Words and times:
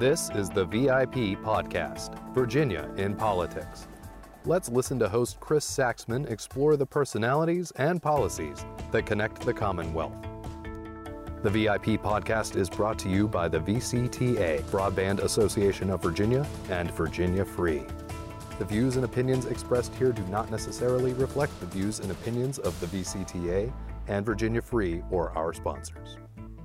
This 0.00 0.28
is 0.30 0.50
the 0.50 0.64
VIP 0.64 1.38
Podcast, 1.44 2.18
Virginia 2.34 2.90
in 2.96 3.14
Politics. 3.14 3.86
Let's 4.44 4.68
listen 4.68 4.98
to 4.98 5.08
host 5.08 5.38
Chris 5.38 5.64
Saxman 5.64 6.28
explore 6.28 6.76
the 6.76 6.84
personalities 6.84 7.70
and 7.76 8.02
policies 8.02 8.66
that 8.90 9.06
connect 9.06 9.42
the 9.42 9.54
Commonwealth. 9.54 10.16
The 11.44 11.50
VIP 11.50 12.02
podcast 12.02 12.56
is 12.56 12.68
brought 12.68 12.98
to 12.98 13.08
you 13.08 13.28
by 13.28 13.46
the 13.46 13.60
VCTA, 13.60 14.62
Broadband 14.64 15.20
Association 15.20 15.90
of 15.90 16.02
Virginia, 16.02 16.44
and 16.70 16.90
Virginia 16.90 17.44
Free. 17.44 17.84
The 18.58 18.64
views 18.64 18.96
and 18.96 19.04
opinions 19.04 19.46
expressed 19.46 19.94
here 19.94 20.10
do 20.10 20.24
not 20.24 20.50
necessarily 20.50 21.12
reflect 21.12 21.58
the 21.60 21.66
views 21.66 22.00
and 22.00 22.10
opinions 22.10 22.58
of 22.58 22.78
the 22.80 22.86
VCTA 22.88 23.72
and 24.08 24.26
Virginia 24.26 24.60
Free 24.60 25.04
or 25.12 25.30
our 25.38 25.54
sponsors. 25.54 26.16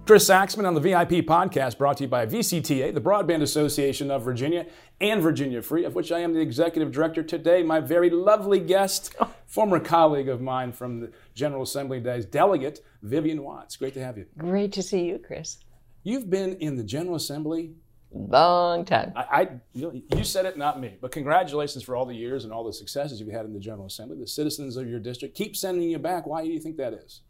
Chris 0.10 0.28
Saxman 0.28 0.66
on 0.66 0.74
the 0.74 0.80
VIP 0.80 1.24
podcast 1.24 1.78
brought 1.78 1.98
to 1.98 2.06
you 2.06 2.08
by 2.08 2.26
VCTA, 2.26 2.92
the 2.96 3.00
Broadband 3.00 3.44
Association 3.44 4.10
of 4.10 4.24
Virginia, 4.24 4.66
and 5.00 5.22
Virginia 5.22 5.62
Free, 5.62 5.86
of 5.86 5.94
which 5.94 6.12
I 6.12 6.18
am 6.18 6.34
the 6.34 6.40
executive 6.40 6.92
director 6.92 7.22
today. 7.22 7.62
My 7.62 7.80
very 7.80 8.10
lovely 8.10 8.60
guest, 8.60 9.14
former 9.46 9.80
colleague 9.80 10.28
of 10.28 10.42
mine 10.42 10.72
from 10.72 11.00
the 11.00 11.12
General 11.36 11.62
Assembly 11.62 12.00
days, 12.00 12.26
Delegate 12.26 12.80
Vivian 13.04 13.44
Watts. 13.44 13.76
Great 13.76 13.94
to 13.94 14.04
have 14.04 14.18
you. 14.18 14.26
Great 14.36 14.72
to 14.72 14.82
see 14.82 15.06
you, 15.06 15.20
Chris. 15.20 15.58
You've 16.02 16.28
been 16.28 16.56
in 16.56 16.76
the 16.76 16.84
General 16.84 17.16
Assembly. 17.16 17.76
Long 18.12 18.86
time. 18.86 19.14
I, 19.16 19.22
I 19.22 19.50
you, 19.74 20.02
you 20.16 20.24
said 20.24 20.48
it, 20.48 20.58
not 20.58 20.82
me. 20.82 20.98
But 21.00 21.12
congratulations 21.12 21.84
for 21.84 21.96
all 21.96 22.08
the 22.08 22.16
years 22.16 22.46
and 22.46 22.52
all 22.52 22.64
the 22.64 22.74
successes 22.74 23.20
you've 23.20 23.32
had 23.32 23.46
in 23.46 23.54
the 23.54 23.60
General 23.60 23.86
Assembly. 23.86 24.18
The 24.18 24.26
citizens 24.26 24.76
of 24.76 24.90
your 24.90 25.00
district 25.00 25.36
keep 25.36 25.56
sending 25.56 25.88
you 25.88 26.00
back. 26.00 26.26
Why 26.26 26.42
do 26.42 26.50
you 26.50 26.60
think 26.60 26.78
that 26.78 26.94
is? 26.94 27.22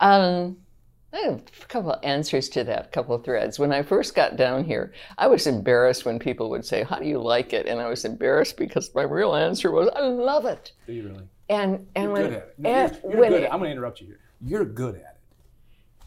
Um, 0.00 0.56
I 1.12 1.18
have 1.18 1.42
a 1.62 1.66
couple 1.66 1.92
of 1.92 2.00
answers 2.02 2.48
to 2.50 2.64
that, 2.64 2.86
a 2.86 2.88
couple 2.88 3.14
of 3.14 3.22
threads. 3.24 3.58
When 3.58 3.72
I 3.72 3.82
first 3.82 4.14
got 4.14 4.36
down 4.36 4.64
here, 4.64 4.92
I 5.18 5.26
was 5.26 5.46
embarrassed 5.46 6.04
when 6.06 6.18
people 6.18 6.48
would 6.50 6.64
say, 6.64 6.84
How 6.84 6.98
do 6.98 7.06
you 7.06 7.18
like 7.20 7.52
it? 7.52 7.66
And 7.66 7.80
I 7.80 7.88
was 7.88 8.04
embarrassed 8.04 8.56
because 8.56 8.94
my 8.94 9.02
real 9.02 9.34
answer 9.34 9.70
was, 9.70 9.90
I 9.94 10.00
love 10.00 10.46
it. 10.46 10.72
Do 10.86 10.92
you 10.94 11.08
really? 11.08 11.24
And, 11.50 11.86
and 11.94 12.04
You're 12.04 12.12
when, 12.12 12.22
good 12.22 12.32
at 12.32 12.38
it. 12.38 12.54
and 12.64 12.66
You're, 13.02 13.12
you're 13.12 13.20
when 13.20 13.30
good 13.30 13.42
it- 13.42 13.44
at, 13.46 13.52
I'm 13.52 13.58
going 13.58 13.68
to 13.68 13.72
interrupt 13.72 14.00
you 14.00 14.06
here. 14.06 14.20
You're 14.40 14.64
good 14.64 14.94
at 14.94 15.00
it. 15.00 15.06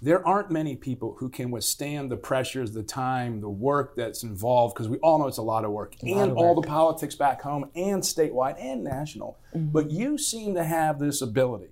There 0.01 0.27
aren't 0.27 0.51
many 0.51 0.75
people 0.75 1.15
who 1.19 1.29
can 1.29 1.51
withstand 1.51 2.11
the 2.11 2.17
pressures, 2.17 2.71
the 2.73 2.83
time, 2.83 3.41
the 3.41 3.49
work 3.49 3.95
that's 3.95 4.23
involved, 4.23 4.75
because 4.75 4.89
we 4.89 4.97
all 4.97 5.19
know 5.19 5.27
it's 5.27 5.37
a 5.37 5.41
lot 5.41 5.65
of 5.65 5.71
work, 5.71 5.95
lot 6.03 6.21
and 6.21 6.31
of 6.31 6.37
all 6.37 6.53
the 6.59 6.67
politics 6.67 7.15
back 7.15 7.41
home, 7.41 7.69
and 7.75 8.03
statewide, 8.03 8.55
and 8.59 8.83
national. 8.83 9.39
Mm-hmm. 9.55 9.67
But 9.69 9.91
you 9.91 10.17
seem 10.17 10.53
to 10.55 10.63
have 10.63 10.99
this 10.99 11.21
ability 11.21 11.69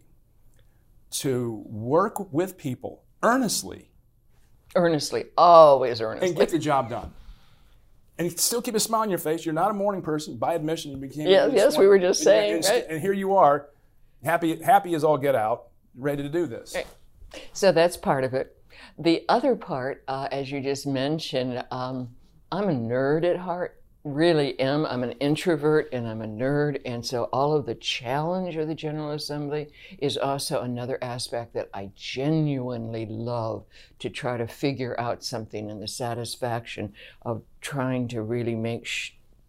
to 1.11 1.63
work 1.67 2.31
with 2.33 2.57
people 2.57 3.03
earnestly 3.23 3.89
earnestly, 4.75 5.25
always 5.37 5.99
and 5.99 6.09
earnestly. 6.09 6.33
get 6.33 6.49
the 6.49 6.59
job 6.59 6.89
done. 6.89 7.11
And 8.17 8.39
still 8.39 8.61
keep 8.61 8.75
a 8.75 8.79
smile 8.79 9.01
on 9.01 9.09
your 9.09 9.19
face. 9.19 9.45
You're 9.45 9.53
not 9.53 9.71
a 9.71 9.73
morning 9.73 10.01
person. 10.01 10.37
By 10.37 10.53
admission, 10.53 10.91
you 10.91 10.97
became. 10.97 11.27
Yes, 11.27 11.51
yes, 11.53 11.77
we 11.77 11.87
were 11.87 11.99
just 11.99 12.19
and- 12.21 12.25
saying, 12.25 12.55
and, 12.55 12.65
right? 12.65 12.85
and 12.89 13.01
here 13.01 13.13
you 13.13 13.35
are, 13.35 13.69
happy, 14.23 14.61
happy 14.61 14.93
as 14.93 15.03
all 15.03 15.17
get 15.17 15.35
out, 15.35 15.69
ready 15.97 16.21
to 16.21 16.29
do 16.29 16.45
this. 16.45 16.75
Right. 16.75 16.87
So 17.53 17.71
that's 17.71 17.97
part 17.97 18.23
of 18.23 18.33
it. 18.33 18.55
The 18.99 19.25
other 19.29 19.55
part, 19.55 20.03
uh, 20.07 20.27
as 20.31 20.51
you 20.51 20.61
just 20.61 20.85
mentioned, 20.85 21.63
um, 21.71 22.09
I'm 22.51 22.69
a 22.69 22.73
nerd 22.73 23.25
at 23.25 23.37
heart. 23.37 23.81
Really 24.03 24.59
am. 24.59 24.85
I'm 24.85 25.03
an 25.03 25.13
introvert 25.13 25.87
and 25.93 26.05
I'm 26.05 26.21
a 26.21 26.27
nerd. 26.27 26.81
And 26.83 27.05
so 27.05 27.29
all 27.31 27.53
of 27.55 27.65
the 27.65 27.75
challenge 27.75 28.57
of 28.57 28.67
the 28.67 28.75
General 28.75 29.11
Assembly 29.11 29.69
is 29.97 30.17
also 30.17 30.61
another 30.61 31.01
aspect 31.01 31.53
that 31.53 31.69
I 31.73 31.91
genuinely 31.95 33.05
love 33.05 33.63
to 33.99 34.09
try 34.09 34.35
to 34.35 34.45
figure 34.45 34.99
out 34.99 35.23
something 35.23 35.71
and 35.71 35.81
the 35.81 35.87
satisfaction 35.87 36.93
of 37.21 37.43
trying 37.61 38.09
to 38.09 38.21
really 38.21 38.55
make 38.55 38.85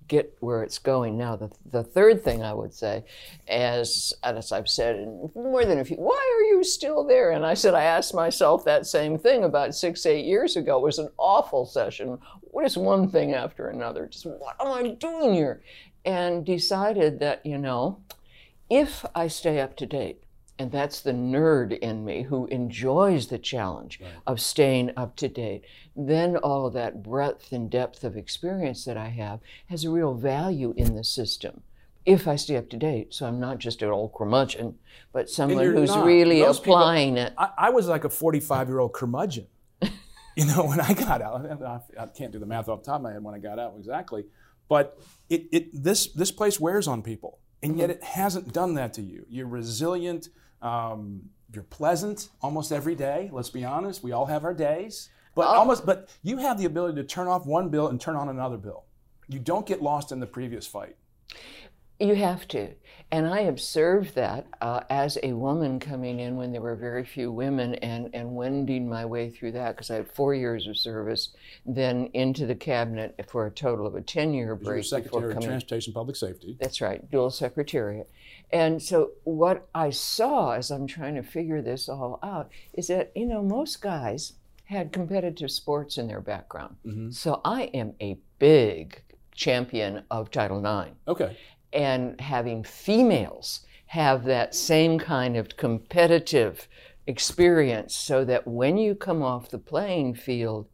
get 0.08 0.36
where 0.40 0.62
it's 0.62 0.78
going. 0.78 1.16
Now, 1.16 1.36
the, 1.36 1.50
the 1.70 1.82
third 1.82 2.22
thing 2.22 2.42
I 2.42 2.52
would 2.52 2.74
say, 2.74 3.04
as, 3.48 4.12
as 4.22 4.52
I've 4.52 4.68
said 4.68 5.06
more 5.34 5.64
than 5.64 5.78
a 5.78 5.84
few, 5.84 5.96
why 5.96 6.36
are 6.38 6.44
you 6.44 6.64
still 6.64 7.06
there? 7.06 7.30
And 7.30 7.44
I 7.46 7.54
said, 7.54 7.74
I 7.74 7.84
asked 7.84 8.14
myself 8.14 8.64
that 8.64 8.86
same 8.86 9.18
thing 9.18 9.44
about 9.44 9.74
six, 9.74 10.04
eight 10.06 10.24
years 10.24 10.56
ago. 10.56 10.78
It 10.78 10.82
was 10.82 10.98
an 10.98 11.10
awful 11.18 11.64
session. 11.66 12.18
What 12.40 12.66
is 12.66 12.76
one 12.76 13.08
thing 13.08 13.34
after 13.34 13.68
another? 13.68 14.06
Just 14.06 14.26
what 14.26 14.56
am 14.60 14.68
I 14.68 14.88
doing 14.90 15.34
here? 15.34 15.62
And 16.04 16.44
decided 16.44 17.20
that, 17.20 17.44
you 17.46 17.58
know, 17.58 18.00
if 18.68 19.04
I 19.14 19.28
stay 19.28 19.60
up 19.60 19.76
to 19.76 19.86
date, 19.86 20.23
and 20.58 20.70
that's 20.70 21.00
the 21.00 21.12
nerd 21.12 21.76
in 21.78 22.04
me 22.04 22.22
who 22.22 22.46
enjoys 22.46 23.26
the 23.26 23.38
challenge 23.38 24.00
of 24.26 24.40
staying 24.40 24.92
up 24.96 25.16
to 25.16 25.28
date, 25.28 25.64
then 25.96 26.36
all 26.36 26.66
of 26.66 26.72
that 26.74 27.02
breadth 27.02 27.52
and 27.52 27.68
depth 27.70 28.04
of 28.04 28.16
experience 28.16 28.84
that 28.84 28.96
I 28.96 29.08
have 29.08 29.40
has 29.68 29.84
a 29.84 29.90
real 29.90 30.14
value 30.14 30.72
in 30.76 30.94
the 30.94 31.02
system. 31.02 31.62
If 32.06 32.28
I 32.28 32.36
stay 32.36 32.56
up 32.56 32.68
to 32.70 32.76
date, 32.76 33.14
so 33.14 33.26
I'm 33.26 33.40
not 33.40 33.58
just 33.58 33.82
an 33.82 33.88
old 33.88 34.12
curmudgeon, 34.14 34.78
but 35.12 35.30
someone 35.30 35.64
who's 35.64 35.88
not. 35.88 36.04
really 36.04 36.40
Those 36.40 36.60
people- 36.60 36.76
applying 36.76 37.16
it. 37.16 37.32
I, 37.38 37.50
I 37.56 37.70
was 37.70 37.88
like 37.88 38.04
a 38.04 38.10
45 38.10 38.68
year 38.68 38.78
old 38.78 38.92
curmudgeon. 38.92 39.46
you 40.36 40.44
know, 40.44 40.66
when 40.66 40.80
I 40.80 40.92
got 40.92 41.22
out, 41.22 41.46
I, 41.50 41.80
I 41.98 42.06
can't 42.06 42.30
do 42.30 42.38
the 42.38 42.46
math 42.46 42.68
off 42.68 42.80
the 42.80 42.86
top 42.86 42.96
of 42.96 43.02
my 43.02 43.12
head 43.12 43.24
when 43.24 43.34
I 43.34 43.38
got 43.38 43.58
out 43.58 43.74
exactly, 43.78 44.24
but 44.68 45.00
it, 45.30 45.46
it 45.50 45.82
this 45.82 46.08
this 46.08 46.30
place 46.30 46.60
wears 46.60 46.86
on 46.86 47.02
people, 47.02 47.38
and 47.62 47.72
mm-hmm. 47.72 47.80
yet 47.80 47.90
it 47.90 48.04
hasn't 48.04 48.52
done 48.52 48.74
that 48.74 48.92
to 48.94 49.02
you. 49.02 49.24
You're 49.28 49.48
resilient. 49.48 50.28
Um, 50.64 51.22
you're 51.52 51.62
pleasant 51.62 52.30
almost 52.42 52.72
every 52.72 52.96
day. 52.96 53.30
Let's 53.32 53.50
be 53.50 53.64
honest. 53.64 54.02
We 54.02 54.10
all 54.10 54.26
have 54.26 54.44
our 54.44 54.54
days, 54.54 55.10
but 55.36 55.46
almost. 55.46 55.86
But 55.86 56.08
you 56.22 56.38
have 56.38 56.58
the 56.58 56.64
ability 56.64 56.96
to 56.96 57.04
turn 57.04 57.28
off 57.28 57.46
one 57.46 57.68
bill 57.68 57.88
and 57.88 58.00
turn 58.00 58.16
on 58.16 58.28
another 58.28 58.56
bill. 58.56 58.84
You 59.28 59.38
don't 59.38 59.66
get 59.66 59.80
lost 59.80 60.10
in 60.10 60.18
the 60.18 60.26
previous 60.26 60.66
fight. 60.66 60.96
You 62.00 62.16
have 62.16 62.48
to. 62.48 62.74
And 63.14 63.28
I 63.28 63.42
observed 63.42 64.16
that 64.16 64.44
uh, 64.60 64.80
as 64.90 65.18
a 65.22 65.34
woman 65.34 65.78
coming 65.78 66.18
in 66.18 66.34
when 66.34 66.50
there 66.50 66.60
were 66.60 66.74
very 66.74 67.04
few 67.04 67.30
women 67.30 67.76
and, 67.76 68.10
and 68.12 68.34
wending 68.34 68.88
my 68.88 69.06
way 69.06 69.30
through 69.30 69.52
that 69.52 69.76
because 69.76 69.88
I 69.88 69.94
had 69.94 70.10
four 70.10 70.34
years 70.34 70.66
of 70.66 70.76
service, 70.76 71.28
then 71.64 72.10
into 72.12 72.44
the 72.44 72.56
cabinet 72.56 73.14
for 73.28 73.46
a 73.46 73.52
total 73.52 73.86
of 73.86 73.94
a 73.94 74.00
10 74.00 74.34
year 74.34 74.46
You're 74.46 74.56
break. 74.56 74.82
before 74.82 74.82
Secretary 74.82 75.32
of 75.32 75.40
Transportation 75.40 75.92
Public 75.92 76.16
Safety. 76.16 76.56
That's 76.58 76.80
right, 76.80 77.08
dual 77.08 77.30
secretariat. 77.30 78.10
And 78.50 78.82
so 78.82 79.12
what 79.22 79.68
I 79.72 79.90
saw 79.90 80.50
as 80.54 80.72
I'm 80.72 80.88
trying 80.88 81.14
to 81.14 81.22
figure 81.22 81.62
this 81.62 81.88
all 81.88 82.18
out 82.20 82.50
is 82.72 82.88
that, 82.88 83.12
you 83.14 83.26
know, 83.26 83.44
most 83.44 83.80
guys 83.80 84.32
had 84.64 84.90
competitive 84.90 85.52
sports 85.52 85.98
in 85.98 86.08
their 86.08 86.20
background. 86.20 86.74
So 87.14 87.40
I 87.44 87.70
am 87.74 87.94
a 88.00 88.18
big 88.40 89.02
champion 89.34 90.02
of 90.10 90.30
Title 90.30 90.58
IX 90.58 90.90
Okay. 91.08 91.36
And 91.74 92.20
having 92.20 92.64
females 92.64 93.60
have 93.86 94.24
that 94.24 94.54
same 94.54 94.98
kind 94.98 95.36
of 95.36 95.56
competitive 95.56 96.68
experience 97.06 97.94
so 97.96 98.24
that 98.24 98.46
when 98.46 98.78
you 98.78 98.94
come 98.94 99.22
off 99.22 99.50
the 99.50 99.58
playing 99.58 100.14
field, 100.14 100.66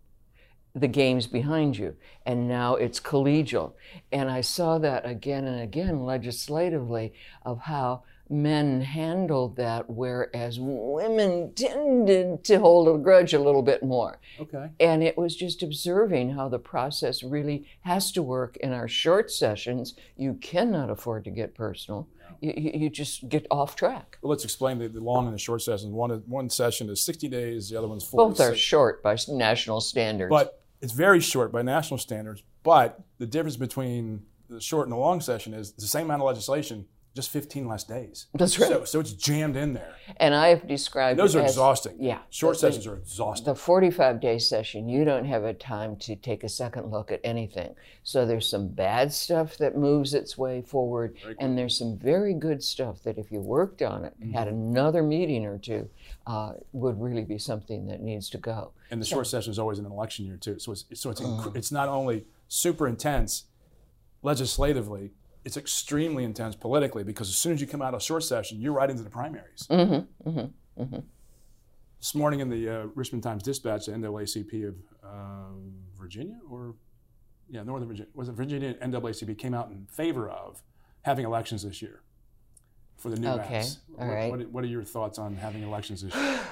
the 0.75 0.89
game's 0.89 1.27
behind 1.27 1.77
you. 1.77 1.97
And 2.25 2.47
now 2.47 2.77
it's 2.77 3.01
collegial. 3.01 3.73
And 4.13 4.31
I 4.31 4.41
saw 4.41 4.79
that 4.79 5.05
again 5.05 5.45
and 5.45 5.61
again 5.61 6.05
legislatively 6.05 7.13
of 7.45 7.61
how 7.61 8.05
men 8.31 8.81
handled 8.81 9.57
that, 9.57 9.91
whereas 9.91 10.59
women 10.61 11.53
tended 11.55 12.45
to 12.45 12.59
hold 12.61 12.89
a 12.89 12.99
grudge 12.99 13.35
a 13.35 13.41
little 13.41 13.63
bit 13.63 13.83
more. 13.83 14.21
Okay. 14.39 14.71
And 14.79 15.03
it 15.03 15.19
was 15.19 15.35
just 15.35 15.63
observing 15.63 16.31
how 16.31 16.49
the 16.49 16.59
process 16.59 17.23
really 17.23 17.67
has 17.83 18.13
to 18.13 18.23
work 18.23 18.57
in 18.59 18.73
our 18.73 18.87
short 18.89 19.31
sessions. 19.31 19.95
You 20.17 20.35
cannot 20.35 20.91
afford 20.91 21.25
to 21.25 21.31
get 21.31 21.55
personal. 21.55 22.09
You, 22.41 22.55
you, 22.57 22.71
you 22.75 22.91
just 22.91 23.29
get 23.29 23.47
off 23.51 23.75
track. 23.75 24.19
Well, 24.23 24.31
let's 24.31 24.45
explain 24.45 24.79
the, 24.79 24.89
the 24.89 25.01
long 25.01 25.27
and 25.27 25.35
the 25.35 25.39
short 25.39 25.63
sessions. 25.63 25.93
One 25.93 26.11
one 26.27 26.49
session 26.49 26.89
is 26.89 27.03
60 27.03 27.29
days, 27.29 27.71
the 27.71 27.77
other 27.77 27.89
one's 27.89 28.05
40. 28.05 28.31
Both 28.31 28.41
are 28.41 28.55
short 28.55 29.03
by 29.03 29.17
national 29.29 29.81
standards. 29.81 30.31
But 30.31 30.63
it's 30.81 30.93
very 30.93 31.21
short 31.21 31.53
by 31.53 31.63
national 31.63 31.99
standards. 31.99 32.43
But 32.63 33.01
the 33.19 33.27
difference 33.27 33.57
between 33.57 34.23
the 34.49 34.61
short 34.61 34.87
and 34.87 34.93
the 34.93 34.99
long 34.99 35.21
session 35.21 35.55
is 35.55 35.73
the 35.73 35.87
same 35.87 36.07
amount 36.07 36.23
of 36.23 36.27
legislation, 36.27 36.87
just 37.15 37.31
15 37.31 37.67
less 37.67 37.83
days. 37.83 38.27
That's 38.35 38.57
right. 38.59 38.69
So, 38.69 38.85
so 38.85 39.01
it's 39.01 39.13
jammed 39.13 39.57
in 39.57 39.75
there. 39.75 39.97
and 40.19 40.33
I 40.33 40.49
have 40.49 40.69
described 40.69 41.19
Those 41.19 41.35
are 41.35 41.41
as- 41.41 41.51
exhausting. 41.51 41.97
Yeah. 41.99 42.19
Short 42.31 42.55
The- 42.55 42.61
sessions 42.61 42.87
are 42.87 42.95
exhausting. 42.97 43.47
The 43.47 43.55
45 43.57 44.21
day 44.21 44.39
session, 44.39 44.89
you 44.89 45.05
don't 45.05 45.25
have 45.25 45.43
a 45.43 45.53
time 45.53 45.97
to 45.97 46.15
take 46.15 46.45
a 46.45 46.49
second 46.49 46.91
look 46.93 47.11
at 47.11 47.21
anything. 47.25 47.75
So 48.05 48.25
there's 48.25 48.49
some 48.49 48.69
bad 48.69 49.13
stuff 49.13 49.57
that 49.59 49.77
moves 49.77 50.15
its 50.15 50.39
way 50.39 50.63
forward, 50.63 51.17
and 51.41 51.59
there's 51.59 51.77
some 51.77 51.99
very 51.99 52.33
good 52.33 52.63
stuff 52.63 53.03
that 53.03 53.19
if 53.19 53.33
you 53.33 53.41
worked 53.41 53.83
on 53.83 54.05
it, 54.05 54.15
Mm-hmm. 54.21 54.33
had 54.33 54.47
another 54.49 55.03
meeting 55.03 55.45
or 55.47 55.59
two, 55.59 55.89
uh, 56.27 56.53
would 56.73 57.01
really 57.01 57.25
be 57.25 57.39
something 57.39 57.87
that 57.89 58.01
needs 58.01 58.31
to 58.31 58.39
go. 58.39 58.71
and 58.93 59.01
the 59.01 59.07
short 59.07 59.27
session 59.27 59.51
is 59.51 59.59
always 59.59 59.79
an 59.79 59.87
election 59.87 60.27
year, 60.27 60.37
too. 60.37 60.59
So 60.59 60.73
it's, 60.73 60.85
so 60.95 61.11
it's, 61.11 61.21
Uh-huh. 61.21 61.51
it's 61.55 61.73
not 61.73 61.89
only 61.89 62.25
super 62.49 62.87
intense 62.89 63.45
legislatively, 64.23 65.13
it's 65.45 65.57
extremely 65.57 66.25
intense 66.25 66.55
politically 66.55 67.03
because 67.05 67.29
as 67.29 67.37
soon 67.37 67.53
as 67.53 67.61
you 67.61 67.67
come 67.67 67.83
out 67.83 67.95
of 67.95 68.03
short 68.03 68.23
session, 68.25 68.61
you're 68.61 68.73
right 68.73 68.91
into 68.91 69.03
the 69.03 69.11
primaries. 69.11 69.67
Mm-hmm, 69.71 70.45
This 71.99 72.15
morning 72.15 72.41
in 72.41 72.49
the 72.49 72.69
uh, 72.69 72.87
Richmond 72.95 73.23
Times 73.23 73.43
Dispatch, 73.43 73.87
the 73.87 73.93
NAACP 73.93 74.69
of 74.69 74.75
uh, 75.03 75.09
Virginia 75.99 76.39
or 76.51 76.75
yeah, 77.49 77.63
Northern 77.63 77.89
Virginia, 77.89 78.09
was 78.15 78.29
it 78.29 78.33
Virginia 78.33 78.75
NAACP 78.75 79.37
came 79.39 79.55
out 79.55 79.71
in 79.71 79.87
favor 79.91 80.29
of 80.29 80.63
having 81.03 81.25
elections 81.25 81.63
this 81.63 81.83
year 81.83 82.03
for 82.97 83.09
the 83.11 83.17
new 83.19 83.29
Okay, 83.29 83.55
maps. 83.59 83.79
all 83.99 84.07
what, 84.07 84.15
right. 84.15 84.31
what, 84.31 84.49
what 84.51 84.65
are 84.65 84.69
your 84.69 84.85
thoughts 84.85 85.19
on 85.19 85.35
having 85.37 85.63
elections 85.63 86.03
this 86.03 86.15
year? 86.15 86.41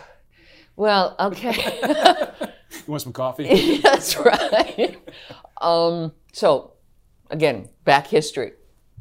Well, 0.77 1.17
okay. 1.19 1.81
You 2.71 2.93
want 2.93 3.03
some 3.03 3.13
coffee? 3.13 3.79
That's 3.83 4.17
right. 4.17 4.97
Um, 5.61 6.13
so, 6.33 6.75
again, 7.31 7.69
back 7.85 8.07
history. 8.07 8.53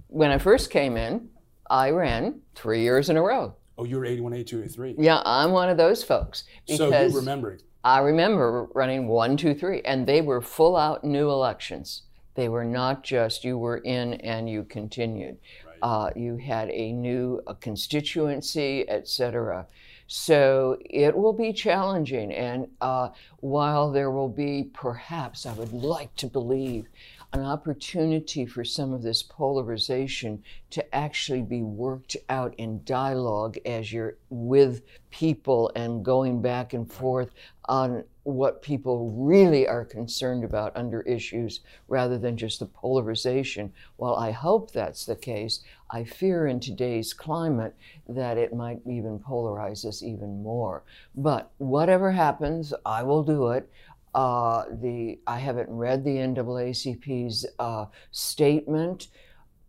When 0.08 0.32
I 0.32 0.38
first 0.38 0.70
came 0.70 0.98
in, 0.98 1.30
I 1.70 1.90
ran 1.92 2.42
three 2.56 2.82
years 2.82 3.10
in 3.10 3.18
a 3.18 3.22
row. 3.22 3.56
oh, 3.78 3.84
you 3.84 3.98
were 3.98 4.06
81, 4.06 4.34
82, 4.34 4.64
83. 4.64 4.96
Yeah, 4.98 5.22
I'm 5.26 5.52
one 5.52 5.70
of 5.70 5.78
those 5.78 6.04
folks 6.04 6.46
So 6.68 6.90
you 6.90 7.16
remember 7.16 7.52
it. 7.52 7.64
I 7.84 8.00
remember 8.00 8.68
running 8.74 9.08
one, 9.08 9.38
two, 9.38 9.54
three, 9.54 9.82
and 9.84 10.08
they 10.08 10.22
were 10.22 10.42
full 10.42 10.76
out 10.76 11.04
new 11.04 11.30
elections. 11.30 12.04
They 12.36 12.50
were 12.50 12.66
not 12.66 13.04
just 13.04 13.44
you 13.44 13.58
were 13.58 13.78
in 13.78 14.16
and 14.16 14.50
you 14.50 14.64
continued. 14.64 15.38
Uh, 15.82 16.10
you 16.16 16.38
had 16.38 16.70
a 16.72 16.92
new 16.92 17.42
uh 17.46 17.54
constituency, 17.54 18.88
et 18.90 19.08
cetera. 19.08 19.68
So 20.08 20.78
it 20.90 21.16
will 21.16 21.34
be 21.34 21.54
challenging. 21.54 22.32
And 22.34 22.68
uh, 22.82 23.10
while 23.42 23.92
there 23.92 24.10
will 24.10 24.30
be 24.30 24.70
perhaps, 24.74 25.46
I 25.46 25.54
would 25.54 25.74
like 25.74 26.16
to 26.16 26.28
believe, 26.28 26.88
an 27.34 27.42
opportunity 27.42 28.46
for 28.46 28.64
some 28.64 28.94
of 28.94 29.04
this 29.04 29.22
polarization 29.22 30.42
to 30.70 30.96
actually 30.96 31.42
be 31.42 31.62
worked 31.62 32.16
out 32.30 32.56
in 32.58 32.84
dialogue 32.84 33.58
as 33.66 33.92
you're 33.92 34.18
with 34.30 34.82
people 35.12 35.72
and 35.76 36.06
going 36.06 36.42
back 36.42 36.74
and 36.74 36.92
forth 36.92 37.32
on 37.66 38.04
what 38.24 38.62
people 38.62 39.12
really 39.12 39.68
are 39.68 39.86
concerned 39.86 40.44
about 40.44 40.76
under 40.76 41.02
issues 41.04 41.62
rather 41.88 42.18
than 42.18 42.36
just 42.36 42.60
the 42.60 42.66
polarization. 42.66 43.72
While 43.96 44.16
I 44.16 44.32
hope 44.32 44.72
that's 44.72 45.06
the 45.06 45.16
case, 45.16 45.62
I 45.90 46.04
fear 46.04 46.48
in 46.48 46.60
today's 46.60 47.14
climate 47.14 47.74
that 48.10 48.38
it 48.38 48.54
might 48.54 48.82
even 48.86 49.20
polarize 49.20 49.86
us 49.86 50.04
even 50.04 50.44
more. 50.44 50.84
But 51.16 51.52
whatever 51.58 52.12
happens, 52.12 52.74
I 52.86 53.04
will 53.04 53.24
do 53.24 53.50
it. 53.52 53.70
Uh, 54.18 54.66
the 54.82 55.20
I 55.28 55.38
haven't 55.38 55.70
read 55.70 56.04
the 56.04 56.16
NAACP's 56.16 57.46
uh, 57.60 57.86
statement. 58.10 59.10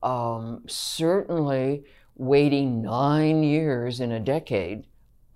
Um, 0.03 0.63
certainly, 0.67 1.85
waiting 2.17 2.81
nine 2.81 3.43
years 3.43 4.01
in 4.01 4.13
a 4.13 4.19
decade 4.19 4.87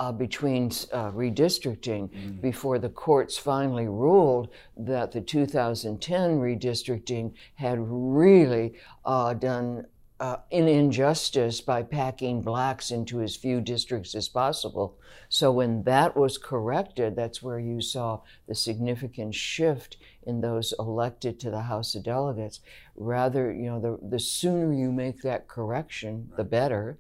uh, 0.01 0.13
between 0.13 0.69
uh, 0.93 1.11
redistricting 1.11 2.41
before 2.41 2.79
the 2.79 2.89
courts 2.89 3.37
finally 3.37 3.87
ruled 3.87 4.49
that 4.79 5.13
the 5.13 5.21
2010 5.21 6.41
redistricting 6.41 7.35
had 7.57 7.77
really 7.81 8.73
uh, 9.05 9.35
done 9.35 9.85
uh, 10.23 10.37
an 10.53 10.69
injustice 10.69 11.61
by 11.61 11.83
packing 11.83 12.43
blacks 12.43 12.93
into 12.93 13.21
as 13.23 13.35
few 13.35 13.61
districts 13.61 14.15
as 14.15 14.29
possible. 14.29 14.97
So 15.29 15.51
when 15.51 15.83
that 15.83 16.17
was 16.17 16.39
corrected, 16.39 17.17
that's 17.17 17.43
where 17.43 17.59
you 17.59 17.81
saw 17.81 18.21
the 18.47 18.55
significant 18.55 19.35
shift 19.35 19.97
in 20.25 20.41
those 20.41 20.73
elected 20.79 21.41
to 21.41 21.51
the 21.51 21.63
House 21.63 21.97
of 21.97 22.05
Delegates. 22.05 22.61
Rather, 22.95 23.53
you 23.53 23.67
know, 23.69 23.81
the, 23.81 23.99
the 24.09 24.21
sooner 24.21 24.73
you 24.73 24.93
make 24.93 25.23
that 25.23 25.49
correction, 25.49 26.31
the 26.37 26.45
better. 26.45 26.99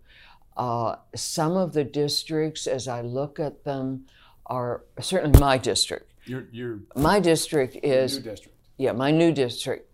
Uh, 0.57 0.97
some 1.15 1.57
of 1.57 1.75
the 1.75 1.85
districts, 1.85 2.67
as 2.67 2.89
I 2.89 3.03
look 3.03 3.39
at 3.39 3.63
them, 3.63 4.07
are 4.47 4.83
certainly 5.01 5.39
my 5.39 5.59
district. 5.59 6.11
Your, 6.27 6.49
your 6.51 6.81
My 6.97 7.21
district 7.21 7.77
is 7.85 8.17
new 8.17 8.23
district. 8.25 8.57
yeah, 8.79 8.93
my 8.93 9.13
new 9.13 9.33
district. 9.33 9.89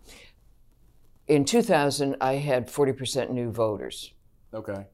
In 1.28 1.44
2000, 1.44 2.16
I 2.20 2.34
had 2.34 2.68
40% 2.68 3.30
new 3.30 3.52
voters 3.52 4.12
Okay. 4.54 4.86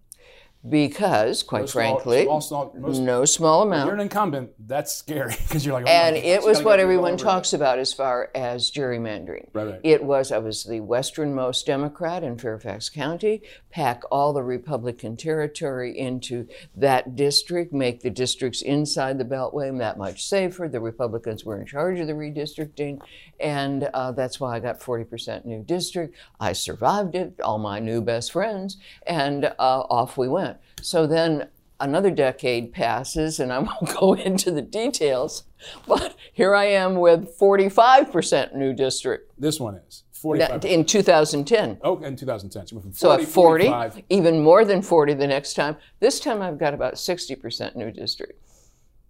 Because, 0.69 1.43
quite 1.43 1.63
No 1.63 1.67
frankly, 1.67 2.25
small- 2.25 2.41
small- 2.41 2.73
most- 2.79 2.99
no 3.01 3.25
small 3.25 3.63
amount. 3.63 3.87
you're 3.87 3.95
an 3.95 4.01
incumbent, 4.01 4.51
that's 4.67 4.93
scary 4.95 5.35
because 5.43 5.65
you're 5.67 5.75
like, 5.75 5.85
oh 5.87 5.91
and 5.91 6.17
it 6.17 6.43
was 6.43 6.63
what 6.63 6.81
everyone 6.81 7.13
over 7.13 7.23
it. 7.23 7.25
talks 7.25 7.53
about 7.53 7.79
as 7.79 7.93
far 7.93 8.31
as 8.35 8.71
gerrymandering. 8.71 9.49
Right, 9.53 9.67
right. 9.67 9.81
It 9.83 10.03
was, 10.05 10.33
I 10.33 10.39
was 10.39 10.65
the 10.65 10.81
westernmost 10.81 11.67
Democrat 11.67 12.23
in 12.25 12.39
Fairfax 12.39 12.89
County, 12.89 13.43
pack 13.71 14.03
all 14.11 14.33
the 14.33 14.43
Republican 14.43 15.17
territory 15.17 15.99
into 15.99 16.49
that 16.77 17.15
district, 17.15 17.73
make 17.73 18.01
the 18.01 18.11
districts 18.11 18.63
inside 18.63 19.19
the 19.19 19.25
Beltway 19.25 19.77
that 19.79 19.99
much 19.99 20.25
safer. 20.27 20.69
The 20.69 20.81
Republicans 20.81 21.45
were 21.45 21.61
in 21.61 21.67
charge 21.67 21.99
of 22.01 22.07
the 22.07 22.13
redistricting, 22.15 23.01
and 23.41 23.85
uh, 23.93 24.13
that's 24.13 24.41
why 24.41 24.57
I 24.57 24.61
got 24.61 24.81
40% 24.81 25.45
new 25.45 25.63
district. 25.63 26.15
I 26.41 26.53
survived 26.53 27.15
it, 27.15 27.39
all 27.43 27.59
my 27.59 27.81
new 27.81 28.01
best 28.01 28.33
friends, 28.33 28.79
and 29.07 29.45
uh, 29.47 29.53
off 29.59 30.17
we 30.17 30.29
went. 30.29 30.54
So 30.83 31.07
then 31.07 31.49
another 31.81 32.11
decade 32.11 32.73
passes, 32.73 33.41
and 33.41 33.53
I 33.53 33.59
won't 33.59 33.95
go 34.01 34.15
into 34.15 34.51
the 34.51 34.63
details, 34.63 35.45
but 35.87 36.15
here 36.33 36.55
I 36.55 36.67
am 36.67 36.97
with 36.97 37.37
45% 37.39 38.55
new 38.55 38.73
district 38.73 39.33
This 39.39 39.59
one 39.61 39.77
is 39.89 40.05
45. 40.13 40.61
that- 40.63 40.73
in 40.73 40.85
2010. 40.85 41.79
oh, 41.83 41.99
in 42.03 42.17
2010. 42.17 42.67
So, 42.67 42.77
we 42.77 42.83
went 42.83 42.85
from 42.85 42.93
So 42.95 43.13
at 43.13 43.23
40, 43.23 43.65
45. 43.67 44.03
even 44.11 44.41
more 44.43 44.65
than 44.65 44.83
40 44.83 45.15
the 45.15 45.27
next 45.27 45.55
time. 45.55 45.77
This 46.01 46.21
time 46.21 46.41
I've 46.43 46.59
got 46.59 46.75
about 46.75 46.95
60% 46.95 47.77
new 47.77 47.91
district. 47.91 48.41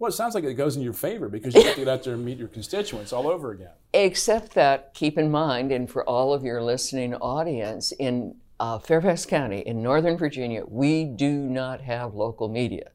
Well, 0.00 0.08
it 0.08 0.12
sounds 0.14 0.35
like 0.35 0.43
it 0.44 0.55
goes 0.55 0.76
in 0.76 0.82
your 0.82 0.93
favor 0.93 1.29
because 1.29 1.55
you 1.55 1.62
have 1.62 1.75
to 1.75 1.81
get 1.81 1.88
out 1.88 2.02
there 2.02 2.14
and 2.14 2.25
meet 2.25 2.37
your 2.38 2.49
constituents 2.49 3.12
all 3.12 3.29
over 3.29 3.52
again. 3.52 3.70
Except 3.94 4.52
that, 4.55 4.93
keep 4.93 5.17
in 5.17 5.31
mind, 5.31 5.70
and 5.70 5.88
for 5.88 6.02
all 6.08 6.35
of 6.35 6.43
your 6.43 6.61
listening 6.62 7.14
audience, 7.14 7.93
in 7.93 8.35
uh, 8.65 8.79
Fairfax 8.79 9.27
County, 9.27 9.59
in 9.59 9.83
Northern 9.83 10.17
Virginia, 10.17 10.63
we 10.67 11.05
do 11.05 11.35
not 11.35 11.83
have 11.83 12.15
local 12.15 12.49
media. 12.49 12.93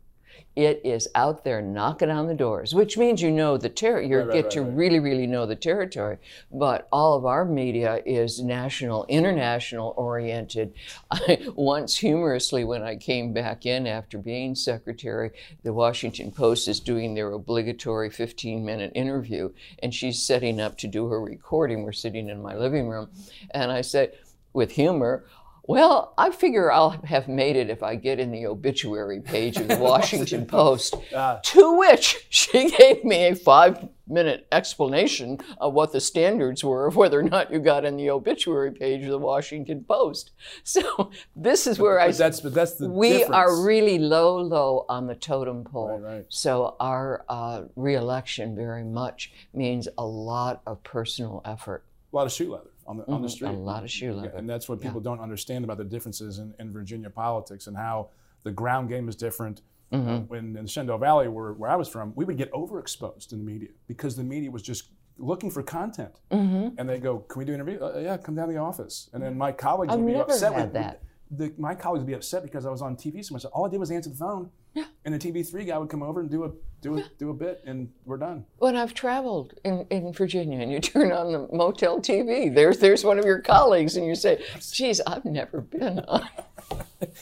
It 0.55 0.81
is 0.83 1.07
out 1.13 1.43
there 1.43 1.61
knocking 1.61 2.09
on 2.09 2.25
the 2.25 2.33
doors, 2.33 2.73
which 2.73 2.97
means 2.97 3.21
you 3.21 3.29
know 3.29 3.55
the 3.55 3.69
ter- 3.69 4.01
you 4.01 4.17
Right, 4.17 4.31
get 4.33 4.43
right, 4.45 4.51
to 4.53 4.61
right. 4.63 4.75
really, 4.75 4.99
really 4.99 5.27
know 5.27 5.45
the 5.45 5.55
territory. 5.55 6.17
But 6.51 6.87
all 6.91 7.15
of 7.15 7.23
our 7.23 7.45
media 7.45 8.01
is 8.03 8.41
national, 8.41 9.05
international 9.09 9.93
oriented. 9.95 10.73
I, 11.11 11.37
once 11.55 11.97
humorously, 11.97 12.63
when 12.63 12.81
I 12.81 12.95
came 12.95 13.31
back 13.31 13.67
in 13.67 13.85
after 13.85 14.17
being 14.17 14.55
secretary, 14.55 15.29
the 15.61 15.71
Washington 15.71 16.31
Post 16.31 16.67
is 16.67 16.79
doing 16.79 17.13
their 17.13 17.31
obligatory 17.31 18.09
15 18.09 18.65
minute 18.65 18.91
interview, 18.95 19.51
and 19.83 19.93
she's 19.93 20.19
setting 20.19 20.59
up 20.59 20.79
to 20.79 20.87
do 20.87 21.09
her 21.09 21.21
recording. 21.21 21.83
We're 21.83 21.91
sitting 21.91 22.27
in 22.27 22.41
my 22.41 22.55
living 22.55 22.89
room, 22.89 23.09
and 23.51 23.71
I 23.71 23.81
said, 23.81 24.13
with 24.53 24.71
humor, 24.71 25.25
well, 25.69 26.15
I 26.17 26.31
figure 26.31 26.71
I'll 26.71 26.99
have 27.03 27.27
made 27.27 27.55
it 27.55 27.69
if 27.69 27.83
I 27.83 27.93
get 27.93 28.19
in 28.19 28.31
the 28.31 28.47
obituary 28.47 29.21
page 29.21 29.57
of 29.57 29.67
the 29.67 29.77
Washington 29.91 30.45
Post. 30.47 30.95
Ah. 31.15 31.39
To 31.43 31.77
which 31.77 32.25
she 32.31 32.71
gave 32.77 33.03
me 33.03 33.27
a 33.27 33.35
five 33.35 33.87
minute 34.07 34.47
explanation 34.51 35.37
of 35.59 35.73
what 35.73 35.91
the 35.91 36.01
standards 36.01 36.63
were 36.63 36.87
of 36.87 36.95
whether 36.95 37.19
or 37.19 37.23
not 37.23 37.53
you 37.53 37.59
got 37.59 37.85
in 37.85 37.97
the 37.97 38.09
obituary 38.09 38.71
page 38.71 39.03
of 39.03 39.11
the 39.11 39.19
Washington 39.19 39.85
Post. 39.87 40.31
So 40.63 41.11
this 41.35 41.67
is 41.67 41.77
where 41.77 41.99
I 41.99 42.07
But 42.07 42.17
that's 42.17 42.39
but 42.41 42.55
that's 42.55 42.73
the 42.73 42.89
we 42.89 43.09
difference. 43.09 43.35
are 43.35 43.63
really 43.63 43.99
low, 43.99 44.39
low 44.41 44.87
on 44.89 45.05
the 45.05 45.13
totem 45.13 45.65
pole. 45.65 45.99
Right, 45.99 46.13
right. 46.15 46.25
So 46.29 46.77
our 46.79 47.23
uh, 47.29 47.65
reelection 47.75 48.55
very 48.55 48.83
much 48.83 49.31
means 49.53 49.87
a 49.99 50.05
lot 50.05 50.63
of 50.65 50.83
personal 50.83 51.43
effort, 51.45 51.83
a 52.11 52.15
lot 52.15 52.25
of 52.25 52.31
shoe 52.31 52.53
leather 52.53 52.71
on 52.89 52.97
the 52.97 53.07
on 53.07 53.21
the 53.21 53.29
street. 53.29 53.49
Mm-hmm. 53.49 53.61
a 53.61 53.63
lot 53.63 53.83
of 53.83 53.91
shoe 53.91 54.13
leather. 54.13 54.35
and 54.35 54.49
that's 54.49 54.67
what 54.67 54.81
people 54.81 54.99
don't 54.99 55.21
understand 55.21 55.63
about 55.63 55.77
the 55.77 55.83
differences 55.83 56.39
in, 56.39 56.53
in 56.59 56.73
Virginia 56.73 57.09
politics 57.09 57.67
and 57.67 57.77
how 57.77 58.09
the 58.43 58.51
ground 58.51 58.89
game 58.89 59.07
is 59.07 59.15
different. 59.15 59.61
Mm-hmm. 59.93 60.09
Uh, 60.09 60.19
when 60.21 60.55
in 60.57 60.63
the 60.63 60.67
Shenandoah 60.67 60.99
Valley, 60.99 61.27
where, 61.27 61.53
where 61.53 61.69
I 61.69 61.75
was 61.75 61.87
from, 61.87 62.13
we 62.15 62.25
would 62.25 62.37
get 62.37 62.51
overexposed 62.51 63.31
in 63.31 63.39
the 63.39 63.43
media 63.43 63.69
because 63.87 64.15
the 64.15 64.23
media 64.23 64.51
was 64.51 64.61
just 64.61 64.89
looking 65.17 65.49
for 65.49 65.63
content. 65.63 66.19
Mm-hmm. 66.31 66.79
And 66.79 66.89
they 66.89 66.99
go, 66.99 67.19
"Can 67.19 67.39
we 67.39 67.45
do 67.45 67.53
an 67.53 67.61
interview? 67.61 67.79
Uh, 67.81 67.99
yeah, 67.99 68.17
come 68.17 68.35
down 68.35 68.47
to 68.47 68.53
the 68.53 68.59
office." 68.59 69.09
And 69.13 69.21
then 69.23 69.37
my 69.37 69.51
colleagues 69.51 69.93
I've 69.93 69.99
would 69.99 70.07
be 70.07 70.13
never 70.13 70.31
upset 70.31 70.53
had 70.53 70.63
with 70.65 70.73
that. 70.73 71.03
The, 71.31 71.53
my 71.57 71.75
colleagues 71.75 71.99
would 72.01 72.07
be 72.07 72.13
upset 72.13 72.41
because 72.43 72.65
I 72.65 72.71
was 72.71 72.81
on 72.81 72.95
TV 72.95 73.23
so 73.23 73.33
much. 73.33 73.45
All 73.45 73.65
I 73.65 73.69
did 73.69 73.79
was 73.79 73.91
answer 73.91 74.09
the 74.09 74.15
phone, 74.15 74.49
Yeah. 74.73 74.85
and 75.05 75.13
the 75.13 75.19
TV3 75.19 75.67
guy 75.67 75.77
would 75.77 75.89
come 75.89 76.01
over 76.01 76.21
and 76.21 76.29
do 76.29 76.43
a 76.45 76.51
do 76.81 76.97
a 76.97 77.03
do 77.19 77.29
a 77.29 77.33
bit, 77.33 77.61
and 77.65 77.91
we're 78.05 78.17
done. 78.17 78.45
When 78.57 78.75
I've 78.75 78.93
traveled 78.95 79.53
in, 79.63 79.85
in 79.91 80.11
Virginia 80.13 80.59
and 80.59 80.71
you 80.71 80.79
turn 80.93 81.11
on 81.11 81.31
the 81.31 81.47
motel 81.55 81.99
TV, 81.99 82.53
there's 82.53 82.79
there's 82.79 83.03
one 83.03 83.19
of 83.19 83.25
your 83.25 83.39
colleagues 83.41 83.95
and 83.95 84.07
you 84.07 84.15
say, 84.15 84.43
"Geez, 84.71 85.01
I've 85.05 85.25
never 85.25 85.61
been 85.61 85.99
on." 85.99 86.27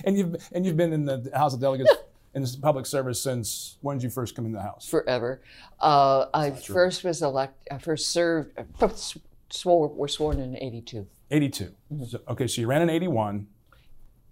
And 0.05 0.17
you've 0.17 0.49
and 0.53 0.65
you've 0.65 0.75
been 0.77 0.91
in 0.91 1.05
the 1.05 1.29
House 1.35 1.53
of 1.53 1.59
Delegates 1.61 1.91
in 2.33 2.45
public 2.61 2.85
service 2.85 3.21
since 3.21 3.77
when 3.81 3.97
did 3.97 4.03
you 4.03 4.09
first 4.09 4.35
come 4.35 4.45
in 4.45 4.51
the 4.51 4.61
House? 4.61 4.87
forever. 4.89 5.41
Uh, 5.79 6.25
I 6.33 6.51
first 6.51 7.03
was 7.03 7.21
elected. 7.21 7.71
I 7.71 7.77
first 7.77 8.07
served. 8.09 8.51
Swore, 9.49 9.87
were 9.87 10.07
sworn 10.07 10.39
in 10.39 10.55
'82. 10.57 11.07
82. 11.31 11.71
So, 12.09 12.19
okay, 12.29 12.47
so 12.47 12.61
you 12.61 12.67
ran 12.67 12.81
in 12.81 12.89
81. 12.89 13.47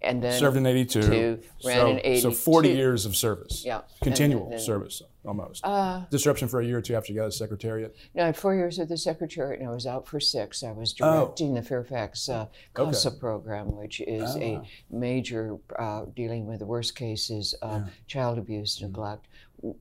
And 0.02 0.22
then 0.22 0.38
served 0.38 0.56
in 0.56 0.66
82. 0.66 1.02
two, 1.02 1.40
ran 1.64 1.76
so, 1.80 1.86
in 1.88 1.98
82. 2.00 2.20
So 2.20 2.30
40 2.30 2.68
years 2.70 3.06
of 3.06 3.16
service. 3.16 3.64
Yeah. 3.64 3.80
Continual 4.02 4.44
And 4.44 4.52
then- 4.52 4.60
service, 4.60 5.02
almost. 5.24 5.64
Uh, 5.64 6.04
Disruption 6.10 6.48
for 6.48 6.60
a 6.60 6.64
year 6.66 6.78
or 6.78 6.82
two 6.82 6.94
after 6.94 7.12
you 7.12 7.18
got 7.18 7.26
a 7.28 7.32
secretariat. 7.32 7.96
no, 8.14 8.22
I 8.22 8.26
had 8.26 8.36
four 8.36 8.54
years 8.54 8.78
at 8.78 8.88
the 8.88 8.96
secretariat, 8.96 9.60
and 9.60 9.68
I 9.68 9.72
was 9.72 9.86
out 9.86 10.06
for 10.06 10.20
six. 10.20 10.62
I 10.62 10.72
was 10.72 10.94
Oh. 11.00 11.20
directing 11.26 11.54
the 11.54 11.62
Fairfax 11.62 12.28
uh, 12.28 12.46
CASA 12.74 13.12
program, 13.12 13.74
which 13.76 14.00
is 14.00 14.36
Oh, 14.36 14.40
a 14.40 14.62
major 14.90 15.56
uh, 15.78 16.04
dealing 16.14 16.46
with 16.46 16.58
the 16.60 16.66
worst 16.66 16.94
cases 16.94 17.54
of 17.62 17.88
child 18.06 18.38
abuse, 18.38 18.76
Mm-hmm. 18.76 18.86
neglect. 18.86 19.26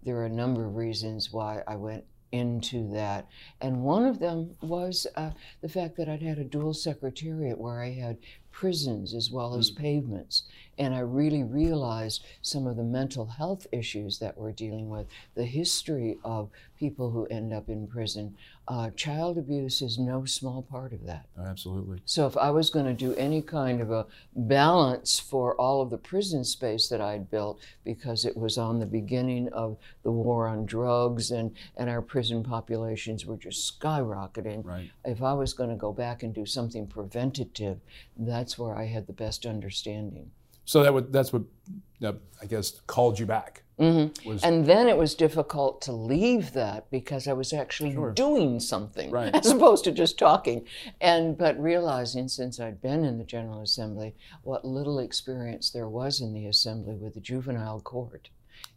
There 0.04 0.16
are 0.18 0.26
a 0.26 0.30
number 0.30 0.66
of 0.66 0.76
reasons 0.76 1.32
why 1.34 1.62
I 1.68 1.76
went 1.76 2.06
into 2.32 2.92
that, 2.94 3.28
and 3.62 3.82
one 3.84 4.06
of 4.06 4.20
them 4.20 4.56
was 4.62 5.06
uh, 5.16 5.32
the 5.62 5.70
fact 5.70 5.96
that 5.98 6.10
I'd 6.10 6.22
had 6.22 6.38
a 6.38 6.44
dual 6.44 6.74
secretariat 6.74 7.58
where 7.58 7.82
I 7.82 7.92
had 7.92 8.18
prisons 8.60 9.14
as 9.14 9.30
well 9.30 9.56
as 9.56 9.70
Mm. 9.70 9.76
pavements. 9.78 10.44
And 10.78 10.94
I 10.94 11.00
really 11.00 11.44
realized 11.44 12.24
some 12.42 12.68
of 12.68 12.76
the 12.76 12.84
mental 12.84 13.26
health 13.26 13.68
issues 13.72 14.20
that 14.20 14.38
we're 14.38 14.52
dealing 14.52 14.90
with, 14.90 15.08
the 15.36 15.46
history 15.46 16.18
of 16.24 16.50
people 16.78 17.12
who 17.12 17.26
end 17.28 17.54
up 17.54 17.70
in 17.70 17.88
prison. 17.88 18.36
Uh, 18.68 18.90
child 18.92 19.38
abuse 19.38 19.82
is 19.82 19.98
no 19.98 20.26
small 20.26 20.62
part 20.62 20.92
of 20.92 21.06
that. 21.06 21.28
Absolutely. 21.40 22.02
So 22.06 22.26
if 22.26 22.36
I 22.36 22.50
was 22.50 22.70
going 22.70 22.86
to 22.86 22.94
do 22.94 23.14
any 23.16 23.42
kind 23.42 23.80
of 23.80 23.92
a 23.92 24.08
balance 24.36 25.20
for 25.20 25.56
all 25.56 25.82
of 25.82 25.90
the 25.90 25.98
prison 25.98 26.44
space 26.44 26.90
that 26.90 27.00
I'd 27.00 27.30
built, 27.30 27.60
because 27.84 28.26
it 28.26 28.36
was 28.36 28.58
on 28.58 28.80
the 28.80 28.86
beginning 28.86 29.50
of 29.54 29.78
the 30.04 30.12
war 30.12 30.48
on 30.48 30.66
drugs 30.66 31.32
and, 31.32 31.52
and 31.78 31.90
our 31.90 32.02
prison 32.02 32.44
populations 32.44 33.26
were 33.26 33.38
just 33.38 33.80
skyrocketing. 33.80 34.66
Right. 34.66 34.90
If 35.06 35.22
I 35.22 35.34
was 35.34 35.54
going 35.54 35.70
to 35.70 35.76
go 35.76 35.94
back 35.94 36.24
and 36.24 36.34
do 36.34 36.46
something 36.46 36.88
preventative, 36.88 37.80
that's 38.18 38.58
where 38.58 38.76
I 38.76 38.86
had 38.88 39.08
the 39.08 39.14
best 39.14 39.46
understanding. 39.46 40.32
So 40.66 40.84
that 40.84 40.94
would 40.94 41.14
that's 41.14 41.32
what 41.32 41.44
uh, 42.04 42.14
I 42.42 42.46
guess 42.46 42.82
called 42.88 43.20
you 43.20 43.26
back. 43.26 43.64
Mm-hmm. 43.80 44.30
Was 44.30 44.42
And 44.44 44.66
then 44.66 44.88
it 44.88 44.98
was 44.98 45.16
difficult 45.16 45.82
to 45.82 45.92
leave 45.92 46.54
that 46.54 46.90
because 46.90 47.28
I 47.28 47.34
was 47.34 47.52
actually 47.52 47.92
Sure. 47.94 48.12
doing 48.14 48.60
something 48.62 49.12
Right. 49.12 49.36
as 49.40 49.52
opposed 49.52 49.84
to 49.84 49.92
just 49.92 50.18
talking. 50.18 50.66
And 51.02 51.38
but 51.38 51.62
realizing 51.62 52.28
since 52.30 52.58
I'd 52.60 52.82
been 52.82 53.04
in 53.04 53.18
the 53.18 53.26
General 53.26 53.62
Assembly, 53.62 54.16
what 54.44 54.64
little 54.66 54.98
experience 55.00 55.70
there 55.70 55.90
was 55.90 56.22
in 56.22 56.34
the 56.34 56.46
Assembly 56.48 56.96
with 56.96 57.16
the 57.16 57.20
juvenile 57.20 57.82
court 57.82 58.30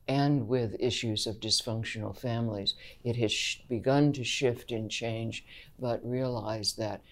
and 0.09 0.49
with 0.49 0.75
issues 0.81 1.27
of 1.29 1.39
dysfunctional 1.39 2.17
families, 2.19 2.75
it 3.05 3.15
has 3.17 3.31
sh- 3.31 3.59
begun 3.69 4.13
to 4.15 4.25
shift 4.25 4.73
and 4.73 4.91
change. 4.91 5.45
But 5.79 6.05
realized 6.05 6.77
that 6.79 7.03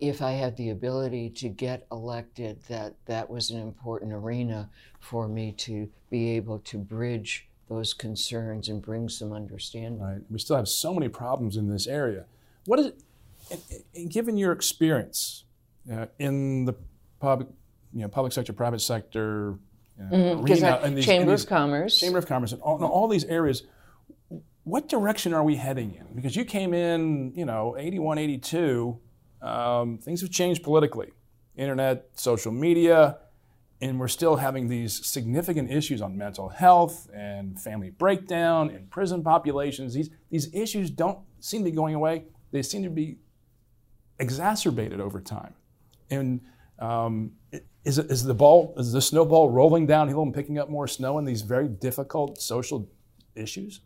if 0.00 0.22
I 0.22 0.32
had 0.32 0.56
the 0.56 0.70
ability 0.70 1.30
to 1.30 1.48
get 1.48 1.86
elected, 1.90 2.60
that 2.68 2.94
that 3.06 3.28
was 3.28 3.50
an 3.50 3.60
important 3.60 4.12
arena 4.12 4.70
for 5.00 5.26
me 5.28 5.52
to 5.58 5.88
be 6.10 6.30
able 6.30 6.60
to 6.60 6.78
bridge 6.78 7.48
those 7.68 7.92
concerns 7.92 8.68
and 8.68 8.80
bring 8.80 9.08
some 9.08 9.32
understanding. 9.32 10.00
right. 10.00 10.20
We 10.30 10.38
still 10.38 10.56
have 10.56 10.68
so 10.68 10.94
many 10.94 11.08
problems 11.08 11.56
in 11.56 11.68
this 11.68 11.86
area. 11.86 12.24
What 12.64 12.78
is 12.78 12.86
it? 12.86 13.00
And, 13.50 13.60
and 13.94 14.10
given 14.10 14.36
your 14.36 14.52
experience 14.52 15.44
uh, 15.92 16.06
in 16.18 16.64
the 16.64 16.74
public, 17.20 17.48
you 17.92 18.02
know, 18.02 18.08
public 18.08 18.32
sector, 18.32 18.52
private 18.52 18.80
sector, 18.80 19.54
uh, 20.00 20.36
Because 20.36 20.62
arena, 20.62 20.80
and 20.82 20.96
these- 20.96 21.04
Chamber 21.04 21.32
and 21.32 21.40
of 21.40 21.46
Commerce. 21.48 21.98
Chamber 22.00 22.18
of 22.18 22.26
Commerce, 22.26 22.52
and 22.52 22.62
all, 22.62 22.76
and 22.76 22.84
all 22.84 23.08
these 23.08 23.24
areas. 23.24 23.64
What 24.64 24.88
direction 24.88 25.32
are 25.32 25.42
we 25.42 25.56
heading 25.56 25.94
in? 25.94 26.14
Because 26.14 26.36
you 26.36 26.44
came 26.44 26.72
in, 26.74 27.32
you 27.34 27.44
know, 27.46 27.74
81, 27.78 28.18
82. 28.18 28.98
Um, 29.40 29.98
things 29.98 30.20
have 30.20 30.30
changed 30.30 30.62
politically, 30.62 31.12
internet, 31.56 32.08
social 32.14 32.52
media, 32.52 33.18
and 33.80 34.00
we're 34.00 34.08
still 34.08 34.36
having 34.36 34.68
these 34.68 35.06
significant 35.06 35.70
issues 35.70 36.02
on 36.02 36.16
mental 36.16 36.48
health 36.48 37.08
and 37.14 37.60
family 37.60 37.90
breakdown 37.90 38.70
and 38.70 38.90
prison 38.90 39.22
populations. 39.22 39.94
These 39.94 40.10
these 40.30 40.52
issues 40.52 40.90
don't 40.90 41.18
seem 41.40 41.64
to 41.64 41.70
be 41.70 41.76
going 41.76 41.94
away. 41.94 42.24
They 42.50 42.62
seem 42.62 42.82
to 42.82 42.90
be 42.90 43.18
exacerbated 44.18 45.00
over 45.00 45.20
time. 45.20 45.54
And 46.10 46.40
um, 46.78 47.32
is, 47.84 47.98
is 47.98 48.24
the 48.24 48.34
ball 48.34 48.74
is 48.76 48.92
the 48.92 49.00
snowball 49.00 49.50
rolling 49.50 49.86
downhill 49.86 50.22
and 50.22 50.34
picking 50.34 50.58
up 50.58 50.68
more 50.68 50.88
snow 50.88 51.18
in 51.18 51.24
these 51.24 51.42
very 51.42 51.68
difficult 51.68 52.40
social 52.40 52.88
issues? 53.34 53.80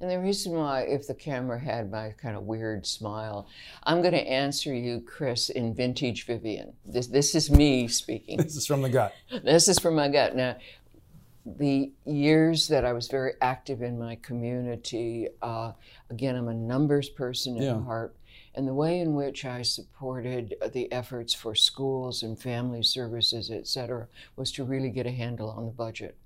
And 0.00 0.10
the 0.10 0.18
reason 0.18 0.52
why, 0.52 0.82
if 0.82 1.06
the 1.06 1.14
camera 1.14 1.58
had 1.58 1.90
my 1.90 2.10
kind 2.16 2.36
of 2.36 2.44
weird 2.44 2.86
smile, 2.86 3.48
I'm 3.84 4.02
going 4.02 4.14
to 4.14 4.28
answer 4.28 4.74
you, 4.74 5.00
Chris, 5.00 5.48
in 5.50 5.74
vintage 5.74 6.26
Vivian. 6.26 6.72
This, 6.84 7.06
this 7.06 7.34
is 7.34 7.50
me 7.50 7.88
speaking. 7.88 8.38
This 8.38 8.56
is 8.56 8.66
from 8.66 8.82
the 8.82 8.88
gut. 8.88 9.14
this 9.44 9.68
is 9.68 9.78
from 9.78 9.94
my 9.96 10.08
gut. 10.08 10.36
Now, 10.36 10.56
the 11.44 11.92
years 12.04 12.68
that 12.68 12.84
I 12.84 12.92
was 12.92 13.06
very 13.08 13.34
active 13.40 13.80
in 13.80 13.98
my 13.98 14.16
community, 14.16 15.28
uh, 15.42 15.72
again, 16.10 16.34
I'm 16.36 16.48
a 16.48 16.54
numbers 16.54 17.08
person 17.08 17.56
at 17.56 17.62
Yeah. 17.62 17.82
heart, 17.82 18.16
and 18.54 18.66
the 18.66 18.74
way 18.74 18.98
in 18.98 19.14
which 19.14 19.44
I 19.44 19.62
supported 19.62 20.54
the 20.72 20.90
efforts 20.90 21.34
for 21.34 21.54
schools 21.54 22.22
and 22.22 22.36
family 22.38 22.82
services, 22.82 23.50
et 23.50 23.66
cetera, 23.68 24.08
was 24.34 24.50
to 24.52 24.64
really 24.64 24.90
get 24.90 25.06
a 25.06 25.12
handle 25.12 25.50
on 25.50 25.66
the 25.66 25.72
budget. 25.72 26.16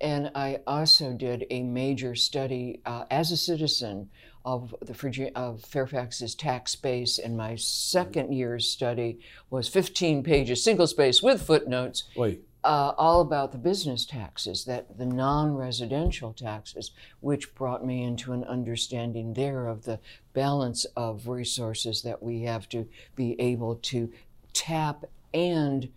And 0.00 0.30
I 0.34 0.60
also 0.66 1.12
did 1.12 1.46
a 1.50 1.62
major 1.62 2.14
study 2.14 2.80
uh, 2.86 3.04
as 3.10 3.30
a 3.30 3.36
citizen 3.36 4.08
of 4.44 4.74
the 4.80 4.94
Virgi- 4.94 5.32
of 5.34 5.62
Fairfax's 5.62 6.34
tax 6.34 6.74
base, 6.74 7.18
and 7.18 7.36
my 7.36 7.56
second 7.56 8.32
year's 8.32 8.66
study 8.66 9.18
was 9.50 9.68
15 9.68 10.22
pages, 10.22 10.64
single 10.64 10.86
space 10.86 11.22
with 11.22 11.42
footnotes, 11.42 12.04
Wait, 12.16 12.42
uh, 12.64 12.92
all 12.96 13.20
about 13.20 13.52
the 13.52 13.58
business 13.58 14.06
taxes, 14.06 14.64
that 14.64 14.96
the 14.96 15.04
non-residential 15.04 16.32
taxes, 16.32 16.92
which 17.20 17.54
brought 17.54 17.84
me 17.84 18.02
into 18.02 18.32
an 18.32 18.44
understanding 18.44 19.34
there 19.34 19.66
of 19.66 19.84
the 19.84 19.98
balance 20.32 20.86
of 20.96 21.28
resources 21.28 22.02
that 22.02 22.22
we 22.22 22.42
have 22.42 22.68
to 22.70 22.88
be 23.16 23.38
able 23.38 23.76
to 23.76 24.10
tap 24.54 25.04
and 25.34 25.90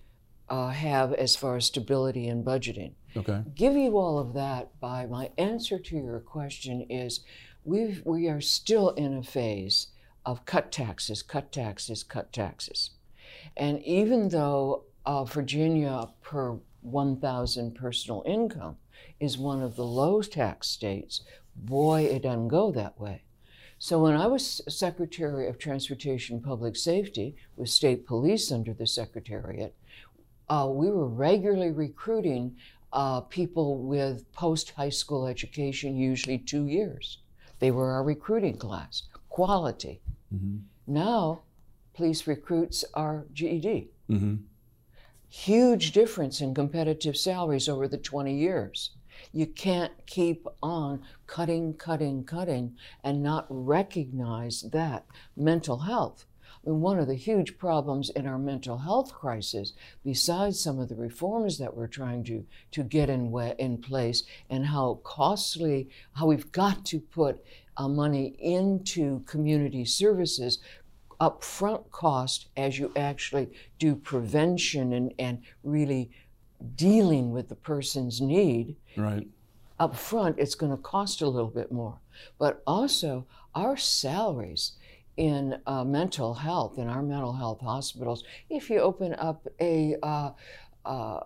uh, 0.53 0.69
have 0.69 1.11
as 1.13 1.35
far 1.35 1.55
as 1.55 1.65
stability 1.65 2.27
and 2.27 2.45
budgeting 2.45 2.93
okay. 3.17 3.41
give 3.55 3.75
you 3.75 3.97
all 3.97 4.19
of 4.19 4.33
that 4.33 4.79
by 4.79 5.05
my 5.05 5.31
answer 5.37 5.79
to 5.79 5.95
your 5.95 6.19
question 6.19 6.85
is 6.89 7.21
we 7.63 8.01
we 8.05 8.27
are 8.27 8.41
still 8.41 8.89
in 8.89 9.13
a 9.13 9.23
phase 9.23 9.87
of 10.25 10.45
cut 10.45 10.71
taxes, 10.71 11.21
cut 11.21 11.51
taxes, 11.51 12.03
cut 12.03 12.31
taxes. 12.31 12.91
And 13.57 13.81
even 13.83 14.29
though 14.29 14.83
uh, 15.05 15.25
Virginia 15.25 16.07
per 16.21 16.59
1,000 16.81 17.75
personal 17.75 18.23
income 18.25 18.77
is 19.19 19.37
one 19.37 19.61
of 19.61 19.75
the 19.75 19.85
low 19.85 20.21
tax 20.21 20.67
states, 20.67 21.21
boy, 21.55 22.03
it 22.03 22.23
doesn't 22.23 22.47
go 22.47 22.71
that 22.71 22.99
way. 22.99 23.23
So 23.79 23.99
when 23.99 24.15
I 24.15 24.27
was 24.27 24.61
Secretary 24.69 25.47
of 25.47 25.57
Transportation 25.57 26.41
Public 26.41 26.77
Safety 26.77 27.35
with 27.57 27.69
state 27.69 28.05
police 28.05 28.51
under 28.51 28.73
the 28.73 28.87
Secretariat, 28.87 29.75
uh, 30.49 30.67
we 30.69 30.89
were 30.89 31.07
regularly 31.07 31.71
recruiting 31.71 32.55
uh, 32.91 33.21
people 33.21 33.79
with 33.79 34.31
post 34.33 34.71
high 34.71 34.89
school 34.89 35.25
education, 35.27 35.97
usually 35.97 36.37
two 36.37 36.67
years. 36.67 37.19
They 37.59 37.71
were 37.71 37.91
our 37.91 38.03
recruiting 38.03 38.57
class, 38.57 39.03
quality. 39.29 40.01
Now, 40.87 41.41
police 41.93 42.27
recruits 42.27 42.83
are 42.93 43.25
GED. 43.33 43.89
Mm-hmm. 44.09 44.35
Huge 45.29 45.91
difference 45.91 46.41
in 46.41 46.53
competitive 46.53 47.17
salaries 47.17 47.67
over 47.67 47.87
the 47.87 47.97
20 47.97 48.35
years. 48.35 48.91
You 49.31 49.47
can't 49.47 49.93
keep 50.05 50.47
on 50.61 51.01
cutting, 51.25 51.73
cutting, 51.73 52.23
cutting 52.23 52.75
and 53.03 53.23
not 53.23 53.45
recognize 53.49 54.61
that 54.73 55.05
mental 55.35 55.79
health. 55.79 56.25
I 56.65 56.69
mean, 56.69 56.81
one 56.81 56.97
of 56.97 57.07
the 57.07 57.15
huge 57.15 57.57
problems 57.57 58.09
in 58.09 58.25
our 58.25 58.37
mental 58.37 58.77
health 58.77 59.13
crisis, 59.13 59.73
besides 60.03 60.59
some 60.59 60.79
of 60.79 60.87
the 60.89 60.95
reforms 60.95 61.57
that 61.57 61.75
we're 61.75 61.87
trying 61.87 62.23
to, 62.25 62.45
to 62.71 62.83
get 62.83 63.09
in, 63.09 63.33
in 63.59 63.77
place 63.79 64.23
and 64.49 64.65
how 64.67 64.99
costly, 65.03 65.89
how 66.13 66.27
we've 66.27 66.51
got 66.51 66.85
to 66.85 66.99
put 66.99 67.43
uh, 67.75 67.87
money 67.87 68.35
into 68.39 69.21
community 69.21 69.83
services, 69.83 70.59
upfront 71.19 71.89
cost 71.91 72.47
as 72.55 72.79
you 72.79 72.91
actually 72.95 73.49
do 73.79 73.95
prevention 73.95 74.93
and, 74.93 75.13
and 75.19 75.41
really 75.63 76.11
dealing 76.75 77.31
with 77.31 77.49
the 77.49 77.55
person's 77.55 78.21
need 78.21 78.75
Right. 78.95 79.27
up 79.79 79.95
front, 79.95 80.39
it's 80.39 80.55
going 80.55 80.71
to 80.71 80.81
cost 80.81 81.21
a 81.21 81.27
little 81.27 81.49
bit 81.49 81.71
more. 81.71 81.99
But 82.37 82.61
also, 82.65 83.25
our 83.55 83.75
salaries 83.75 84.73
in 85.17 85.59
uh, 85.65 85.83
mental 85.83 86.33
health, 86.33 86.77
in 86.77 86.87
our 86.87 87.03
mental 87.03 87.33
health 87.33 87.61
hospitals, 87.61 88.23
if 88.49 88.69
you 88.69 88.79
open 88.79 89.13
up 89.15 89.47
a 89.59 89.95
uh, 90.01 90.31
uh, 90.85 91.19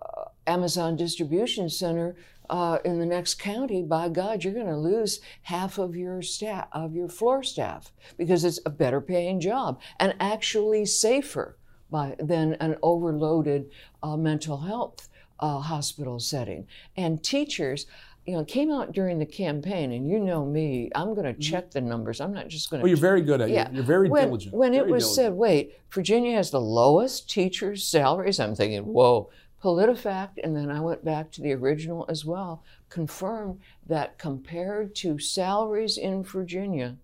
Amazon 0.46 0.96
distribution 0.96 1.70
center 1.70 2.16
uh, 2.50 2.80
in 2.86 3.00
the 3.00 3.06
next 3.06 3.36
county, 3.36 3.82
by 3.82 4.10
God, 4.10 4.44
you're 4.44 4.54
going 4.54 4.68
to 4.68 4.78
lose 4.78 5.20
half 5.44 5.78
of 5.78 5.96
your 5.96 6.22
staff, 6.22 6.68
of 6.72 6.94
your 6.94 7.10
floor 7.10 7.44
staff, 7.44 7.92
because 8.18 8.44
it's 8.44 8.60
a 8.66 8.70
better 8.70 9.02
paying 9.02 9.40
job 9.40 9.80
and 10.00 10.16
actually 10.20 10.86
safer 10.86 11.58
by 11.90 12.16
than 12.20 12.54
an 12.56 12.76
overloaded 12.82 13.70
uh, 14.04 14.18
mental 14.18 14.58
health 14.58 15.10
uh, 15.40 15.60
hospital 15.60 16.20
setting. 16.20 16.68
And 16.96 17.24
teachers, 17.24 17.86
you 18.28 18.34
know, 18.34 18.44
came 18.44 18.70
out 18.70 18.92
during 18.92 19.20
the 19.20 19.26
campaign, 19.26 19.94
and 19.94 20.10
you 20.10 20.20
know 20.20 20.46
me, 20.46 20.92
I'm 20.94 21.14
going 21.14 21.26
to 21.26 21.32
mm-hmm. 21.32 21.40
check 21.40 21.72
the 21.72 21.80
numbers. 21.80 22.20
I'm 22.20 22.34
not 22.34 22.50
just 22.50 22.70
going 22.70 22.80
to. 22.80 22.82
Oh, 22.82 22.84
well, 22.84 22.90
you're 22.90 22.98
very 22.98 23.22
good 23.22 23.40
at 23.40 23.50
it. 23.50 23.54
Yeah. 23.54 23.72
You're 23.72 23.84
very 23.84 24.10
when, 24.10 24.26
diligent. 24.26 24.54
When 24.54 24.74
it 24.74 24.80
Very 24.80 24.92
was 24.92 25.16
said, 25.16 25.34
wait, 25.34 25.80
Virginia 25.92 26.36
has 26.36 26.52
the 26.52 26.60
lowest 26.60 27.30
teachers' 27.30 27.86
salaries, 27.86 28.40
I'm 28.40 28.54
thinking, 28.54 28.84
whoa. 28.84 29.30
PolitiFact, 29.64 30.44
and 30.44 30.56
then 30.56 30.70
I 30.70 30.82
went 30.82 31.04
back 31.04 31.32
to 31.32 31.42
the 31.42 31.54
original 31.54 32.06
as 32.10 32.26
well, 32.26 32.64
confirmed 32.90 33.60
that 33.88 34.20
compared 34.20 34.94
to 34.96 35.18
salaries 35.18 35.98
in 35.98 36.22
Virginia, 36.24 36.98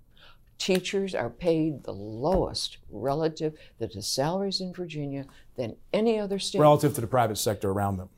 teachers 0.60 1.16
are 1.16 1.30
paid 1.30 1.84
the 1.84 1.94
lowest 1.94 2.78
relative 2.92 3.54
to 3.80 3.88
the 3.88 4.02
salaries 4.02 4.62
in 4.62 4.72
Virginia 4.72 5.26
than 5.56 5.78
any 5.94 6.20
other 6.20 6.38
state. 6.38 6.60
relative 6.60 6.94
to 6.94 7.02
the 7.02 7.08
private 7.08 7.38
sector 7.38 7.72
around 7.72 7.98
them. 7.98 8.10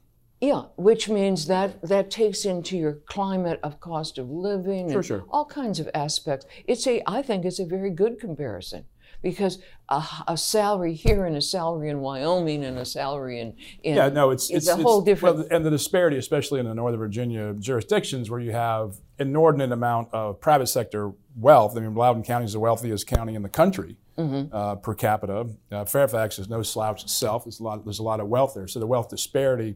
Yeah, 0.41 0.63
which 0.75 1.07
means 1.09 1.47
that 1.47 1.81
that 1.81 2.11
takes 2.11 2.45
into 2.45 2.77
your 2.77 2.93
climate 3.05 3.59
of 3.63 3.79
cost 3.79 4.17
of 4.17 4.29
living 4.29 4.89
Sure, 4.89 4.97
and 4.97 5.05
sure. 5.05 5.25
all 5.29 5.45
kinds 5.45 5.79
of 5.79 5.89
aspects. 5.93 6.45
It's 6.67 6.85
a, 6.87 7.01
I 7.07 7.21
think, 7.21 7.45
it's 7.45 7.59
a 7.59 7.65
very 7.65 7.89
good 7.89 8.19
comparison 8.19 8.85
because 9.21 9.59
a, 9.89 10.03
a 10.27 10.37
salary 10.37 10.93
here 10.93 11.25
and 11.25 11.35
a 11.37 11.41
salary 11.41 11.89
in 11.89 11.99
Wyoming 12.01 12.63
and 12.65 12.77
a 12.77 12.85
salary 12.85 13.39
in, 13.39 13.55
in 13.81 13.95
Yeah, 13.95 14.09
no, 14.09 14.29
it's 14.29 14.49
it's 14.49 14.67
it's 14.67 14.79
a 14.79 14.83
whole 14.83 15.01
different. 15.01 15.37
Well, 15.37 15.47
and 15.51 15.65
the 15.65 15.69
disparity, 15.71 16.17
especially 16.17 16.59
in 16.59 16.65
the 16.67 16.75
Northern 16.75 16.99
Virginia 16.99 17.53
jurisdictions, 17.53 18.29
where 18.29 18.39
you 18.41 18.51
have 18.51 18.97
inordinate 19.17 19.71
amount 19.71 20.09
of 20.13 20.41
private 20.41 20.67
sector 20.67 21.13
wealth. 21.35 21.77
I 21.77 21.79
mean, 21.79 21.95
Loudoun 21.95 22.23
County 22.23 22.45
is 22.45 22.53
the 22.53 22.59
wealthiest 22.59 23.07
county 23.07 23.35
in 23.35 23.41
the 23.41 23.49
country 23.49 23.97
Mm-hmm. 24.17 24.55
uh, 24.55 24.75
per 24.75 24.93
capita. 24.93 25.45
Uh, 25.69 25.83
Fairfax 25.83 26.39
is 26.39 26.47
no 26.47 26.61
slouch 26.61 27.03
itself. 27.03 27.43
There's 27.43 27.59
a 27.59 27.63
lot. 27.63 27.83
There's 27.83 27.99
a 27.99 28.03
lot 28.03 28.21
of 28.21 28.29
wealth 28.29 28.53
there, 28.55 28.65
so 28.65 28.79
the 28.79 28.87
wealth 28.87 29.09
disparity 29.09 29.75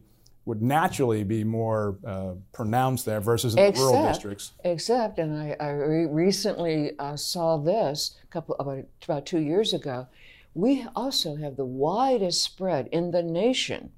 would 0.50 0.60
naturally 0.62 1.22
be 1.22 1.44
more 1.44 1.96
uh, 2.04 2.32
pronounced 2.52 3.04
there 3.06 3.20
versus 3.20 3.54
in 3.54 3.72
the 3.72 3.80
rural 3.80 4.02
districts. 4.08 4.52
Except, 4.64 5.18
and 5.20 5.30
I, 5.38 5.56
I 5.60 5.68
re- 5.70 6.06
recently 6.06 6.78
uh, 6.98 7.14
saw 7.16 7.56
this 7.56 8.16
a 8.24 8.26
couple 8.26 8.56
about 8.58 8.84
about 9.04 9.26
two 9.26 9.38
years 9.38 9.72
ago. 9.72 10.08
We 10.52 10.84
also 10.96 11.36
have 11.36 11.54
the 11.56 11.64
widest 11.86 12.42
spread 12.42 12.88
in 12.90 13.12
the 13.12 13.22
nation 13.22 13.92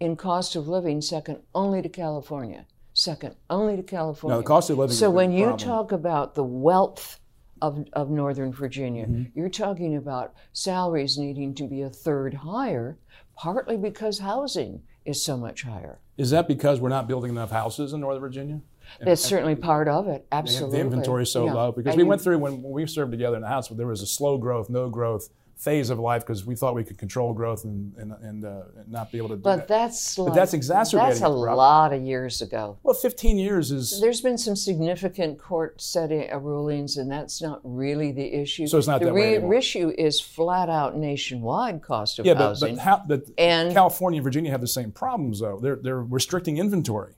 in 0.00 0.16
cost 0.16 0.56
of 0.56 0.66
living, 0.66 1.02
second 1.02 1.38
only 1.54 1.82
to 1.82 1.88
California. 1.90 2.64
Second 2.94 3.34
only 3.50 3.76
to 3.76 3.82
California. 3.82 4.36
Now, 4.36 4.40
the 4.40 4.46
cost 4.46 4.70
of 4.70 4.78
living. 4.78 4.96
So 4.96 5.10
when 5.10 5.30
you 5.30 5.48
problem. 5.48 5.68
talk 5.68 5.92
about 5.92 6.34
the 6.34 6.44
wealth 6.44 7.20
of, 7.60 7.84
of 7.92 8.08
Northern 8.08 8.52
Virginia, 8.52 9.04
Mm-hmm. 9.06 9.38
you're 9.38 9.50
talking 9.66 9.96
about 9.96 10.32
salaries 10.52 11.18
needing 11.18 11.54
to 11.56 11.64
be 11.68 11.82
a 11.82 11.90
third 11.90 12.32
higher, 12.34 12.96
partly 13.36 13.76
because 13.76 14.18
housing 14.20 14.80
is 15.08 15.22
so 15.22 15.36
much 15.36 15.62
higher. 15.62 15.98
is 16.18 16.30
that 16.30 16.46
because 16.48 16.80
we're 16.80 16.88
not 16.88 17.08
building 17.08 17.30
enough 17.30 17.50
houses 17.50 17.92
in 17.92 18.00
Northern 18.00 18.20
Virginia? 18.20 18.60
That's 19.00 19.20
certainly 19.22 19.54
part 19.54 19.86
of 19.88 20.08
it. 20.08 20.26
Absolutely. 20.32 20.78
The 20.78 20.84
inventory 20.84 21.22
is 21.22 21.32
so 21.32 21.44
Yeah. 21.46 21.52
low 21.54 21.72
because 21.72 21.90
And 21.92 21.98
we 21.98 22.02
you- 22.04 22.08
went 22.08 22.20
through 22.22 22.38
when, 22.38 22.62
when 22.62 22.72
we 22.72 22.86
served 22.86 23.12
together 23.12 23.36
in 23.36 23.42
the 23.42 23.48
house, 23.48 23.68
there 23.68 23.86
was 23.86 24.02
a 24.02 24.06
slow 24.06 24.36
growth, 24.38 24.68
no 24.68 24.88
growth 24.90 25.28
phase 25.58 25.90
of 25.90 25.98
life 25.98 26.22
because 26.24 26.46
we 26.46 26.54
thought 26.54 26.74
we 26.74 26.84
could 26.84 26.96
control 26.98 27.34
growth 27.34 27.64
and 27.64 27.92
and, 27.96 28.12
and, 28.22 28.44
uh, 28.44 28.60
not 28.86 29.10
be 29.10 29.18
able 29.18 29.28
to 29.28 29.34
do 29.36 29.42
But 29.42 29.56
that. 29.56 29.68
that's 29.68 30.16
like, 30.16 30.32
that's 30.32 30.54
exacerbating 30.54 31.08
That's 31.08 31.20
a 31.22 31.28
lot 31.28 31.92
of 31.92 32.00
years 32.02 32.40
ago. 32.40 32.78
well, 32.84 32.94
15 32.94 33.36
years 33.38 33.72
is 33.72 34.00
There's 34.00 34.20
been 34.20 34.38
some 34.38 34.54
significant 34.54 35.38
court 35.38 35.80
setting 35.80 36.32
uh, 36.32 36.38
rulings, 36.38 36.96
and 36.96 37.10
that's 37.10 37.42
not 37.42 37.60
really 37.64 38.12
the 38.12 38.32
issue. 38.34 38.68
So 38.68 38.78
it's 38.78 38.86
not 38.86 39.00
the 39.00 39.06
that 39.06 39.14
way 39.14 39.34
anymore. 39.34 39.54
issue 39.54 39.92
is 39.98 40.20
flat 40.20 40.68
out 40.70 40.96
nationwide 40.96 41.82
cost 41.82 42.20
of 42.20 42.26
yeah, 42.26 42.34
but, 42.34 42.40
housing. 42.48 42.76
but 42.76 42.82
how 42.84 43.02
but 43.06 43.24
And- 43.36 43.72
California 43.72 44.18
and 44.18 44.24
Virginia 44.24 44.50
have 44.52 44.60
the 44.60 44.68
same 44.68 44.92
problems 44.92 45.40
though. 45.40 45.58
They're 45.60 45.76
they're 45.82 46.02
restricting 46.02 46.58
inventory 46.58 47.14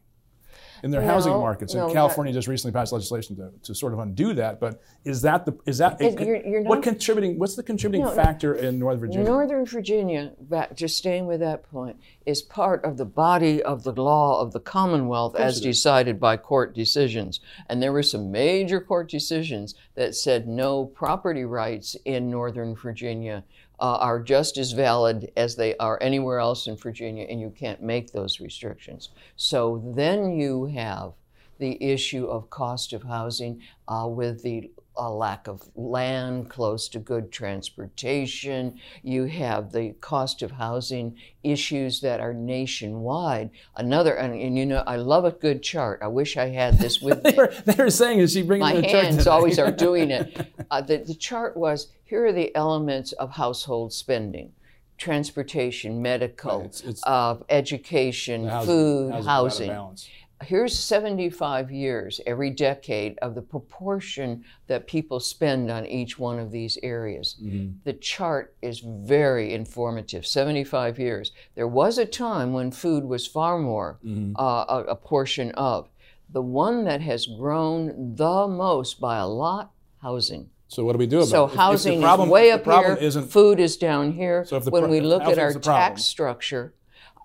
in 0.83 0.91
their 0.91 1.03
housing 1.03 1.33
No, 1.33 1.41
markets, 1.41 1.75
and 1.75 1.87
no, 1.87 1.93
California 1.93 2.33
just 2.33 2.49
recently 2.49 2.73
passed 2.73 2.93
legislation 2.93 3.37
to, 3.37 3.51
to 3.63 3.75
sort 3.75 3.93
of 3.93 3.99
undo 3.99 4.33
that. 4.35 4.61
But 4.61 4.81
is 5.05 5.23
that 5.23 5.45
the 5.45 5.57
is 5.67 5.79
that 5.79 6.01
It- 6.01 6.19
you're- 6.21 6.43
you're 6.49 6.63
what 6.63 6.77
not- 6.77 6.85
contributing? 6.85 7.39
What's 7.39 7.57
the 7.57 7.63
contributing 7.63 8.07
No, 8.07 8.13
factor 8.13 8.55
in 8.55 8.79
Northern 8.79 9.01
Virginia? 9.01 9.27
Northern 9.29 9.65
Virginia, 9.67 10.33
back, 10.41 10.75
just 10.75 10.97
staying 10.97 11.26
with 11.26 11.41
that 11.41 11.63
point, 11.71 11.97
is 12.26 12.43
part 12.43 12.85
of 12.85 12.97
the 12.97 13.04
body 13.04 13.63
of 13.63 13.83
the 13.85 13.93
law 13.93 14.41
of 14.41 14.52
the 14.52 14.61
Commonwealth 14.61 15.37
as 15.37 15.61
decided 15.61 16.19
by 16.21 16.37
court 16.37 16.75
decisions. 16.75 17.41
And 17.69 17.83
there 17.83 17.93
were 17.93 18.02
some 18.02 18.31
major 18.31 18.81
court 18.81 19.11
decisions 19.11 19.75
that 19.95 20.15
said 20.15 20.47
no 20.49 20.85
property 20.87 21.45
rights 21.45 21.97
in 22.04 22.31
Northern 22.31 22.75
Virginia 22.75 23.45
uh, 23.80 23.97
are 24.00 24.21
just 24.21 24.58
as 24.58 24.73
valid 24.73 25.32
as 25.36 25.56
they 25.56 25.76
are 25.78 25.99
anywhere 26.02 26.38
else 26.38 26.66
in 26.66 26.76
Virginia, 26.76 27.26
and 27.28 27.40
you 27.40 27.50
can't 27.50 27.82
make 27.82 28.12
those 28.12 28.40
restrictions. 28.40 29.10
So 29.36 29.82
then 29.97 30.32
you 30.32 30.66
have 30.66 31.12
the 31.58 31.82
issue 31.82 32.26
of 32.26 32.50
cost 32.50 32.93
of 32.93 33.02
housing 33.02 33.60
uh, 33.88 34.06
with 34.08 34.43
the 34.43 34.71
uh, 35.00 35.10
lack 35.10 35.49
of 35.49 35.63
land 35.75 36.50
close 36.50 36.86
to 36.91 36.99
good 36.99 37.32
transportation. 37.32 38.78
You 39.02 39.25
have 39.25 39.73
the 39.73 39.93
cost 40.00 40.43
of 40.43 40.50
housing 40.52 41.17
issues 41.43 42.00
that 42.02 42.21
are 42.21 42.34
nationwide. 42.34 43.50
Another, 43.76 44.15
and, 44.15 44.34
and 44.34 44.58
you 44.58 44.67
know, 44.67 44.82
I 44.86 44.97
love 44.97 45.25
a 45.25 45.30
good 45.32 45.63
chart. 45.63 46.00
I 46.02 46.08
wish 46.08 46.36
I 46.36 46.49
had 46.50 46.78
this 46.78 47.00
with 47.02 47.25
me. 47.25 47.30
they, 47.30 47.36
were, 47.36 47.52
they 47.65 47.82
were 47.82 47.91
saying, 47.91 48.19
is 48.21 48.32
she 48.34 48.43
bringing 48.43 48.60
My 48.60 48.75
a 48.75 48.89
hands 48.89 49.26
always 49.26 49.58
are 49.58 49.73
doing 49.73 50.10
it. 50.10 50.47
Uh, 50.71 50.80
the, 50.80 50.99
the 50.99 51.15
chart 51.15 51.56
was 51.56 51.89
here 52.04 52.25
are 52.26 52.32
the 52.32 52.54
elements 52.54 53.10
of 53.13 53.32
household 53.32 53.93
spending 53.93 54.52
transportation, 54.99 56.00
medical, 56.00 56.60
it's- 56.60 56.80
it's- 56.82 57.02
uh, 57.04 57.36
education, 57.49 58.47
Housing- 58.47 58.67
food, 58.73 59.10
housing's 59.10 59.15
out 59.15 59.19
of 59.21 59.26
housing 59.26 59.69
balance. 59.69 60.08
Here's 60.43 60.79
75 60.79 61.71
years 61.71 62.21
every 62.26 62.50
decade 62.50 63.19
of 63.19 63.35
the 63.35 63.43
proportion 63.43 64.45
that 64.67 64.87
people 64.87 65.21
spend 65.21 65.71
on 65.71 65.87
each 65.87 66.19
one 66.19 66.39
of 66.39 66.50
these 66.50 66.79
areas. 66.83 67.37
The 67.85 67.93
chart 67.95 68.55
is 68.63 68.81
very 68.81 69.53
informative 69.53 70.26
75 70.26 70.99
years. 70.99 71.33
There 71.55 71.69
was 71.69 71.99
a 71.99 72.07
time 72.07 72.53
when 72.53 72.71
food 72.71 73.05
was 73.05 73.26
far 73.26 73.59
more 73.59 73.99
uh, 74.39 74.65
a, 74.69 74.85
a 74.91 74.97
portion 74.97 75.50
of. 75.53 75.89
The 76.33 76.43
one 76.43 76.85
that 76.85 77.00
has 77.00 77.26
grown 77.26 78.15
the 78.15 78.47
most 78.47 79.00
by 79.00 79.17
a 79.19 79.26
lot, 79.26 79.73
housing. 80.00 80.49
So 80.69 80.85
what 80.85 80.93
do 80.93 80.99
we 80.99 81.09
do 81.09 81.19
about 81.19 81.29
So 81.29 81.45
it? 81.45 81.47
If- 81.47 81.50
if 81.50 81.57
the 81.57 81.63
housing 81.63 82.00
problem- 82.00 82.29
is 82.29 82.33
way 82.33 82.49
the 82.50 82.55
up 82.55 82.63
problem 82.65 82.97
here, 82.99 83.05
Isn't, 83.07 83.29
food 83.29 83.59
is 83.59 83.76
down 83.76 84.13
here. 84.13 84.45
So 84.45 84.57
if 84.57 84.65
the 84.65 84.71
when 84.71 84.89
we 84.89 84.99
if 84.99 85.05
look 85.05 85.23
at 85.23 85.39
our 85.39 85.53
tax 85.53 86.05
structure, 86.05 86.73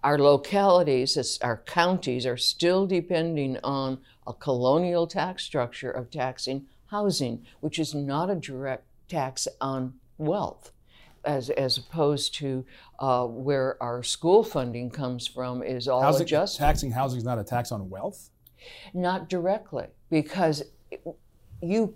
our 0.05 0.19
localities, 0.19 1.39
our 1.41 1.57
counties 1.65 2.27
are 2.27 2.37
still 2.37 2.85
depending 2.85 3.57
on 3.63 3.97
a 4.27 4.33
colonial 4.33 5.07
tax 5.07 5.43
structure 5.43 5.89
of 5.89 6.11
taxing 6.11 6.67
housing, 6.91 7.43
which 7.59 7.79
is 7.79 7.95
not 7.95 8.29
a 8.29 8.35
direct 8.35 8.85
tax 9.09 9.47
on 9.59 9.95
wealth. 10.19 10.71
As, 11.23 11.49
as 11.49 11.79
opposed 11.79 12.35
to 12.35 12.63
uh, 12.99 13.25
where 13.25 13.81
our 13.81 14.03
school 14.03 14.43
funding 14.43 14.91
comes 14.91 15.25
from 15.25 15.63
is 15.63 15.87
all 15.87 16.03
housing, 16.03 16.21
adjusted. 16.21 16.59
taxing 16.59 16.91
housing 16.91 17.17
is 17.17 17.23
not 17.23 17.39
a 17.39 17.43
tax 17.43 17.71
on 17.71 17.89
wealth. 17.89 18.29
Not 18.93 19.27
directly, 19.27 19.87
because 20.11 20.61
you 21.63 21.95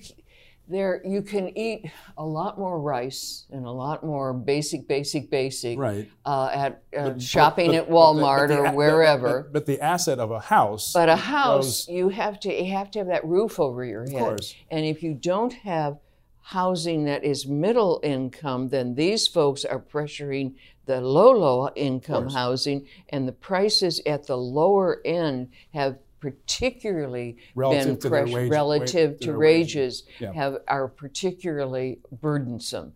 there 0.70 1.02
you 1.04 1.22
can 1.24 1.58
eat 1.58 1.90
a 2.18 2.24
lot 2.26 2.58
more 2.60 2.80
rice 2.80 3.46
and 3.52 3.66
a 3.66 3.72
lot 3.72 4.04
more 4.06 4.34
basic, 4.34 4.88
basic, 4.88 5.30
basic 5.32 5.80
Right. 5.80 6.08
uh, 6.26 6.50
at 6.54 6.84
uh, 6.96 7.10
But- 7.10 7.22
shopping 7.22 7.68
but- 7.72 7.76
at 7.76 7.90
but 7.90 7.94
Walmart 7.96 8.48
the- 8.50 8.60
or 8.60 8.72
wherever. 8.74 9.50
But, 9.52 9.66
the 9.66 9.82
asset 9.82 10.20
of 10.20 10.30
a 10.32 10.40
house. 10.40 10.94
But 10.94 11.10
a 11.10 11.16
house, 11.16 11.86
goes- 11.86 11.90
you 11.90 12.10
have 12.10 12.40
to 12.42 12.54
you 12.54 12.72
have 12.72 12.92
to 12.92 13.00
have 13.00 13.08
that 13.08 13.26
roof 13.26 13.60
over 13.60 13.84
your 13.84 14.04
head. 14.04 14.14
Of 14.14 14.20
course. 14.20 14.56
And 14.70 14.86
if 14.86 15.02
you 15.04 15.14
don't 15.16 15.54
have 15.54 15.98
housing 16.42 17.06
that 17.06 17.24
is 17.24 17.46
middle 17.48 18.00
income, 18.04 18.70
then 18.70 18.96
these 18.96 19.28
folks 19.28 19.66
are 19.66 19.80
pressuring 19.80 20.54
the 20.86 21.00
low 21.02 21.32
low 21.32 21.70
income 21.76 22.30
housing, 22.30 22.88
and 23.10 23.28
the 23.28 23.32
prices 23.32 24.02
at 24.08 24.26
the 24.26 24.38
lower 24.38 25.02
end 25.06 25.50
have 25.74 25.98
particularly 26.20 27.38
Relative 27.56 27.86
been 27.86 28.00
to 28.00 28.10
their 28.10 28.28
wage- 28.28 28.50
relative 28.52 29.20
to 29.22 29.28
their 29.28 29.38
wages 29.38 30.04
Yeah. 30.20 30.34
have 30.34 30.58
are 30.68 30.88
particularly 30.88 32.00
burdensome. 32.12 32.94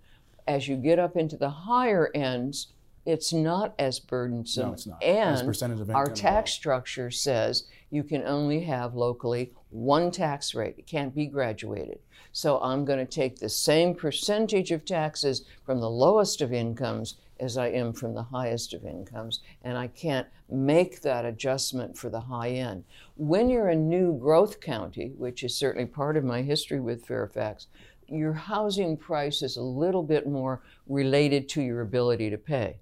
As 0.47 0.67
you 0.67 0.75
get 0.75 0.99
up 0.99 1.15
into 1.15 1.37
the 1.37 1.49
higher 1.49 2.09
ends, 2.13 2.67
it's 3.05 3.31
not 3.33 3.73
as 3.79 3.99
burdensome. 3.99 4.67
No, 4.67 4.73
it's 4.73 4.87
not. 4.87 5.03
And 5.03 5.35
As 5.35 5.43
percentage 5.43 5.79
of 5.79 5.89
our 5.89 6.07
tax 6.07 6.51
structure 6.51 7.11
says 7.11 7.65
you 7.89 8.03
can 8.03 8.23
only 8.23 8.61
have 8.63 8.95
locally 8.95 9.53
one 9.69 10.11
tax 10.11 10.53
rate. 10.55 10.75
It 10.77 10.87
can't 10.87 11.13
be 11.13 11.25
graduated. 11.27 11.99
So 12.33 12.59
I'm 12.61 12.83
going 12.83 12.99
to 12.99 13.05
take 13.05 13.37
the 13.37 13.47
same 13.47 13.93
percentage 13.93 14.71
of 14.71 14.85
taxes 14.85 15.45
from 15.63 15.79
the 15.79 15.89
lowest 15.89 16.41
of 16.41 16.51
incomes 16.51 17.15
as 17.39 17.57
I 17.57 17.67
am 17.67 17.93
from 17.93 18.13
the 18.15 18.23
highest 18.23 18.73
of 18.73 18.85
incomes, 18.85 19.41
and 19.63 19.77
I 19.77 19.87
can't 19.87 20.27
make 20.49 21.01
that 21.01 21.25
adjustment 21.25 21.97
for 21.97 22.09
the 22.09 22.19
high 22.19 22.49
end. 22.49 22.85
When 23.17 23.49
you're 23.49 23.69
a 23.69 23.75
new 23.75 24.17
growth 24.17 24.59
county, 24.59 25.13
which 25.17 25.43
is 25.43 25.55
certainly 25.55 25.85
part 25.85 26.17
of 26.17 26.23
my 26.23 26.41
history 26.41 26.79
with 26.79 27.05
Fairfax, 27.05 27.67
your 28.07 28.33
housing 28.33 28.97
price 28.97 29.41
is 29.41 29.57
a 29.57 29.61
little 29.61 30.03
bit 30.03 30.27
more 30.27 30.61
related 30.87 31.47
to 31.49 31.61
your 31.61 31.81
ability 31.81 32.29
to 32.29 32.37
pay. 32.37 32.79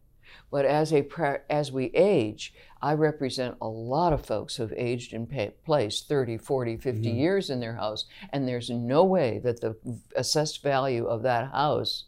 But 0.49 0.65
as 0.65 0.93
a 0.93 1.05
as 1.49 1.71
we 1.71 1.85
age, 1.93 2.53
I 2.81 2.93
represent 2.93 3.57
a 3.61 3.67
lot 3.67 4.13
of 4.13 4.25
folks 4.25 4.55
who've 4.55 4.73
aged 4.75 5.13
in 5.13 5.27
place 5.63 6.01
30, 6.01 6.37
40, 6.37 6.77
50 6.77 6.91
mm-hmm. 6.99 7.17
years 7.17 7.49
in 7.49 7.59
their 7.59 7.75
house, 7.75 8.05
and 8.31 8.47
there's 8.47 8.69
no 8.69 9.03
way 9.03 9.39
that 9.43 9.61
the 9.61 9.75
assessed 10.15 10.63
value 10.63 11.05
of 11.05 11.21
that 11.23 11.51
house 11.51 12.05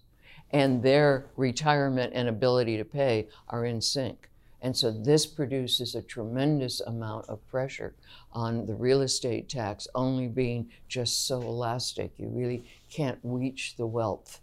and 0.52 0.84
their 0.84 1.26
retirement 1.36 2.14
and 2.16 2.30
ability 2.30 2.78
to 2.78 2.86
pay 2.86 3.28
are 3.50 3.66
in 3.66 3.82
sync. 3.82 4.30
And 4.62 4.78
so 4.78 4.92
this 4.92 5.26
produces 5.26 5.94
a 5.94 6.02
tremendous 6.02 6.80
amount 6.80 7.28
of 7.28 7.46
pressure 7.50 7.96
on 8.32 8.66
the 8.66 8.76
real 8.76 9.02
estate 9.02 9.50
tax 9.50 9.90
only 9.94 10.28
being 10.28 10.70
just 10.88 11.28
so 11.28 11.42
elastic. 11.42 12.14
You 12.18 12.30
really 12.30 12.64
can't 12.90 13.20
reach 13.24 13.76
the 13.76 13.86
wealth. 13.86 14.40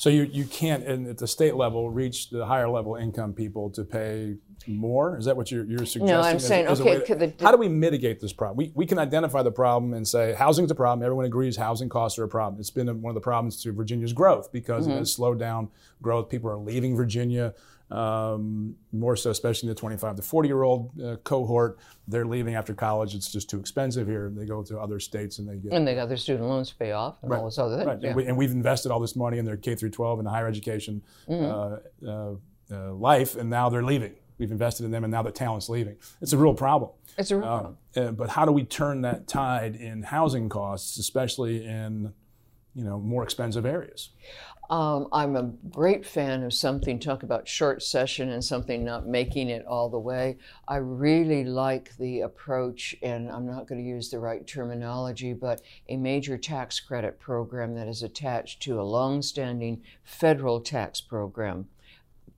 So 0.00 0.08
you, 0.08 0.22
you 0.22 0.46
can't, 0.46 0.82
at 0.82 1.18
the 1.18 1.26
state 1.26 1.56
level, 1.56 1.90
reach 1.90 2.30
the 2.30 2.46
higher 2.46 2.70
level 2.70 2.96
income 2.96 3.34
people 3.34 3.68
to 3.72 3.84
pay 3.84 4.36
more? 4.66 5.18
Is 5.18 5.26
that 5.26 5.36
what 5.36 5.50
you're, 5.50 5.66
you're 5.66 5.80
suggesting? 5.80 6.06
No, 6.06 6.22
I'm 6.22 6.36
as, 6.36 6.46
saying, 6.46 6.68
as 6.68 6.80
okay. 6.80 7.00
The, 7.00 7.34
how 7.38 7.50
do 7.50 7.58
we 7.58 7.68
mitigate 7.68 8.18
this 8.18 8.32
problem? 8.32 8.56
We, 8.56 8.72
we 8.74 8.86
can 8.86 8.98
identify 8.98 9.42
the 9.42 9.50
problem 9.50 9.92
and 9.92 10.08
say 10.08 10.32
housing's 10.32 10.70
a 10.70 10.74
problem. 10.74 11.04
Everyone 11.04 11.26
agrees 11.26 11.54
housing 11.54 11.90
costs 11.90 12.18
are 12.18 12.24
a 12.24 12.28
problem. 12.28 12.58
It's 12.60 12.70
been 12.70 12.86
one 13.02 13.10
of 13.10 13.14
the 13.14 13.20
problems 13.20 13.62
to 13.62 13.72
Virginia's 13.72 14.14
growth 14.14 14.50
because 14.52 14.86
mm-hmm. 14.86 14.96
it 14.96 15.00
has 15.00 15.12
slowed 15.12 15.38
down 15.38 15.68
growth. 16.00 16.30
People 16.30 16.48
are 16.48 16.56
leaving 16.56 16.96
Virginia 16.96 17.52
um, 17.90 18.76
more 18.92 19.16
so, 19.16 19.30
especially 19.30 19.68
the 19.68 19.74
25 19.74 20.16
to 20.16 20.22
40 20.22 20.48
year 20.48 20.62
old 20.62 21.00
uh, 21.00 21.16
cohort. 21.16 21.78
They're 22.06 22.26
leaving 22.26 22.54
after 22.54 22.74
college. 22.74 23.14
It's 23.14 23.30
just 23.30 23.50
too 23.50 23.58
expensive 23.58 24.06
here. 24.06 24.32
They 24.34 24.46
go 24.46 24.62
to 24.62 24.78
other 24.78 25.00
states 25.00 25.38
and 25.38 25.48
they 25.48 25.56
get. 25.56 25.72
And 25.72 25.86
they 25.86 25.94
got 25.94 26.08
their 26.08 26.16
student 26.16 26.48
loans 26.48 26.70
to 26.70 26.76
pay 26.76 26.92
off 26.92 27.16
and 27.22 27.30
right. 27.30 27.38
all 27.38 27.46
this 27.46 27.58
other 27.58 27.76
things. 27.76 27.86
Right. 27.86 28.00
Yeah. 28.00 28.28
And, 28.28 28.36
we, 28.36 28.44
have 28.44 28.52
invested 28.52 28.92
all 28.92 29.00
this 29.00 29.16
money 29.16 29.38
in 29.38 29.44
their 29.44 29.56
K 29.56 29.74
through 29.74 29.90
12 29.90 30.20
and 30.20 30.28
higher 30.28 30.46
education 30.46 31.02
mm-hmm. 31.28 32.08
uh, 32.08 32.10
uh, 32.10 32.34
uh, 32.72 32.92
life, 32.94 33.34
and 33.36 33.50
now 33.50 33.68
they're 33.68 33.82
leaving. 33.82 34.14
We've 34.38 34.50
invested 34.50 34.84
in 34.84 34.90
them, 34.90 35.04
and 35.04 35.10
now 35.10 35.22
the 35.22 35.32
talent's 35.32 35.68
leaving. 35.68 35.96
It's 36.22 36.32
a 36.32 36.38
real 36.38 36.54
problem. 36.54 36.92
It's 37.18 37.30
a 37.30 37.36
real 37.36 37.46
problem. 37.46 37.76
Uh, 37.94 38.12
but 38.12 38.30
how 38.30 38.46
do 38.46 38.52
we 38.52 38.64
turn 38.64 39.02
that 39.02 39.26
tide 39.26 39.74
in 39.76 40.02
housing 40.02 40.48
costs, 40.48 40.96
especially 40.96 41.64
in 41.64 42.12
you 42.74 42.84
know 42.84 42.98
more 42.98 43.22
expensive 43.22 43.66
areas? 43.66 44.10
Um, 44.70 45.08
I'm 45.10 45.34
a 45.34 45.50
great 45.72 46.06
fan 46.06 46.44
of 46.44 46.54
something, 46.54 47.00
talk 47.00 47.24
about 47.24 47.48
short 47.48 47.82
session 47.82 48.30
and 48.30 48.44
something 48.44 48.84
not 48.84 49.04
making 49.04 49.48
it 49.48 49.66
all 49.66 49.88
the 49.88 49.98
way. 49.98 50.38
I 50.68 50.76
really 50.76 51.42
like 51.42 51.96
the 51.96 52.20
approach, 52.20 52.94
and 53.02 53.28
I'm 53.28 53.46
not 53.46 53.66
going 53.66 53.82
to 53.82 53.88
use 53.88 54.10
the 54.10 54.20
right 54.20 54.46
terminology, 54.46 55.32
but 55.32 55.60
a 55.88 55.96
major 55.96 56.38
tax 56.38 56.78
credit 56.78 57.18
program 57.18 57.74
that 57.74 57.88
is 57.88 58.04
attached 58.04 58.62
to 58.62 58.80
a 58.80 58.84
long-standing 58.84 59.82
federal 60.04 60.60
tax 60.60 61.00
program 61.00 61.66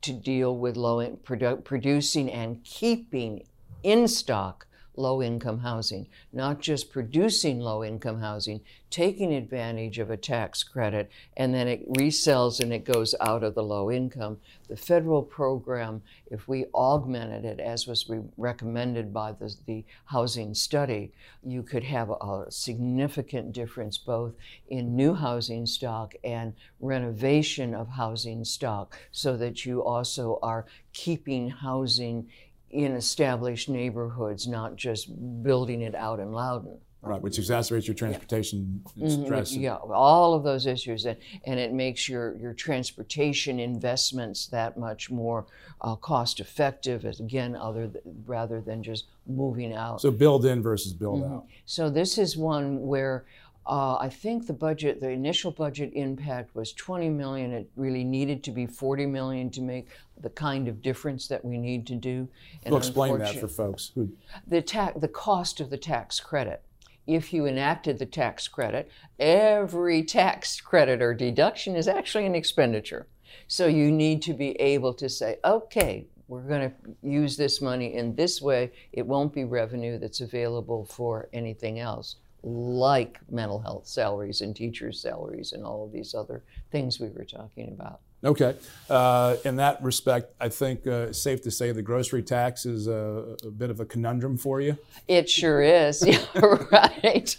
to 0.01 0.15
deal 0.15 0.57
with 0.57 0.79
low 0.79 1.07
produ- 1.23 1.63
producing 1.63 2.31
and 2.31 2.65
keeping 2.65 3.45
in 3.83 4.09
stock 4.09 4.67
low 4.97 5.23
income 5.23 5.61
housing, 5.61 6.07
not 6.33 6.61
just 6.61 6.93
producing 6.93 7.61
low 7.61 7.83
income 7.83 8.21
housing, 8.21 8.61
taking 8.91 9.33
advantage 9.33 9.99
of 9.99 10.11
a 10.11 10.17
tax 10.17 10.63
credit, 10.63 11.11
and 11.37 11.55
then 11.55 11.67
it 11.67 11.91
resells 11.95 12.61
and 12.61 12.73
it 12.73 12.85
goes 12.85 13.15
out 13.21 13.43
of 13.43 13.55
the 13.55 13.63
low 13.63 13.91
income. 13.91 14.39
The 14.69 14.77
federal 14.77 15.23
program, 15.23 16.03
if 16.31 16.47
we 16.47 16.67
augmented 16.75 17.45
it 17.45 17.59
as 17.59 17.87
was 17.87 18.09
re- 18.09 18.21
recommended 18.37 19.13
by 19.13 19.33
the, 19.33 19.55
the 19.67 19.85
housing 20.05 20.55
study, 20.55 21.13
you 21.43 21.63
could 21.63 21.85
have 21.85 22.11
a 22.11 22.47
significant 22.51 23.53
difference 23.53 23.97
both 23.97 24.35
in 24.69 24.95
new 24.95 25.15
housing 25.15 25.65
stock 25.65 26.15
and 26.23 26.53
renovation 26.81 27.75
of 27.75 27.89
housing 27.89 28.45
stock 28.45 28.99
so 29.11 29.37
that 29.39 29.65
you 29.65 29.83
also 29.83 30.39
are 30.43 30.67
keeping 30.93 31.49
housing 31.49 32.29
in 32.73 32.93
established 32.93 33.69
neighborhoods, 33.69 34.49
not 34.49 34.77
just 34.77 35.11
building 35.43 35.83
it 35.83 35.95
out 35.95 36.19
in 36.19 36.33
Loudoun. 36.33 36.79
Right, 37.05 37.21
which 37.21 37.37
exacerbates 37.37 37.89
your 37.89 37.97
transportation 37.97 38.81
yeah. 38.95 39.09
Mm-hmm. 39.09 39.25
stress. 39.25 39.53
Yeah, 39.53 39.75
all 39.75 40.35
of 40.35 40.45
those 40.45 40.67
issues, 40.67 41.05
and, 41.05 41.17
and 41.47 41.59
it 41.59 41.73
makes 41.73 42.09
your, 42.09 42.37
your 42.37 42.55
transportation 42.55 43.59
investments 43.59 44.47
that 44.47 44.79
much 44.79 45.11
more 45.11 45.45
uh, 45.81 45.97
cost 45.97 46.39
effective. 46.39 47.05
Again, 47.05 47.57
other 47.57 47.89
th- 47.89 48.05
rather 48.25 48.61
than 48.61 48.85
just 48.85 49.07
moving 49.27 49.75
out. 49.75 50.01
So 50.01 50.13
build 50.13 50.47
in 50.47 50.63
versus 50.63 50.93
build 50.93 51.25
mm-hmm. 51.25 51.35
out. 51.35 51.47
So 51.67 51.91
this 51.91 52.19
is 52.19 52.37
one 52.37 52.81
where 52.81 53.25
uh, 53.65 53.97
I 53.97 54.09
think 54.09 54.47
the 54.47 54.53
budget, 54.53 55.01
the 55.01 55.11
initial 55.11 55.53
budget 55.53 55.93
impact 55.95 56.55
was 56.55 56.73
20 56.73 57.11
million. 57.11 57.53
It 57.53 57.71
really 57.77 58.03
needed 58.03 58.43
to 58.45 58.51
be 58.51 58.67
40 58.67 59.07
million 59.07 59.51
to 59.51 59.61
make 59.61 59.89
the 60.21 60.31
kind 60.31 60.67
of 60.67 60.83
difference 60.83 61.29
that 61.29 61.45
we 61.45 61.59
need 61.59 61.87
to 61.87 61.95
do. 61.95 62.29
And 62.65 62.73
well, 62.73 62.79
explain 62.79 63.19
that 63.19 63.39
for 63.39 63.49
folks. 63.49 63.93
Who... 63.95 64.11
The 64.47 64.63
ta- 64.63 64.93
the 64.97 65.09
cost 65.09 65.61
of 65.61 65.71
the 65.71 65.79
tax 65.79 66.19
credit. 66.19 66.63
If 67.07 67.33
you 67.33 67.47
enacted 67.47 67.99
the 67.99 68.07
tax 68.07 68.47
credit, 68.49 68.91
every 69.19 70.05
tax 70.05 70.61
credit 70.61 71.03
or 71.03 71.15
deduction 71.15 71.77
is 71.77 71.89
actually 71.89 72.27
an 72.27 72.35
expenditure. 72.35 73.07
So 73.47 73.67
you 73.67 73.91
need 73.91 74.23
to 74.23 74.35
be 74.35 74.53
able 74.61 74.95
to 74.95 75.09
say, 75.09 75.39
okay, 75.45 76.07
we're 76.29 76.43
going 76.43 76.71
to 76.71 76.77
use 77.03 77.37
this 77.37 77.61
money 77.61 77.95
in 77.95 78.15
this 78.15 78.41
way. 78.41 78.73
It 78.93 79.07
won't 79.07 79.33
be 79.33 79.45
revenue 79.45 79.99
that's 79.99 80.21
available 80.21 80.85
for 80.85 81.29
anything 81.33 81.79
else 81.81 82.17
like 82.43 83.21
mental 83.31 83.61
health 83.61 83.87
salaries 83.87 84.41
and 84.41 84.55
teachers' 84.55 85.01
salaries 85.01 85.53
and 85.53 85.65
all 85.65 85.85
of 85.85 85.93
these 85.93 86.15
other 86.15 86.43
things 86.71 86.99
we 86.99 87.09
were 87.09 87.25
talking 87.25 87.69
about. 87.69 88.01
Okay. 88.25 88.55
Uh, 88.89 89.37
in 89.45 89.57
that 89.57 89.83
respect, 89.83 90.33
I 90.41 90.49
think 90.49 90.87
uh, 90.87 91.09
it's 91.09 91.21
safe 91.21 91.43
to 91.43 91.51
say 91.51 91.73
the 91.73 91.83
grocery 91.83 92.23
tax 92.23 92.65
is 92.67 92.87
a, 92.87 93.37
a, 93.45 93.51
bit 93.51 93.69
of 93.69 93.81
a 93.81 93.85
conundrum 93.85 94.39
for 94.39 94.61
you. 94.61 94.79
It 95.09 95.29
sure 95.29 95.61
is. 95.61 96.07
yeah, 96.07 96.25
right. 96.37 97.37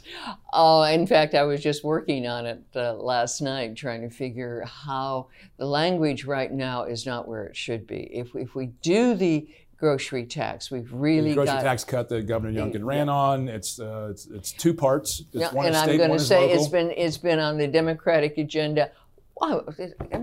Uh, 0.52 0.90
in 0.92 1.08
fact, 1.08 1.36
I 1.36 1.44
was 1.44 1.62
just 1.62 1.86
working 1.86 2.28
on 2.28 2.46
it 2.46 2.62
uh, 2.76 2.96
last 2.96 3.42
night, 3.42 3.78
trying 3.78 4.02
to 4.02 4.10
figure 4.10 4.66
how 4.66 5.28
the 5.58 5.66
language 5.66 6.26
right 6.26 6.52
now 6.52 6.84
is 6.84 7.06
not 7.06 7.30
where 7.30 7.46
it 7.46 7.56
should 7.56 7.88
be. 7.88 8.10
If, 8.12 8.36
if 8.36 8.54
we 8.54 8.66
do 8.82 9.16
the 9.16 9.48
grocery 9.84 10.26
tax. 10.26 10.72
We've 10.72 10.90
really 10.94 11.32
the 11.32 11.36
grocery 11.36 11.56
got, 11.56 11.64
tax 11.64 11.84
cut 11.84 12.08
that 12.08 12.26
Governor 12.26 12.58
Youngkin 12.58 12.86
ran 12.86 13.10
on. 13.10 13.50
It's, 13.50 13.82
uh, 13.82 14.08
it's 14.12 14.28
it's 14.28 14.54
two 14.54 14.74
parts. 14.74 15.20
It's 15.20 15.42
yeah, 15.42 15.52
one 15.52 15.66
and 15.66 15.76
state, 15.76 15.92
I'm 15.92 15.98
going 15.98 16.12
to 16.12 16.20
say 16.20 16.52
it's 16.52 16.70
been 16.70 16.92
it's 16.96 17.18
been 17.18 17.38
on 17.38 17.58
the 17.58 17.68
Democratic 17.68 18.38
agenda. 18.38 18.92
Wow, 19.36 19.66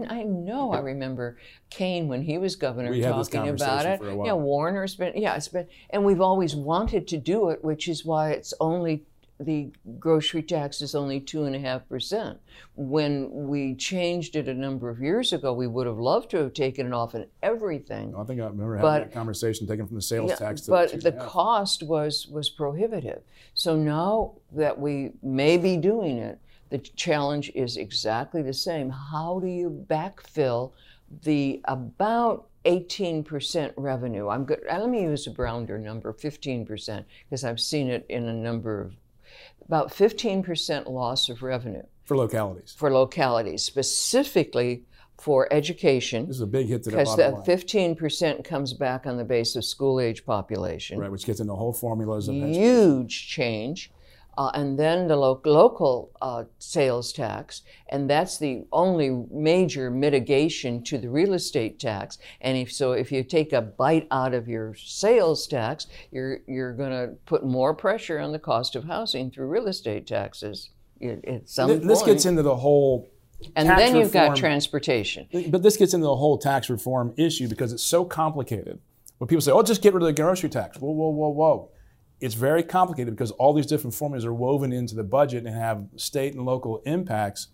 I 0.09 0.23
know. 0.23 0.73
I 0.73 0.79
remember 0.79 1.37
Kaine 1.69 2.09
when 2.09 2.23
he 2.23 2.39
was 2.39 2.57
governor 2.57 2.91
we 2.91 3.03
talking 3.03 3.49
about 3.51 3.85
it. 3.85 4.01
Yeah, 4.03 4.33
Warner's 4.33 4.97
been 4.97 5.13
yeah, 5.15 5.37
it's 5.37 5.49
been, 5.49 5.67
and 5.91 6.07
we've 6.07 6.23
always 6.23 6.57
wanted 6.57 7.07
to 7.09 7.19
do 7.19 7.51
it, 7.51 7.63
which 7.63 7.87
is 7.87 8.03
why 8.03 8.31
it's 8.31 8.55
only 8.61 9.05
the 9.41 9.73
grocery 9.99 10.43
tax 10.43 10.83
is 10.83 10.95
only 10.95 11.19
two 11.19 11.45
and 11.45 11.57
a 11.57 11.59
half 11.59 11.89
percent. 11.89 12.39
When 12.77 13.49
we 13.49 13.75
changed 13.75 14.37
it 14.37 14.49
a 14.49 14.55
number 14.55 14.91
of 14.91 15.01
years 15.01 15.33
ago, 15.33 15.53
we 15.53 15.67
would 15.67 15.87
have 15.87 15.99
loved 15.99 16.31
to 16.31 16.37
have 16.39 16.53
taken 16.53 16.87
it 16.87 16.93
off 16.93 17.15
in 17.15 17.27
everything. 17.43 18.15
I 18.17 18.25
think 18.25 18.41
I 18.41 18.45
remember 18.45 18.77
having 18.77 18.83
but, 18.83 18.99
that 19.01 19.13
conversation, 19.13 19.67
taken 19.67 19.87
from 19.87 19.97
the 19.97 20.03
sales 20.03 20.31
yeah, 20.31 20.37
tax. 20.37 20.61
To 20.63 20.71
but 20.71 21.01
the 21.01 21.13
cost 21.13 21.83
was 21.83 22.27
was 22.29 22.51
prohibitive. 22.51 23.23
So 23.55 23.77
now 23.77 24.35
that 24.53 24.79
we 24.79 25.13
may 25.23 25.57
be 25.57 25.79
doing 25.79 26.19
it, 26.19 26.39
the 26.69 26.79
challenge 26.79 27.51
is 27.55 27.79
exactly 27.79 28.43
the 28.43 28.55
same. 28.55 28.91
How 28.91 29.41
do 29.41 29.49
you 29.49 29.87
backfill 29.89 30.73
the 31.23 31.61
about 31.65 32.47
18% 32.67 33.73
revenue. 33.77 34.29
I'm 34.29 34.45
good. 34.45 34.61
Let 34.69 34.89
me 34.89 35.03
use 35.03 35.27
a 35.27 35.33
rounder 35.33 35.79
number, 35.79 36.13
15%, 36.13 37.05
because 37.25 37.45
I've 37.45 37.61
seen 37.61 37.89
it 37.89 38.05
in 38.09 38.29
a 38.29 38.35
number 38.35 38.83
of 38.83 38.93
about 39.71 39.93
15% 39.93 40.91
loss 40.91 41.29
of 41.29 41.45
revenue. 41.45 41.85
For 42.03 42.17
localities. 42.17 42.75
For 42.77 42.91
localities, 42.91 43.63
specifically 43.63 44.83
for 45.17 45.47
education. 45.53 46.27
This 46.27 46.37
is 46.37 46.43
a 46.43 46.47
big 46.47 46.67
hit 46.67 46.83
to 46.85 46.91
the 46.91 46.97
Because 46.97 47.17
that 47.17 47.35
15% 47.45 48.43
comes 48.43 48.73
back 48.73 49.07
on 49.07 49.17
the 49.17 49.25
base 49.25 49.55
of 49.55 49.65
school 49.65 50.01
age 50.01 50.27
population. 50.27 50.99
Right, 50.99 51.13
which 51.13 51.25
gets 51.25 51.39
into 51.39 51.55
whole 51.55 51.73
formulas 51.73 52.27
of 52.27 52.35
Huge 52.35 53.29
change 53.29 53.93
uh, 54.41 54.51
and 54.55 54.79
then 54.79 55.07
the 55.07 55.17
lo- 55.17 55.39
local 55.45 56.11
uh, 56.23 56.45
sales 56.59 57.13
tax, 57.13 57.61
and 57.91 58.09
that's 58.09 58.39
the 58.39 58.65
only 58.73 59.11
major 59.31 59.91
mitigation 59.91 60.83
to 60.83 60.97
the 60.97 61.11
real 61.11 61.35
estate 61.35 61.79
tax. 61.79 62.17
And 62.41 62.57
if 62.57 62.73
so, 62.73 62.93
if 62.93 63.13
you 63.13 63.23
take 63.23 63.53
a 63.53 63.61
bite 63.61 64.09
out 64.11 64.33
of 64.33 64.49
your 64.49 64.75
sales 64.77 65.47
tax, 65.47 65.89
you're 66.11 66.39
you're 66.47 66.73
going 66.73 66.91
to 66.91 67.17
put 67.27 67.45
more 67.45 67.75
pressure 67.75 68.19
on 68.19 68.33
the 68.33 68.39
cost 68.39 68.77
of 68.77 68.85
housing 68.85 69.31
through 69.31 69.49
real 69.49 69.69
estate 69.69 70.07
taxes. 70.07 70.71
At 71.03 71.47
some 71.47 71.69
this, 71.69 71.87
this 71.87 72.03
gets 72.03 72.25
into 72.25 72.43
the 72.43 72.57
whole. 72.57 73.11
And 73.57 73.69
then 73.69 73.95
you've 73.95 74.11
got 74.11 74.37
transportation. 74.37 75.29
But 75.49 75.63
this 75.63 75.77
gets 75.77 75.93
into 75.93 76.07
the 76.07 76.17
whole 76.17 76.39
tax 76.39 76.71
reform 76.71 77.13
issue 77.19 77.47
because 77.47 77.75
it's 77.75 77.85
so 77.85 78.07
complicated. 78.07 78.81
When 79.19 79.29
people 79.29 79.43
say, 79.43 79.53
"Oh, 79.53 79.63
just 79.63 79.83
get 79.83 79.93
rid 79.93 80.03
of 80.03 80.07
the 80.07 80.15
grocery 80.15 80.49
tax," 80.49 80.79
whoa, 80.79 80.91
whoa, 80.91 81.11
whoa, 81.11 81.29
whoa 81.29 81.71
it's 82.21 82.35
very 82.35 82.63
complicated 82.63 83.15
because 83.15 83.31
all 83.33 83.53
these 83.53 83.67
different 83.67 83.95
formulas 83.95 84.25
are 84.25 84.35
woven 84.35 84.73
into 84.73 84.95
the 84.95 85.05
budget 85.05 85.45
and 85.47 85.55
have 85.55 85.87
state 85.97 86.35
and 86.35 86.45
local 86.45 86.83
impacts. 86.85 87.49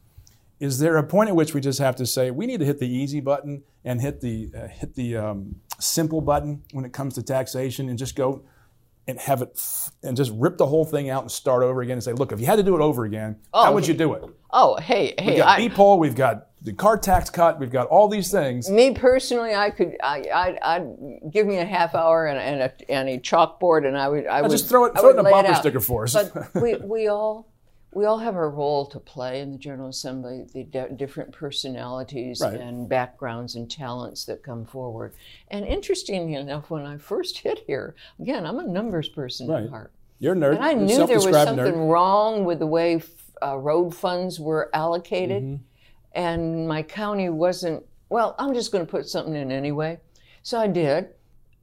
is 0.58 0.78
there 0.78 0.96
a 0.96 1.02
point 1.02 1.28
at 1.28 1.36
which 1.36 1.52
we 1.54 1.60
just 1.60 1.78
have 1.78 1.94
to 1.96 2.06
say 2.06 2.30
we 2.30 2.46
need 2.46 2.58
to 2.60 2.66
hit 2.66 2.78
the 2.78 2.88
easy 2.88 3.20
button 3.20 3.62
and 3.84 4.00
hit 4.00 4.20
the 4.20 4.50
uh, 4.56 4.66
hit 4.68 4.94
the 4.94 5.16
um, 5.16 5.56
simple 5.78 6.20
button 6.20 6.62
when 6.72 6.84
it 6.84 6.92
comes 6.92 7.14
to 7.14 7.22
taxation 7.22 7.88
and 7.88 7.98
just 7.98 8.16
go 8.16 8.42
and 9.08 9.18
have 9.20 9.40
it 9.42 9.50
f- 9.54 9.92
and 10.02 10.16
just 10.16 10.32
rip 10.34 10.56
the 10.56 10.66
whole 10.66 10.84
thing 10.84 11.10
out 11.10 11.22
and 11.22 11.30
start 11.30 11.62
over 11.62 11.80
again 11.82 11.92
and 11.92 12.02
say, 12.02 12.12
look, 12.12 12.32
if 12.32 12.40
you 12.40 12.46
had 12.46 12.56
to 12.56 12.62
do 12.64 12.74
it 12.74 12.80
over 12.80 13.04
again, 13.04 13.36
how 13.54 13.72
would 13.72 13.86
you 13.86 13.94
do 13.94 14.14
it? 14.14 14.24
Oh, 14.50 14.76
hey, 14.76 15.14
hey, 15.18 15.26
We've 15.26 15.36
got 15.36 15.48
I, 15.48 15.56
B 15.58 15.68
poll, 15.68 15.98
we've 16.00 16.16
got 16.16 16.45
the 16.62 16.72
car 16.72 16.96
tax 16.98 17.30
cut, 17.30 17.60
we've 17.60 17.70
got 17.70 17.86
all 17.88 18.08
these 18.08 18.30
things. 18.30 18.68
me 18.70 18.92
personally, 18.94 19.54
I 19.54 19.70
could, 19.70 19.96
I, 20.02 20.22
I, 20.62 20.76
I'd 20.76 21.30
give 21.30 21.46
me 21.46 21.58
a 21.58 21.64
half 21.64 21.94
hour 21.94 22.26
and, 22.26 22.38
and, 22.38 22.60
a, 22.62 22.90
and 22.90 23.08
a 23.08 23.18
chalkboard, 23.18 23.86
and 23.86 23.96
I 23.96 24.08
would, 24.08 24.26
I 24.26 24.42
would 24.42 24.50
just 24.50 24.68
throw 24.68 24.86
it- 24.86 24.92
I 24.96 25.00
throw 25.00 25.10
it 25.10 25.18
in 25.18 25.26
a 25.26 25.30
bumper 25.30 25.54
sticker 25.54 25.80
for 25.80 26.04
us. 26.04 26.14
But 26.14 26.54
we, 26.60 26.74
we 26.76 27.08
all, 27.08 27.46
we 27.92 28.04
all 28.04 28.18
have 28.18 28.34
a 28.34 28.48
role 28.48 28.84
to 28.86 28.98
play 28.98 29.40
in 29.40 29.52
the 29.52 29.58
General 29.58 29.88
Assembly. 29.90 30.46
The 30.52 30.64
di- 30.64 30.88
different 30.96 31.32
personalities 31.32 32.40
Right. 32.42 32.58
and 32.60 32.88
backgrounds 32.88 33.54
and 33.54 33.70
talents 33.70 34.24
that 34.24 34.42
come 34.42 34.64
forward. 34.64 35.14
And 35.48 35.64
interestingly 35.64 36.34
enough, 36.34 36.68
when 36.70 36.84
I 36.84 36.96
first 36.98 37.38
hit 37.38 37.60
here, 37.66 37.94
again, 38.18 38.44
I'm 38.44 38.58
a 38.58 38.66
numbers 38.66 39.08
person 39.08 39.46
Right. 39.48 39.64
at 39.64 39.70
heart. 39.70 39.92
You're 40.18 40.32
a 40.32 40.36
nerd. 40.36 40.56
And 40.56 40.64
I 40.64 40.70
You're 40.72 40.80
knew 40.80 41.06
there 41.06 41.16
was 41.16 41.24
something 41.32 41.58
nerd. 41.74 41.88
wrong 41.90 42.44
with 42.44 42.58
the 42.58 42.66
way 42.66 42.96
f- 42.96 43.08
uh, 43.42 43.56
road 43.58 43.94
funds 43.94 44.40
were 44.40 44.68
allocated, 44.74 45.42
Mm-hmm. 45.42 45.62
And 46.16 46.66
my 46.66 46.82
county 46.82 47.28
wasn't. 47.28 47.84
Well, 48.08 48.34
I'm 48.38 48.54
just 48.54 48.72
going 48.72 48.84
to 48.84 48.90
put 48.90 49.08
something 49.08 49.34
in 49.34 49.52
anyway. 49.52 50.00
So 50.42 50.58
I 50.58 50.66
did, 50.66 51.08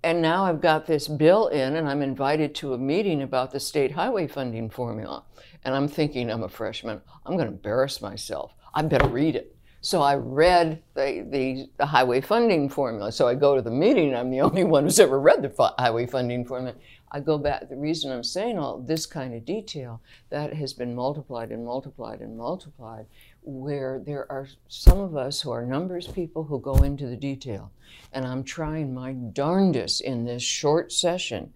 and 0.04 0.22
now 0.22 0.46
I've 0.46 0.62
got 0.62 0.86
this 0.86 1.08
bill 1.08 1.48
in, 1.48 1.76
and 1.76 1.90
I'm 1.90 2.02
invited 2.02 2.54
to 2.56 2.74
a 2.74 2.78
meeting 2.78 3.22
about 3.22 3.52
the 3.52 3.60
state 3.60 3.92
highway 3.92 4.28
funding 4.28 4.70
formula. 4.70 5.24
And 5.66 5.74
I'm 5.74 5.88
thinking, 5.88 6.30
I'm 6.30 6.44
a 6.44 6.50
freshman. 6.50 7.02
I'm 7.26 7.36
going 7.36 7.48
to 7.48 7.54
embarrass 7.54 8.02
myself. 8.02 8.54
I 8.74 8.82
better 8.84 9.08
read 9.08 9.36
it. 9.36 9.56
So 9.80 10.02
I 10.02 10.16
read 10.16 10.82
the, 10.94 11.28
the, 11.30 11.70
the 11.78 11.86
highway 11.86 12.22
funding 12.22 12.70
formula. 12.70 13.12
So 13.12 13.28
I 13.28 13.36
go 13.36 13.56
to 13.56 13.62
the 13.62 13.72
meeting. 13.72 14.16
I'm 14.16 14.30
the 14.30 14.42
only 14.48 14.64
one 14.64 14.84
who's 14.84 15.00
ever 15.00 15.20
read 15.20 15.42
the 15.42 15.50
fi- 15.50 15.74
highway 15.78 16.06
funding 16.06 16.46
formula. 16.46 16.76
I 17.12 17.20
go 17.20 17.38
back. 17.38 17.70
The 17.70 17.76
reason 17.76 18.12
I'm 18.12 18.24
saying 18.24 18.58
all 18.58 18.80
this 18.80 19.06
kind 19.06 19.34
of 19.34 19.46
detail 19.46 20.02
that 20.30 20.54
has 20.54 20.74
been 20.74 20.96
multiplied 20.96 21.52
and 21.52 21.66
multiplied 21.66 22.22
and 22.22 22.38
multiplied, 22.38 23.06
where 23.44 24.02
there 24.06 24.32
are 24.32 24.48
some 24.68 25.00
of 25.00 25.16
us 25.16 25.42
who 25.42 25.52
are 25.52 25.66
numbers 25.66 26.08
people 26.08 26.44
who 26.44 26.60
go 26.60 26.76
into 26.76 27.08
the 27.08 27.16
detail, 27.16 27.72
and 28.12 28.26
I'm 28.26 28.44
trying 28.44 28.94
my 28.94 29.14
darndest 29.14 30.02
in 30.02 30.26
this 30.26 30.44
short 30.44 30.92
session 30.92 31.54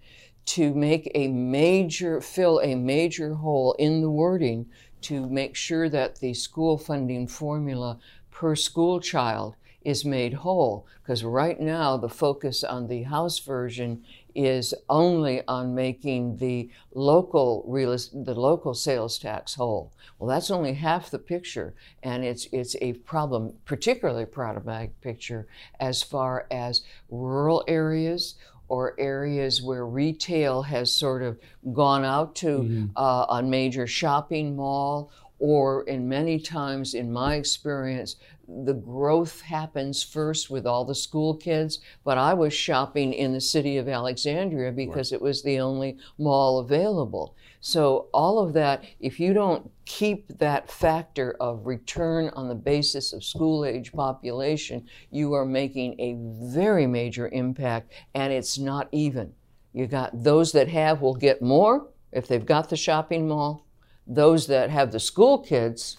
to 0.47 0.73
make 0.73 1.11
a 1.13 1.27
major 1.27 2.21
fill 2.21 2.59
a 2.61 2.75
major 2.75 3.33
hole 3.33 3.73
in 3.73 4.01
the 4.01 4.09
wording 4.09 4.65
to 5.01 5.27
make 5.29 5.55
sure 5.55 5.89
that 5.89 6.19
the 6.19 6.33
school 6.33 6.77
funding 6.77 7.27
formula 7.27 7.99
per 8.31 8.55
school 8.55 8.99
child 8.99 9.55
is 9.83 10.03
made 10.03 10.33
whole. 10.33 10.85
Because 11.01 11.23
right 11.23 11.59
now 11.59 11.97
the 11.97 12.09
focus 12.09 12.63
on 12.63 12.87
the 12.87 13.03
house 13.03 13.39
version 13.39 14.03
is 14.37 14.73
only 14.87 15.41
on 15.47 15.73
making 15.73 16.37
the 16.37 16.69
local 16.93 17.65
real 17.67 17.97
the 18.13 18.39
local 18.39 18.73
sales 18.73 19.17
tax 19.17 19.55
whole. 19.55 19.91
Well 20.19 20.29
that's 20.29 20.51
only 20.51 20.73
half 20.73 21.09
the 21.09 21.19
picture 21.19 21.73
and 22.03 22.23
it's 22.23 22.47
it's 22.51 22.75
a 22.79 22.93
problem 22.93 23.55
particularly 23.65 24.25
problematic 24.25 25.01
picture 25.01 25.47
as 25.79 26.03
far 26.03 26.45
as 26.51 26.83
rural 27.09 27.63
areas 27.67 28.35
or 28.69 28.95
areas 28.99 29.61
where 29.61 29.85
retail 29.85 30.61
has 30.61 30.91
sort 30.91 31.23
of 31.23 31.39
gone 31.73 32.03
out 32.03 32.35
to 32.35 32.89
uh, 32.95 33.25
a 33.29 33.41
major 33.41 33.87
shopping 33.87 34.55
mall, 34.55 35.09
or 35.39 35.83
in 35.83 36.09
many 36.09 36.39
times, 36.39 36.93
in 36.93 37.11
my 37.11 37.35
experience, 37.35 38.17
the 38.47 38.73
growth 38.73 39.41
happens 39.41 40.03
first 40.03 40.49
with 40.49 40.65
all 40.65 40.85
the 40.85 40.95
school 40.95 41.35
kids. 41.35 41.79
But 42.03 42.17
I 42.17 42.33
was 42.33 42.53
shopping 42.53 43.13
in 43.13 43.33
the 43.33 43.41
city 43.41 43.77
of 43.77 43.89
Alexandria 43.89 44.71
because 44.71 45.11
it 45.11 45.21
was 45.21 45.43
the 45.43 45.59
only 45.59 45.97
mall 46.17 46.59
available. 46.59 47.35
So, 47.59 48.07
all 48.13 48.39
of 48.39 48.53
that, 48.53 48.85
if 48.99 49.19
you 49.19 49.33
don't 49.33 49.69
keep 49.85 50.37
that 50.37 50.71
factor 50.71 51.35
of 51.39 51.65
return 51.65 52.29
on 52.35 52.47
the 52.47 52.55
basis 52.55 53.13
of 53.13 53.23
school 53.23 53.65
age 53.65 53.91
population, 53.91 54.87
you 55.11 55.33
are 55.33 55.45
making 55.45 55.99
a 55.99 56.15
very 56.51 56.87
major 56.87 57.29
impact, 57.29 57.91
and 58.13 58.31
it's 58.31 58.57
not 58.57 58.87
even. 58.91 59.33
You 59.73 59.87
got 59.87 60.23
those 60.23 60.51
that 60.53 60.69
have 60.69 61.01
will 61.01 61.15
get 61.15 61.41
more 61.41 61.87
if 62.11 62.27
they've 62.27 62.45
got 62.45 62.69
the 62.69 62.77
shopping 62.77 63.27
mall. 63.27 63.65
Those 64.05 64.47
that 64.47 64.69
have 64.69 64.91
the 64.91 64.99
school 64.99 65.39
kids, 65.39 65.97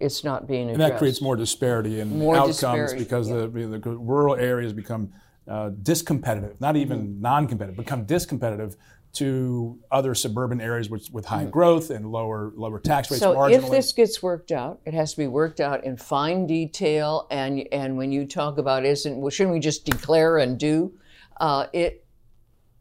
it's 0.00 0.24
not 0.24 0.46
being 0.46 0.68
And 0.70 0.80
that 0.80 0.98
creates 0.98 1.20
more 1.22 1.36
disparity 1.36 2.00
in 2.00 2.18
More 2.18 2.36
outcomes 2.36 2.56
disparity, 2.56 2.98
because 3.04 3.28
the, 3.28 3.48
the 3.48 3.78
rural 3.78 4.34
areas 4.36 4.72
become 4.72 5.12
uh, 5.48 5.70
discompetitive, 5.82 6.60
not 6.60 6.76
even 6.76 6.98
Mm-hmm. 7.08 7.20
non-competitive, 7.22 7.76
become 7.76 8.04
discompetitive 8.06 8.76
to 9.14 9.78
other 9.90 10.14
suburban 10.14 10.60
areas 10.60 10.90
with, 10.90 11.10
with 11.12 11.24
high 11.24 11.42
Mm-hmm. 11.42 11.50
growth 11.50 11.90
and 11.90 12.10
lower 12.12 12.52
lower 12.56 12.78
tax 12.78 13.10
rates 13.10 13.20
So 13.20 13.34
marginally. 13.34 13.52
if 13.64 13.70
this 13.70 13.92
gets 13.92 14.22
worked 14.22 14.52
out, 14.52 14.80
it 14.84 14.92
has 14.92 15.12
to 15.12 15.18
be 15.18 15.26
worked 15.26 15.60
out 15.60 15.84
in 15.84 15.96
fine 15.96 16.46
detail. 16.46 17.26
And 17.30 17.66
and 17.72 17.96
when 17.96 18.12
you 18.12 18.26
talk 18.26 18.58
about 18.58 18.84
isn't 18.84 19.16
well, 19.16 19.30
shouldn't 19.30 19.54
we 19.54 19.60
just 19.60 19.84
declare 19.86 20.38
and 20.38 20.58
do? 20.58 20.92
Uh, 21.38 21.66
it 21.72 22.05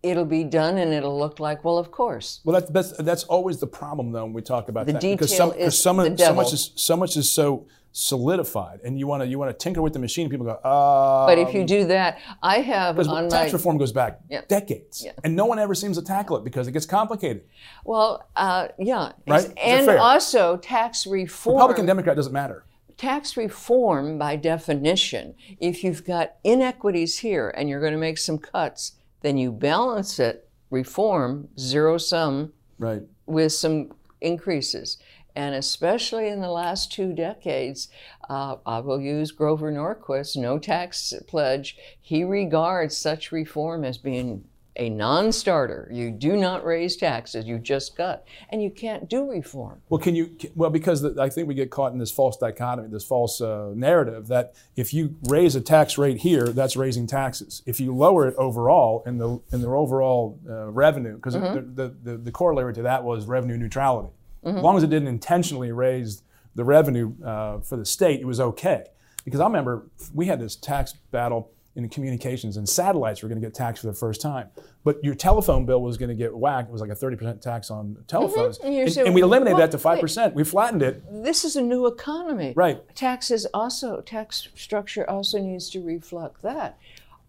it'll 0.05 0.25
be 0.25 0.43
done 0.43 0.77
and 0.77 0.93
it'll 0.93 1.17
look 1.17 1.39
like 1.39 1.63
well, 1.65 1.77
of 1.77 1.91
course. 1.91 2.39
Well, 2.43 2.53
that's, 2.59 2.71
that's 2.71 2.91
that's 3.03 3.23
always 3.25 3.59
the 3.59 3.67
problem, 3.67 4.11
though, 4.11 4.23
when 4.25 4.33
we 4.33 4.41
talk 4.41 4.69
about 4.69 4.85
The 4.85 4.93
that 4.93 5.01
because 5.01 5.31
detail 5.31 5.51
some, 5.51 5.59
is 5.59 5.81
some, 5.81 5.97
the 5.97 6.03
so 6.03 6.09
much 6.11 6.17
devil. 6.17 6.41
is 6.53 6.71
so 6.75 6.95
much 6.97 7.17
is 7.17 7.29
so 7.31 7.67
solidified, 7.91 8.79
and 8.83 8.99
you 8.99 9.07
want 9.07 9.23
to 9.23 9.27
you 9.27 9.39
want 9.39 9.49
to 9.51 9.57
tinker 9.63 9.81
with 9.81 9.93
the 9.93 9.99
machine. 9.99 10.29
People 10.29 10.45
go, 10.45 10.51
uh, 10.51 11.25
But 11.25 11.37
if 11.39 11.53
you 11.53 11.63
do 11.65 11.85
that, 11.87 12.19
I 12.43 12.59
have 12.59 12.95
because 12.95 13.07
on 13.07 13.29
tax 13.29 13.51
my 13.51 13.57
reform 13.57 13.77
goes 13.77 13.91
back 13.91 14.19
Yeah. 14.29 14.41
decades, 14.47 15.05
and 15.23 15.35
no 15.35 15.45
one 15.45 15.59
ever 15.59 15.73
seems 15.73 15.97
to 15.97 16.03
tackle 16.03 16.37
it 16.37 16.43
because 16.43 16.67
it 16.67 16.73
gets 16.73 16.85
complicated. 16.85 17.43
well, 17.85 18.27
uh, 18.35 18.67
yeah, 18.77 19.13
Right? 19.27 19.51
And 19.57 19.89
also 19.89 20.57
tax 20.57 21.07
reform. 21.07 21.55
Republican, 21.57 21.85
Democrat 21.85 22.15
doesn't 22.15 22.33
matter. 22.33 22.65
tax 22.97 23.35
reform, 23.37 24.17
by 24.17 24.35
definition, 24.35 25.35
if 25.59 25.83
you've 25.83 26.05
got 26.05 26.35
inequities 26.43 27.19
here 27.19 27.49
and 27.57 27.67
you're 27.69 27.81
going 27.81 27.91
to 27.93 27.97
make 27.99 28.17
some 28.17 28.37
cuts, 28.37 28.93
then 29.25 29.37
you 29.37 29.51
balance 29.51 30.19
it, 30.19 30.47
reform, 30.69 31.49
zero 31.59 31.97
sum, 31.97 32.53
Right. 32.77 33.01
with 33.25 33.53
some 33.53 33.91
increases. 34.21 34.97
And 35.35 35.55
especially 35.55 36.27
in 36.29 36.39
the 36.41 36.51
last 36.51 36.91
two 36.91 37.11
decades, 37.11 37.89
uh, 38.29 38.57
I 38.65 38.79
will 38.79 39.01
use 39.01 39.31
Grover 39.31 39.71
Norquist, 39.71 40.37
no 40.37 40.59
tax 40.59 41.11
pledge. 41.27 41.75
He 41.99 42.23
regards 42.23 42.95
such 42.95 43.31
reform 43.31 43.83
as 43.83 43.97
being 43.97 44.45
a 44.77 44.89
non 44.89 45.31
starter. 45.31 45.87
You 45.91 46.11
do 46.11 46.35
not 46.35 46.65
raise 46.65 46.95
taxes, 46.95 47.45
you 47.45 47.59
just 47.59 47.95
cut. 47.95 48.25
And 48.49 48.61
you 48.61 48.69
can't 48.69 49.09
do 49.09 49.29
reform. 49.29 49.81
Well, 49.89 49.99
can 49.99 50.15
you? 50.15 50.35
Well, 50.55 50.69
because 50.69 51.01
the, 51.01 51.15
I 51.21 51.29
think 51.29 51.47
we 51.47 51.53
get 51.53 51.69
caught 51.69 51.93
in 51.93 51.99
this 51.99 52.11
false 52.11 52.37
dichotomy, 52.37 52.89
this 52.89 53.05
false 53.05 53.39
uh, 53.39 53.71
narrative 53.75 54.27
that 54.27 54.55
if 54.75 54.93
you 54.93 55.15
raise 55.23 55.55
a 55.55 55.61
tax 55.61 55.97
rate 55.97 56.17
here, 56.17 56.47
that's 56.47 56.75
raising 56.75 57.07
taxes. 57.07 57.61
If 57.65 57.79
you 57.79 57.95
lower 57.95 58.27
it 58.27 58.35
overall 58.37 59.03
in 59.05 59.17
the 59.17 59.39
in 59.51 59.61
the 59.61 59.67
overall 59.69 60.39
uh, 60.49 60.69
revenue, 60.71 61.15
because 61.15 61.35
Mm-hmm. 61.35 61.75
the, 61.75 61.87
the, 61.89 62.11
the 62.11 62.17
the 62.17 62.31
corollary 62.31 62.73
to 62.73 62.81
that 62.83 63.03
was 63.03 63.25
revenue 63.25 63.57
neutrality. 63.57 64.09
As 64.45 64.61
long 64.61 64.77
as 64.77 64.83
it 64.83 64.89
didn't 64.91 65.07
intentionally 65.07 65.71
raise 65.71 66.21
the 66.53 66.63
revenue 66.63 67.13
uh, 67.25 67.59
for 67.61 67.77
the 67.77 67.85
state, 67.85 68.21
it 68.21 68.25
was 68.25 68.39
okay. 68.39 68.85
Because 69.23 69.39
I 69.39 69.45
remember 69.45 69.87
we 70.13 70.27
had 70.27 70.39
this 70.39 70.55
tax 70.55 70.93
battle 71.11 71.51
in 71.75 71.89
communications, 71.89 72.57
and 72.57 72.67
satellites 72.67 73.21
were 73.21 73.27
going 73.27 73.39
to 73.39 73.45
get 73.45 73.53
taxed 73.53 73.81
for 73.81 73.87
the 73.87 73.93
first 73.93 74.21
time. 74.21 74.49
But 74.83 75.03
your 75.03 75.13
telephone 75.13 75.65
bill 75.65 75.81
was 75.81 75.97
going 75.97 76.09
to 76.09 76.15
get 76.15 76.35
whacked. 76.35 76.69
It 76.69 76.71
was 76.71 76.81
like 76.81 76.89
a 76.89 76.95
30% 76.95 77.41
tax 77.41 77.69
on 77.69 77.97
telephones. 78.07 78.59
And 78.59 78.73
you're 78.73 78.83
And, 78.83 78.93
saying, 78.93 79.07
and 79.07 79.15
we 79.15 79.21
eliminated 79.21 79.59
that 79.59 79.71
to 79.71 79.77
5%. 79.77 80.33
We 80.33 80.43
flattened 80.45 80.81
it. 80.81 81.03
This 81.11 81.43
is 81.43 81.55
a 81.57 81.61
new 81.61 81.85
economy. 81.85 82.53
Right. 82.55 82.81
Taxes 82.95 83.45
also, 83.53 83.99
tax 84.01 84.47
structure 84.55 85.09
also 85.09 85.39
needs 85.39 85.69
to 85.71 85.81
reflect 85.81 86.41
that. 86.43 86.77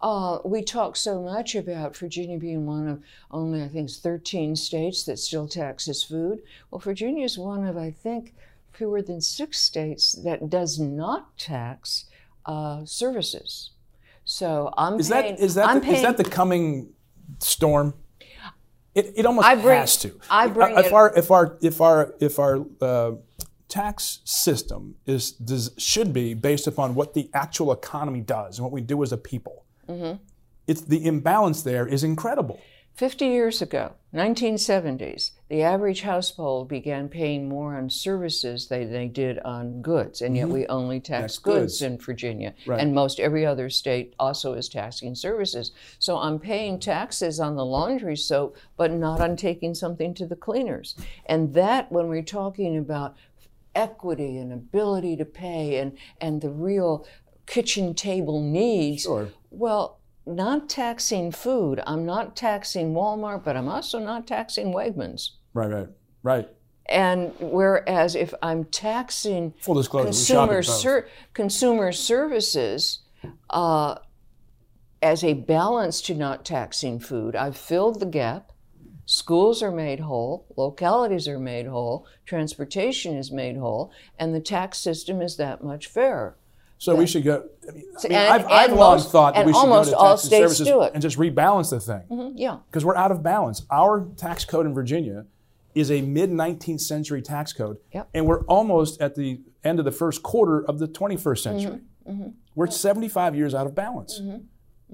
Uh, 0.00 0.38
we 0.44 0.62
talk 0.62 0.94
so 0.94 1.22
much 1.22 1.54
about 1.54 1.96
Virginia 1.96 2.38
being 2.38 2.66
one 2.66 2.86
of 2.86 3.02
only, 3.30 3.62
I 3.62 3.68
think, 3.68 3.88
it's 3.88 3.98
13 3.98 4.54
states 4.54 5.04
that 5.04 5.18
still 5.18 5.48
taxes 5.48 6.04
food. 6.04 6.42
Well, 6.70 6.78
Virginia 6.78 7.24
is 7.24 7.38
one 7.38 7.66
of, 7.66 7.76
I 7.76 7.90
think, 7.90 8.34
fewer 8.72 9.00
than 9.00 9.20
six 9.22 9.58
states 9.58 10.12
that 10.12 10.50
does 10.50 10.78
not 10.78 11.36
tax 11.38 12.04
uh, 12.44 12.84
services. 12.84 13.70
So 14.26 14.72
I'm 14.76 14.98
Is 14.98 15.08
paying. 15.08 15.36
that 15.36 15.42
is 15.42 15.54
that 15.54 15.82
the, 15.82 15.88
is 15.88 16.02
that 16.02 16.16
the 16.16 16.24
coming 16.24 16.92
storm? 17.38 17.94
It, 18.94 19.12
it 19.16 19.24
almost 19.26 19.46
I 19.46 19.54
bring- 19.54 19.78
has 19.78 19.96
to. 19.98 20.18
I 20.28 20.48
bring 20.48 20.76
if 20.76 20.86
it- 20.86 20.92
our 20.92 21.12
if 21.16 21.30
our 21.30 21.58
if 21.62 21.80
our 21.80 22.14
if 22.20 22.38
our 22.38 22.66
uh, 22.80 23.12
tax 23.68 24.20
system 24.24 24.96
is 25.06 25.30
does, 25.32 25.70
should 25.78 26.12
be 26.12 26.34
based 26.34 26.66
upon 26.66 26.94
what 26.96 27.14
the 27.14 27.30
actual 27.34 27.70
economy 27.72 28.20
does 28.20 28.58
and 28.58 28.64
what 28.64 28.72
we 28.72 28.80
do 28.80 29.02
as 29.04 29.12
a 29.12 29.16
people. 29.16 29.64
Mm-hmm. 29.88 30.20
It's 30.66 30.80
the 30.80 31.06
imbalance 31.06 31.62
there 31.62 31.86
is 31.86 32.02
incredible. 32.02 32.60
50 32.94 33.26
years 33.26 33.62
ago, 33.62 33.92
1970s, 34.12 35.32
the 35.48 35.62
average 35.62 36.00
household 36.02 36.68
began 36.68 37.08
paying 37.08 37.48
more 37.48 37.76
on 37.76 37.88
services 37.88 38.66
than 38.66 38.90
they 38.92 39.06
did 39.06 39.38
on 39.40 39.80
goods, 39.80 40.20
and 40.20 40.36
yet 40.36 40.44
mm-hmm. 40.46 40.54
we 40.54 40.66
only 40.66 40.98
tax 40.98 41.34
Tax 41.34 41.38
goods, 41.38 41.60
goods. 41.78 41.82
in 41.82 41.98
Virginia, 41.98 42.52
Right. 42.66 42.80
and 42.80 42.92
most 42.94 43.20
every 43.20 43.46
other 43.46 43.70
state 43.70 44.14
also 44.18 44.54
is 44.54 44.68
taxing 44.68 45.14
services. 45.14 45.70
So 46.00 46.18
I'm 46.18 46.40
paying 46.40 46.80
taxes 46.80 47.38
on 47.38 47.54
the 47.54 47.64
laundry 47.64 48.16
soap, 48.16 48.56
but 48.76 48.90
not 48.90 49.20
on 49.20 49.36
taking 49.36 49.74
something 49.74 50.14
to 50.14 50.26
the 50.26 50.34
cleaners. 50.36 50.96
And 51.26 51.54
that, 51.54 51.92
when 51.92 52.08
we're 52.08 52.22
talking 52.22 52.76
about 52.76 53.16
equity 53.74 54.38
and 54.38 54.52
ability 54.52 55.16
to 55.16 55.24
pay 55.24 55.76
and, 55.78 55.96
and 56.20 56.40
the 56.40 56.50
real 56.50 57.06
kitchen 57.46 57.94
table 57.94 58.42
needs, 58.42 59.02
Sure. 59.02 59.28
well, 59.50 60.00
not 60.26 60.68
taxing 60.68 61.30
food. 61.30 61.80
I'm 61.86 62.04
not 62.04 62.34
taxing 62.34 62.94
Walmart, 62.94 63.44
but 63.44 63.56
I'm 63.56 63.68
also 63.68 64.00
not 64.00 64.26
taxing 64.26 64.72
Wegmans. 64.74 65.30
Right, 65.56 65.70
right, 65.70 65.88
right. 66.22 66.48
And 66.88 67.32
whereas 67.40 68.14
if 68.14 68.34
I'm 68.42 68.64
taxing 68.64 69.54
Full 69.60 69.74
disclosure, 69.74 70.04
consumer 70.08 70.62
ser- 70.62 71.08
consumer 71.32 71.92
services 71.92 73.00
uh, 73.50 73.96
as 75.02 75.24
a 75.24 75.32
balance 75.32 76.02
to 76.02 76.14
not 76.14 76.44
taxing 76.44 77.00
food, 77.00 77.34
I've 77.34 77.56
filled 77.56 78.00
the 78.00 78.06
gap. 78.06 78.52
Schools 79.06 79.62
are 79.62 79.70
made 79.70 80.00
whole, 80.00 80.46
localities 80.56 81.26
are 81.26 81.38
made 81.38 81.66
whole, 81.66 82.06
transportation 82.26 83.16
is 83.16 83.30
made 83.32 83.56
whole, 83.56 83.90
and 84.18 84.34
the 84.34 84.40
tax 84.40 84.78
system 84.78 85.22
is 85.22 85.36
that 85.38 85.64
much 85.64 85.86
fairer. 85.86 86.36
So 86.78 86.94
we 86.94 87.06
should 87.06 87.24
go. 87.24 87.48
I 87.68 87.72
mean, 87.72 87.84
and, 88.04 88.14
I've, 88.16 88.46
I've 88.46 88.72
long 88.72 88.96
most- 88.96 89.10
thought 89.10 89.34
that 89.34 89.46
we 89.46 89.52
should 89.52 89.62
go 89.62 89.70
almost 89.70 89.90
to 89.90 89.96
all 89.96 90.10
tax 90.10 90.22
and 90.24 90.26
states 90.28 90.42
services 90.42 90.66
do 90.66 90.82
it. 90.82 90.92
and 90.92 91.00
just 91.00 91.16
rebalance 91.18 91.70
the 91.70 91.80
thing 91.80 92.02
Mm, 92.10 92.32
Yeah. 92.36 92.58
because 92.70 92.84
we're 92.84 92.96
out 92.96 93.10
of 93.10 93.22
balance. 93.22 93.62
Our 93.70 94.06
tax 94.18 94.44
code 94.44 94.66
in 94.66 94.74
Virginia 94.74 95.24
is 95.76 95.90
a 95.90 96.00
mid 96.00 96.30
19th 96.30 96.80
century 96.80 97.20
tax 97.22 97.52
code, 97.52 97.76
Yep. 97.92 98.08
and 98.14 98.26
we're 98.26 98.44
almost 98.46 99.00
at 99.00 99.14
the 99.14 99.42
end 99.62 99.78
of 99.78 99.84
the 99.84 99.92
first 99.92 100.22
quarter 100.22 100.64
of 100.64 100.78
the 100.78 100.88
21st 100.88 101.38
century. 101.38 101.80
Mm-hmm. 102.08 102.28
We're 102.54 102.68
75 102.68 103.36
years 103.36 103.54
out 103.54 103.66
of 103.66 103.74
balance. 103.74 104.20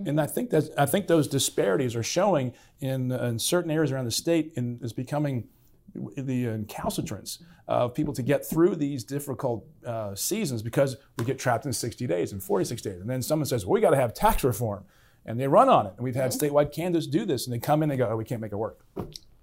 And 0.07 0.21
I 0.21 0.27
think 0.27 0.51
that 0.51 0.65
I 0.77 0.87
think 0.87 1.07
those 1.07 1.29
disparities 1.29 1.95
are 1.95 2.03
showing 2.03 2.55
in, 2.81 3.13
in 3.13 3.39
certain 3.39 3.71
areas 3.71 3.93
around 3.93 4.07
the 4.07 4.11
state 4.11 4.53
and 4.57 4.83
is 4.83 4.93
becoming 4.93 5.49
the 5.95 6.47
incalcitrance 6.47 7.43
of 7.69 7.95
people 7.95 8.15
to 8.15 8.23
get 8.23 8.45
through 8.45 8.75
these 8.77 9.05
difficult 9.05 9.67
uh, 9.87 10.15
seasons 10.15 10.63
because 10.63 10.97
we 11.19 11.25
get 11.27 11.39
trapped 11.39 11.67
in 11.67 11.73
60 11.75 12.07
days 12.07 12.33
and 12.33 12.43
46 12.43 12.81
days. 12.83 13.01
And 13.01 13.09
then 13.09 13.21
someone 13.23 13.45
says, 13.47 13.67
well, 13.67 13.75
we 13.75 13.81
got 13.83 13.91
to 13.91 13.97
have 13.97 14.15
tax 14.15 14.43
reform. 14.43 14.85
And 15.27 15.39
they 15.39 15.47
run 15.47 15.69
on 15.69 15.87
it. 15.87 15.93
And 15.97 16.03
we've 16.03 16.17
had 16.17 16.33
statewide 16.33 16.73
candidates 16.73 17.07
do 17.07 17.25
this. 17.27 17.47
And 17.47 17.55
they 17.55 17.59
come 17.61 17.83
in 17.83 17.91
and 17.91 17.99
go, 17.99 18.09
oh, 18.09 18.17
we 18.17 18.25
can't 18.25 18.41
make 18.41 18.53
it 18.53 18.57
work. 18.57 18.81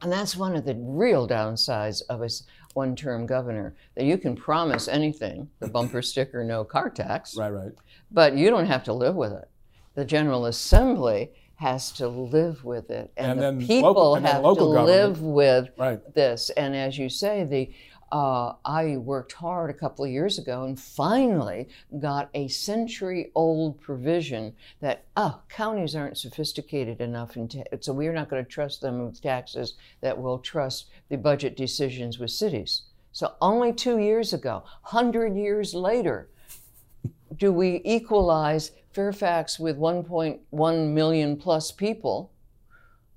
And 0.01 0.11
that's 0.11 0.35
one 0.37 0.55
of 0.55 0.65
the 0.65 0.75
real 0.75 1.27
downsides 1.27 2.01
of 2.09 2.21
a 2.21 2.29
one 2.73 2.95
term 2.95 3.25
governor 3.25 3.75
that 3.95 4.05
you 4.05 4.17
can 4.17 4.35
promise 4.35 4.87
anything, 4.87 5.49
the 5.59 5.67
bumper 5.67 6.01
sticker, 6.11 6.43
no 6.43 6.63
car 6.63 6.89
tax, 6.89 7.35
Right, 7.35 7.49
right. 7.49 7.71
but 8.11 8.35
you 8.37 8.49
don't 8.49 8.65
have 8.67 8.83
to 8.85 8.93
live 8.93 9.15
with 9.15 9.33
it. 9.33 9.49
The 9.95 10.05
General 10.05 10.45
Assembly 10.45 11.31
has 11.55 11.91
to 11.93 12.07
live 12.07 12.63
with 12.63 12.89
it, 12.89 13.11
and, 13.17 13.31
And 13.31 13.39
the 13.39 13.43
then 13.43 13.67
people 13.67 13.89
local- 13.89 14.15
and 14.15 14.25
then 14.25 14.33
have 14.35 14.43
local 14.43 14.69
to 14.69 14.75
government. 14.77 14.87
live 15.11 15.21
with 15.21 15.69
Right. 15.77 16.13
this. 16.13 16.49
And 16.51 16.73
as 16.73 16.97
you 16.97 17.09
say, 17.09 17.43
the 17.43 17.69
uh, 18.11 18.53
I 18.65 18.97
worked 18.97 19.33
hard 19.33 19.69
a 19.69 19.73
couple 19.73 20.05
of 20.05 20.11
years 20.11 20.37
ago 20.39 20.63
and 20.63 20.79
finally 20.79 21.67
got 21.99 22.29
a 22.33 22.47
century-old 22.47 23.79
provision 23.81 24.53
that 24.81 25.05
oh, 25.15 25.41
counties 25.49 25.95
aren't 25.95 26.17
sophisticated 26.17 27.01
enough, 27.01 27.35
ta- 27.49 27.63
so 27.81 27.93
we're 27.93 28.13
not 28.13 28.29
going 28.29 28.43
to 28.43 28.49
trust 28.49 28.81
them 28.81 29.05
with 29.05 29.21
taxes. 29.21 29.75
That 30.01 30.17
we'll 30.17 30.39
trust 30.39 30.87
the 31.09 31.17
budget 31.17 31.55
decisions 31.55 32.19
with 32.19 32.31
cities. 32.31 32.83
So 33.11 33.33
only 33.41 33.73
two 33.73 33.97
years 33.97 34.33
ago, 34.33 34.63
hundred 34.83 35.35
years 35.35 35.73
later, 35.73 36.29
do 37.35 37.51
we 37.51 37.81
equalize 37.83 38.71
Fairfax 38.93 39.59
with 39.59 39.77
1.1 39.77 40.93
million 40.93 41.37
plus 41.37 41.71
people 41.71 42.31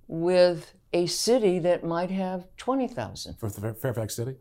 with 0.07 0.75
a 0.93 1.07
city 1.07 1.59
that 1.61 1.85
might 1.85 2.11
have 2.11 2.47
20,000? 2.57 3.39
For 3.39 3.49
Fairfax 3.49 4.15
City? 4.15 4.37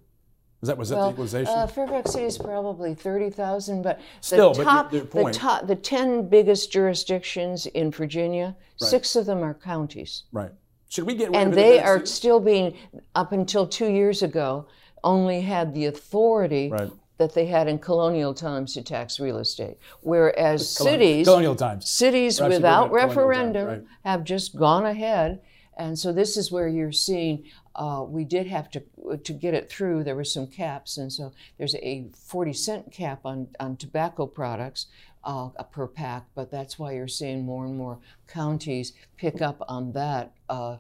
Is 0.62 0.68
that, 0.68 0.78
was 0.78 0.90
that 0.90 0.96
the 0.98 1.10
equalization? 1.10 1.52
Uh, 1.54 1.66
Fairfax 1.66 2.12
City 2.12 2.26
is 2.26 2.38
probably 2.38 2.94
30,000, 2.94 3.82
but 3.82 4.00
Still, 4.22 4.54
the 4.54 4.60
but 4.60 4.64
top, 4.64 4.94
your 4.94 5.04
the 5.06 5.32
top, 5.32 5.66
the 5.66 5.76
10 5.76 6.30
biggest 6.30 6.72
jurisdictions 6.72 7.66
in 7.68 7.90
Virginia, 7.90 8.56
six 8.78 9.16
of 9.16 9.26
them 9.26 9.44
are 9.44 9.56
counties. 9.56 10.24
right. 10.32 10.52
Should 10.90 11.06
we 11.06 11.16
get 11.16 11.30
rid 11.30 11.38
And 11.38 11.54
they 11.54 11.80
are 11.80 12.06
still 12.06 12.42
being, 12.42 12.76
up 13.16 13.32
until 13.32 13.66
two 13.66 13.90
years 13.90 14.22
ago, 14.24 14.68
only 15.06 15.40
had 15.40 15.74
the 15.74 15.86
authority 15.86 16.70
Right. 16.70 16.92
that 17.18 17.34
they 17.34 17.46
had 17.46 17.70
in 17.70 17.80
colonial 17.80 18.34
times 18.34 18.74
to 18.74 18.82
tax 18.84 19.18
real 19.18 19.38
estate. 19.38 19.78
Whereas 20.02 20.76
Colonial- 20.76 21.00
cities, 21.00 21.28
colonial 21.28 21.56
times. 21.56 21.90
cities 21.90 22.38
Perhaps 22.40 22.56
without 22.56 22.90
go 22.90 22.96
back 22.96 23.02
times, 23.06 23.16
referendum 23.16 23.68
right. 23.68 23.84
have 24.04 24.26
just 24.26 24.56
gone 24.58 24.86
ahead. 24.86 25.40
And 25.78 25.98
so 25.98 26.12
this 26.12 26.38
is 26.38 26.52
where 26.52 26.68
you're 26.68 26.92
seeing 26.92 27.46
uh, 27.76 28.04
we 28.08 28.26
did 28.26 28.48
have 28.48 28.70
to 28.72 28.84
to 29.24 29.34
get 29.34 29.54
it 29.54 29.70
through. 29.70 30.04
There 30.04 30.16
were 30.16 30.26
some 30.26 30.48
caps, 30.48 30.98
and 30.98 31.12
so 31.12 31.32
there's 31.58 31.76
a 31.76 32.08
40 32.14 32.54
cent 32.54 32.92
cap 32.92 33.22
on 33.26 33.48
on 33.60 33.78
tobacco 33.78 34.28
products 34.28 34.88
uh, 35.24 35.50
per 35.72 35.88
pack. 35.88 36.26
But 36.36 36.52
that's 36.52 36.78
why 36.78 36.94
you're 36.94 37.08
seeing 37.08 37.46
more 37.46 37.66
and 37.66 37.78
more 37.78 38.00
counties 38.28 38.94
pick 39.18 39.42
up 39.42 39.64
on 39.68 39.94
that 39.94 40.34
uh, 40.50 40.78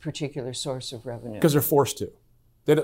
particular 0.00 0.52
source 0.52 0.92
of 0.92 1.06
revenue. 1.06 1.34
Because 1.34 1.52
they're 1.52 1.62
forced 1.62 1.98
to. 1.98 2.10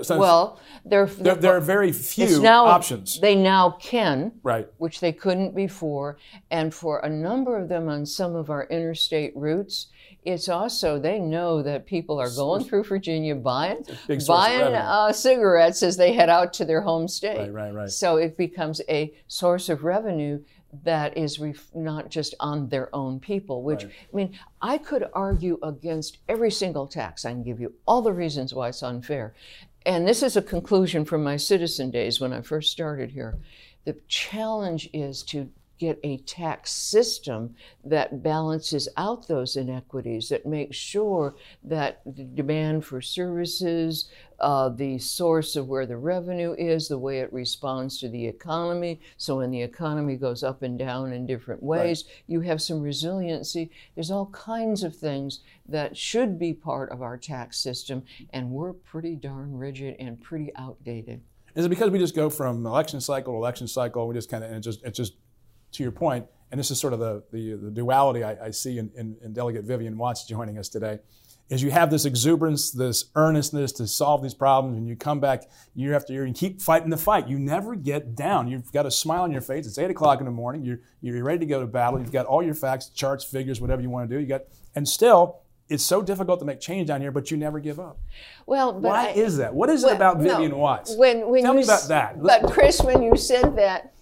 So 0.03 0.17
Well, 0.17 0.59
they're, 0.83 1.05
there, 1.05 1.35
there 1.35 1.55
are 1.55 1.61
very 1.61 1.91
few 1.91 2.41
now 2.41 2.65
options. 2.65 3.19
They 3.19 3.35
now 3.35 3.77
can 3.79 4.31
right. 4.43 4.67
which 4.77 4.99
they 4.99 5.11
couldn't 5.11 5.55
before. 5.55 6.17
And 6.49 6.73
for 6.73 6.99
a 6.99 7.09
number 7.09 7.57
of 7.57 7.69
them 7.69 7.87
on 7.87 8.05
some 8.05 8.35
of 8.35 8.49
our 8.49 8.65
interstate 8.65 9.33
routes, 9.35 9.87
it's 10.23 10.49
also 10.49 10.99
they 10.99 11.19
know 11.19 11.61
that 11.61 11.85
people 11.85 12.19
are 12.19 12.31
going 12.31 12.63
through 12.63 12.83
Virginia 12.83 13.35
buying 13.35 13.83
big 14.07 14.21
source 14.21 14.21
of 14.21 14.27
buying 14.27 14.73
uh, 14.73 15.13
cigarettes 15.13 15.83
as 15.83 15.97
they 15.97 16.13
head 16.13 16.29
out 16.29 16.51
to 16.53 16.65
their 16.65 16.81
home 16.81 17.07
state. 17.07 17.37
Right, 17.37 17.53
right, 17.53 17.73
right. 17.73 17.89
So 17.89 18.17
it 18.17 18.35
becomes 18.35 18.81
a 18.89 19.13
source 19.27 19.69
of 19.69 19.83
revenue 19.83 20.43
that 20.83 21.17
is 21.17 21.39
ref- 21.39 21.73
not 21.73 22.09
just 22.09 22.33
on 22.39 22.69
their 22.69 22.93
own 22.93 23.19
people. 23.19 23.63
Which 23.63 23.85
I 23.85 23.89
mean, 24.13 24.37
I 24.61 24.77
could 24.77 25.07
argue 25.13 25.59
against 25.63 26.17
every 26.27 26.51
single 26.51 26.87
tax. 26.87 27.25
I 27.25 27.31
can 27.31 27.43
give 27.43 27.59
you 27.59 27.73
all 27.87 28.01
the 28.01 28.13
reasons 28.13 28.53
why 28.53 28.69
it's 28.69 28.83
unfair. 28.83 29.33
And 29.85 30.07
this 30.07 30.23
is 30.23 30.35
a 30.35 30.41
conclusion 30.41 31.05
from 31.05 31.23
my 31.23 31.37
citizen 31.37 31.91
days 31.91 32.19
when 32.19 32.33
I 32.33 32.41
first 32.41 32.71
started 32.71 33.11
here. 33.11 33.37
The 33.85 33.97
challenge 34.07 34.89
is 34.93 35.21
to 35.23 35.51
get 35.77 35.99
a 36.03 36.17
tax 36.17 36.71
system 36.71 37.55
that 37.83 38.23
balances 38.23 38.87
out 38.97 39.27
those 39.27 39.55
inequities, 39.55 40.29
that 40.29 40.45
makes 40.45 40.77
sure 40.77 41.35
that 41.63 42.01
the 42.05 42.23
demand 42.23 42.85
for 42.85 43.01
services, 43.01 44.09
uh, 44.39 44.69
the 44.69 44.97
source 44.97 45.55
of 45.55 45.67
where 45.67 45.85
the 45.85 45.97
revenue 45.97 46.53
is, 46.57 46.87
the 46.87 46.97
way 46.97 47.19
it 47.19 47.31
responds 47.33 47.99
to 47.99 48.09
the 48.09 48.27
economy. 48.27 48.99
So 49.17 49.37
when 49.37 49.51
the 49.51 49.61
economy 49.61 50.15
goes 50.15 50.43
up 50.43 50.61
and 50.61 50.77
down 50.77 51.13
in 51.13 51.25
different 51.25 51.63
ways, 51.63 52.05
you 52.27 52.41
have 52.41 52.61
some 52.61 52.81
resiliency. 52.81 53.71
There's 53.95 54.11
all 54.11 54.27
kinds 54.27 54.83
of 54.83 54.95
things 54.95 55.39
that 55.67 55.97
should 55.97 56.37
be 56.37 56.53
part 56.53 56.91
of 56.91 57.01
our 57.01 57.17
tax 57.17 57.57
system, 57.57 58.03
and 58.31 58.51
we're 58.51 58.73
pretty 58.73 59.15
darn 59.15 59.57
rigid 59.57 59.95
and 59.99 60.21
pretty 60.21 60.51
outdated. 60.55 61.21
Is 61.55 61.65
it 61.65 61.69
because 61.69 61.89
we 61.89 61.99
just 61.99 62.15
go 62.15 62.29
from 62.29 62.65
election 62.65 62.99
cycle 62.99 63.33
to 63.33 63.37
election 63.37 63.67
cycle? 63.67 64.07
We 64.09 64.13
just 64.13 64.29
kind 64.29 64.43
of, 64.43 64.49
and 64.49 64.57
it 64.57 64.61
just, 64.61 64.83
it's 64.83 64.97
just, 64.97 65.13
to 65.75 65.83
your 65.83 65.91
point, 65.91 66.25
and 66.51 66.59
this 66.59 66.71
is 66.71 66.79
sort 66.79 66.93
of 66.93 66.99
the, 66.99 67.23
the, 67.31 67.53
the 67.55 67.71
duality 67.71 68.23
I, 68.23 68.45
I 68.47 68.51
see 68.51 68.77
in, 68.77 68.91
in, 68.95 69.17
in 69.23 69.33
Delegate 69.33 69.63
Vivian 69.63 69.97
Watts 69.97 70.25
joining 70.25 70.57
us 70.57 70.69
today, 70.69 70.99
is 71.47 71.61
you 71.61 71.69
have 71.69 71.91
this 71.91 72.05
exuberance, 72.05 72.71
this 72.71 73.05
earnestness 73.15 73.71
to 73.73 73.85
solve 73.87 74.23
these 74.23 74.33
problems, 74.33 74.77
and 74.77 74.87
you 74.87 74.95
come 74.95 75.19
back 75.19 75.43
year 75.75 75.93
after 75.95 76.11
year 76.11 76.23
and 76.23 76.35
keep 76.35 76.59
fighting 76.59 76.89
the 76.89 76.97
fight. 76.97 77.27
You 77.27 77.37
never 77.37 77.75
get 77.75 78.15
down. 78.15 78.47
You've 78.47 78.71
got 78.71 78.87
a 78.87 78.91
smile 78.91 79.21
on 79.23 79.31
your 79.31 79.41
face. 79.41 79.67
It's 79.67 79.77
8 79.77 79.91
o'clock 79.91 80.19
in 80.19 80.25
the 80.25 80.31
morning. 80.31 80.63
You're, 80.63 80.79
you're 81.01 81.23
ready 81.23 81.39
to 81.39 81.45
go 81.45 81.59
to 81.59 81.67
battle. 81.67 81.99
You've 81.99 82.11
got 82.11 82.25
all 82.25 82.41
your 82.41 82.55
facts, 82.55 82.89
charts, 82.89 83.23
figures, 83.23 83.61
whatever 83.61 83.81
you 83.81 83.91
want 83.91 84.09
to 84.09 84.15
do. 84.15 84.19
You 84.19 84.25
got, 84.27 84.41
and 84.73 84.87
still, 84.89 85.41
it's 85.69 85.83
so 85.83 86.01
difficult 86.01 86.39
to 86.39 86.45
make 86.45 86.59
change 86.59 86.87
down 86.87 87.01
here, 87.01 87.11
but 87.11 87.29
you 87.29 87.37
never 87.37 87.59
give 87.59 87.79
up. 87.79 87.99
Well, 88.47 88.73
but 88.73 88.81
Why 88.89 89.07
I- 89.09 89.11
is 89.11 89.37
that? 89.37 89.53
What 89.53 89.69
is 89.69 89.83
it 89.83 89.87
Well, 89.87 89.95
about 89.95 90.19
no. 90.19 90.31
Vivian 90.31 90.57
Watts? 90.57 90.95
When, 90.95 91.29
when 91.29 91.43
Tell 91.43 91.53
you 91.53 91.59
me 91.59 91.63
about 91.63 91.87
that. 91.89 92.21
But 92.23 92.43
Chris, 92.51 92.81
when 92.81 93.03
you 93.03 93.15
said 93.15 93.55
that, 93.57 93.93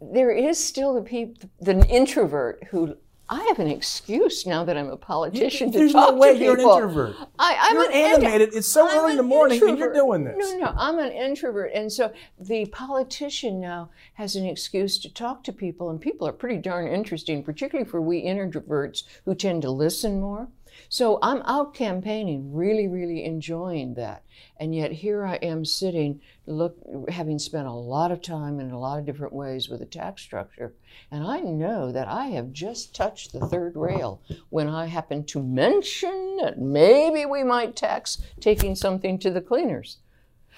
there 0.00 0.30
is 0.30 0.62
still 0.62 0.94
the 0.94 1.02
people, 1.02 1.50
the 1.60 1.86
introvert 1.88 2.64
who. 2.70 2.96
I 3.30 3.44
have 3.48 3.58
an 3.58 3.68
excuse 3.68 4.46
now 4.46 4.64
that 4.64 4.78
I'm 4.78 4.88
a 4.88 4.96
politician 4.96 5.70
to 5.72 5.76
There's 5.78 5.92
talk 5.92 6.14
no 6.14 6.18
way 6.18 6.38
to 6.38 6.42
you're 6.42 6.56
people. 6.56 6.72
an 6.72 6.82
introvert. 6.84 7.16
I, 7.38 7.58
I'm 7.60 7.74
You're 7.74 7.84
an 7.84 7.92
animated. 7.92 8.54
It's 8.54 8.66
so 8.66 8.88
I'm 8.88 8.98
early 8.98 9.10
in 9.10 9.16
the 9.18 9.22
morning 9.22 9.62
and 9.62 9.78
you're 9.78 9.92
doing 9.92 10.24
this. 10.24 10.34
No, 10.38 10.56
no, 10.56 10.72
I'm 10.74 10.98
an 10.98 11.12
introvert, 11.12 11.72
and 11.74 11.92
so 11.92 12.10
the 12.40 12.64
politician 12.66 13.60
now 13.60 13.90
has 14.14 14.34
an 14.34 14.46
excuse 14.46 14.96
to 15.00 15.12
talk 15.12 15.44
to 15.44 15.52
people, 15.52 15.90
and 15.90 16.00
people 16.00 16.26
are 16.26 16.32
pretty 16.32 16.56
darn 16.56 16.88
interesting, 16.88 17.42
particularly 17.42 17.86
for 17.86 18.00
we 18.00 18.22
introverts 18.24 19.02
who 19.26 19.34
tend 19.34 19.60
to 19.60 19.70
listen 19.70 20.20
more. 20.20 20.48
So 20.88 21.18
I'm 21.22 21.42
out 21.42 21.74
campaigning, 21.74 22.52
really, 22.52 22.88
really 22.88 23.24
enjoying 23.24 23.94
that. 23.94 24.22
And 24.58 24.74
yet 24.74 24.92
here 24.92 25.24
I 25.24 25.34
am 25.36 25.64
sitting, 25.64 26.20
look, 26.46 26.76
having 27.08 27.38
spent 27.38 27.66
a 27.66 27.72
lot 27.72 28.12
of 28.12 28.22
time 28.22 28.60
in 28.60 28.70
a 28.70 28.78
lot 28.78 28.98
of 28.98 29.06
different 29.06 29.32
ways 29.32 29.68
with 29.68 29.80
the 29.80 29.86
tax 29.86 30.22
structure. 30.22 30.74
And 31.10 31.24
I 31.24 31.40
know 31.40 31.92
that 31.92 32.08
I 32.08 32.26
have 32.28 32.52
just 32.52 32.94
touched 32.94 33.32
the 33.32 33.46
third 33.46 33.76
rail 33.76 34.20
when 34.50 34.68
I 34.68 34.86
happen 34.86 35.24
to 35.24 35.42
mention 35.42 36.38
that 36.40 36.58
maybe 36.58 37.26
we 37.26 37.44
might 37.44 37.76
tax 37.76 38.18
taking 38.40 38.74
something 38.74 39.18
to 39.18 39.30
the 39.30 39.40
cleaners. 39.40 39.98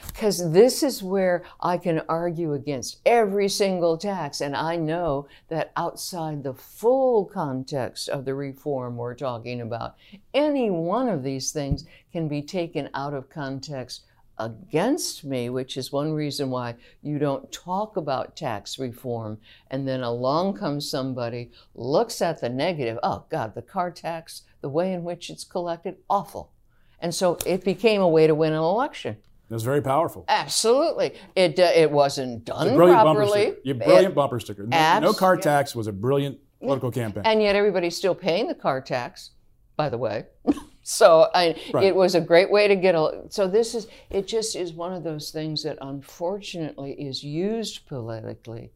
Because 0.07 0.53
this 0.53 0.82
is 0.82 1.03
where 1.03 1.44
I 1.61 1.78
can 1.78 2.03
argue 2.09 2.55
against 2.55 3.01
every 3.07 3.48
single 3.48 3.96
tax, 3.96 4.40
and 4.40 4.57
I 4.57 4.76
know 4.76 5.28
that 5.48 5.72
outside 5.76 6.42
the 6.42 6.55
full 6.55 7.24
context 7.24 8.09
of 8.09 8.24
the 8.24 8.34
reform 8.34 8.96
we're 8.96 9.14
talking 9.14 9.61
about, 9.61 9.96
any 10.34 10.70
one 10.70 11.09
of 11.09 11.22
these 11.22 11.53
things 11.53 11.84
can 12.12 12.28
be 12.28 12.42
taken 12.42 12.90
out 12.94 13.14
of 13.14 13.30
context 13.30 14.03
against 14.40 15.22
me, 15.22 15.51
which 15.51 15.76
is 15.76 15.92
one 15.92 16.12
reason 16.12 16.51
why 16.51 16.74
you 17.03 17.18
don't 17.18 17.53
talk 17.53 17.96
about 17.96 18.34
tax 18.34 18.78
reform. 18.78 19.38
And 19.70 19.86
then 19.86 20.03
along 20.03 20.55
comes 20.55 20.90
somebody, 20.90 21.51
looks 21.74 22.22
at 22.22 22.40
the 22.40 22.48
negative, 22.48 22.98
oh 23.03 23.24
God, 23.28 23.55
the 23.55 23.62
car 23.62 23.90
tax, 23.90 24.42
the 24.62 24.70
way 24.70 24.92
in 24.92 25.05
which 25.05 25.28
it's 25.28 25.44
collected, 25.44 25.98
awful. 26.09 26.53
And 27.01 27.14
so 27.14 27.38
it 27.46 27.64
became 27.64 28.01
a 28.01 28.09
way 28.09 28.26
to 28.26 28.34
win 28.34 28.53
an 28.53 28.59
election. 28.59 29.18
It 29.51 29.55
was 29.55 29.64
very 29.64 29.82
powerful. 29.82 30.24
Absolutely. 30.28 31.14
It, 31.34 31.59
uh, 31.59 31.70
it 31.74 31.90
wasn't 31.90 32.44
done 32.44 32.76
brilliant 32.76 33.01
properly. 33.01 33.46
bumper 33.46 33.61
sticker. 33.64 33.74
Brilliant 33.84 34.07
It- 34.07 34.14
bumper 34.14 34.40
sticker. 34.40 34.66
No, 34.68 34.76
Abs- 34.76 35.03
no 35.03 35.12
car 35.12 35.36
tax 35.36 35.74
was 35.74 35.88
a 35.88 35.92
brilliant 35.92 36.38
political 36.61 36.90
campaign. 36.92 37.24
and 37.26 37.42
yet 37.42 37.57
everybody's 37.57 37.96
still 37.96 38.14
paying 38.14 38.46
the 38.46 38.55
car 38.55 38.80
tax, 38.80 39.30
by 39.76 39.88
the 39.88 39.98
way. 39.98 40.26
so 40.84 41.28
I, 41.34 41.57
Right. 41.72 41.84
it 41.84 41.96
was 41.96 42.14
a 42.14 42.20
great 42.20 42.51
way 42.51 42.68
to 42.68 42.76
get 42.76 42.94
a. 42.94 43.22
So 43.30 43.48
this 43.48 43.74
is 43.74 43.88
it. 44.09 44.28
Just 44.28 44.55
is 44.55 44.72
one 44.72 44.92
of 44.92 45.03
those 45.03 45.30
things 45.32 45.64
that 45.64 45.78
unfortunately 45.80 46.92
is 46.92 47.24
used 47.24 47.86
politically, 47.88 48.70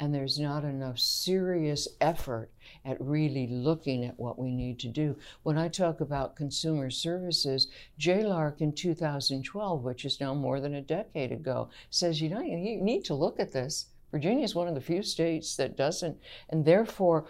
and 0.00 0.14
there's 0.14 0.38
not 0.38 0.64
enough 0.64 0.98
serious 0.98 1.86
effort 2.00 2.50
at 2.84 3.00
really 3.00 3.46
looking 3.46 4.04
at 4.04 4.18
what 4.18 4.38
we 4.38 4.50
need 4.50 4.78
to 4.80 4.88
do. 4.88 5.16
When 5.42 5.56
I 5.56 5.68
talk 5.68 6.00
about 6.00 6.36
consumer 6.36 6.90
services, 6.90 7.68
JLARC 7.98 8.60
in 8.60 8.72
2012, 8.72 9.82
which 9.82 10.04
is 10.04 10.20
now 10.20 10.34
more 10.34 10.60
than 10.60 10.74
a 10.74 10.82
decade 10.82 11.32
ago, 11.32 11.68
says 11.90 12.20
you 12.20 12.28
know 12.28 12.40
you 12.40 12.80
need 12.80 13.04
to 13.04 13.14
look 13.14 13.38
at 13.38 13.52
this. 13.52 13.86
Virginia 14.10 14.44
is 14.44 14.54
one 14.54 14.68
of 14.68 14.74
the 14.74 14.80
few 14.80 15.02
states 15.02 15.56
that 15.56 15.76
doesn't, 15.76 16.18
and 16.48 16.64
therefore, 16.64 17.26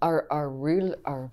our 0.00 0.26
our 0.30 0.48
real 0.48 0.94
our 1.04 1.30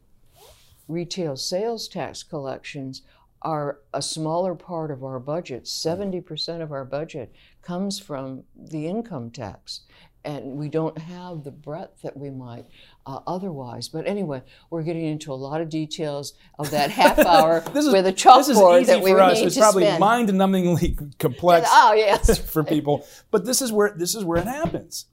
retail 0.88 1.38
sales 1.38 1.88
tax 1.88 2.22
collections 2.22 3.02
are 3.42 3.80
a 3.94 4.02
smaller 4.02 4.54
part 4.54 4.92
of 4.92 5.04
our 5.04 5.20
budget. 5.20 5.64
70% 5.64 6.62
of 6.62 6.72
our 6.72 6.86
budget 6.86 7.34
comes 7.62 8.00
from 8.00 8.44
the 8.56 8.88
income 8.88 9.32
tax. 9.32 9.82
And 10.24 10.58
we 10.58 10.70
don't 10.70 10.98
have 10.98 11.44
the 11.44 11.52
breadth 11.52 12.02
that 12.04 12.16
we 12.16 12.30
might 12.30 12.66
uh, 13.06 13.20
otherwise. 13.26 13.90
But 13.90 14.08
anyway, 14.08 14.44
we're 14.70 14.84
getting 14.84 15.06
into 15.06 15.34
a 15.34 15.36
lot 15.36 15.62
of 15.62 15.70
details 15.70 16.34
of 16.60 16.72
that 16.72 16.92
half 17.02 17.20
hour 17.20 17.62
this 17.74 17.86
is, 17.86 17.94
with 17.94 18.06
a 18.06 18.14
chalkboard 18.14 18.86
that 18.86 19.02
we 19.02 19.12
for 19.12 19.22
us. 19.22 19.42
It's 19.42 19.58
probably 19.58 19.84
spend. 19.84 20.00
mind-numbingly 20.00 21.18
complex 21.18 21.68
Oh 21.70 21.94
yes, 21.94 22.38
for 22.52 22.64
people, 22.64 23.06
but 23.32 23.46
this 23.46 23.62
is 23.62 23.72
where 23.72 23.94
this 23.96 24.16
is 24.16 24.24
where 24.24 24.40
it 24.40 24.48
happens. 24.48 25.06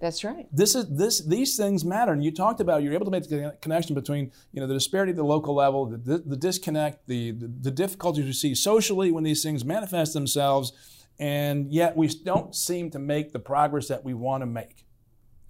that's 0.00 0.22
right. 0.22 0.46
This 0.52 0.74
is 0.74 0.86
this 0.88 1.20
these 1.20 1.56
things 1.56 1.84
matter, 1.84 2.12
and 2.12 2.22
you 2.22 2.30
talked 2.30 2.60
about 2.60 2.82
you're 2.82 2.94
able 2.94 3.06
to 3.06 3.10
make 3.10 3.28
the 3.28 3.56
connection 3.60 3.94
between 3.94 4.30
you 4.52 4.60
know 4.60 4.66
the 4.66 4.74
disparity 4.74 5.10
at 5.10 5.16
the 5.16 5.24
local 5.24 5.54
level, 5.54 5.86
the, 5.86 5.96
the, 5.96 6.18
the 6.18 6.36
disconnect, 6.36 7.06
the, 7.06 7.32
the 7.32 7.46
the 7.46 7.70
difficulties 7.70 8.24
we 8.24 8.32
see 8.32 8.54
socially 8.54 9.10
when 9.10 9.24
these 9.24 9.42
things 9.42 9.64
manifest 9.64 10.12
themselves, 10.12 10.72
and 11.18 11.72
yet 11.72 11.96
we 11.96 12.08
don't 12.08 12.54
seem 12.54 12.90
to 12.90 12.98
make 12.98 13.32
the 13.32 13.38
progress 13.38 13.88
that 13.88 14.04
we 14.04 14.14
want 14.14 14.42
to 14.42 14.46
make. 14.46 14.84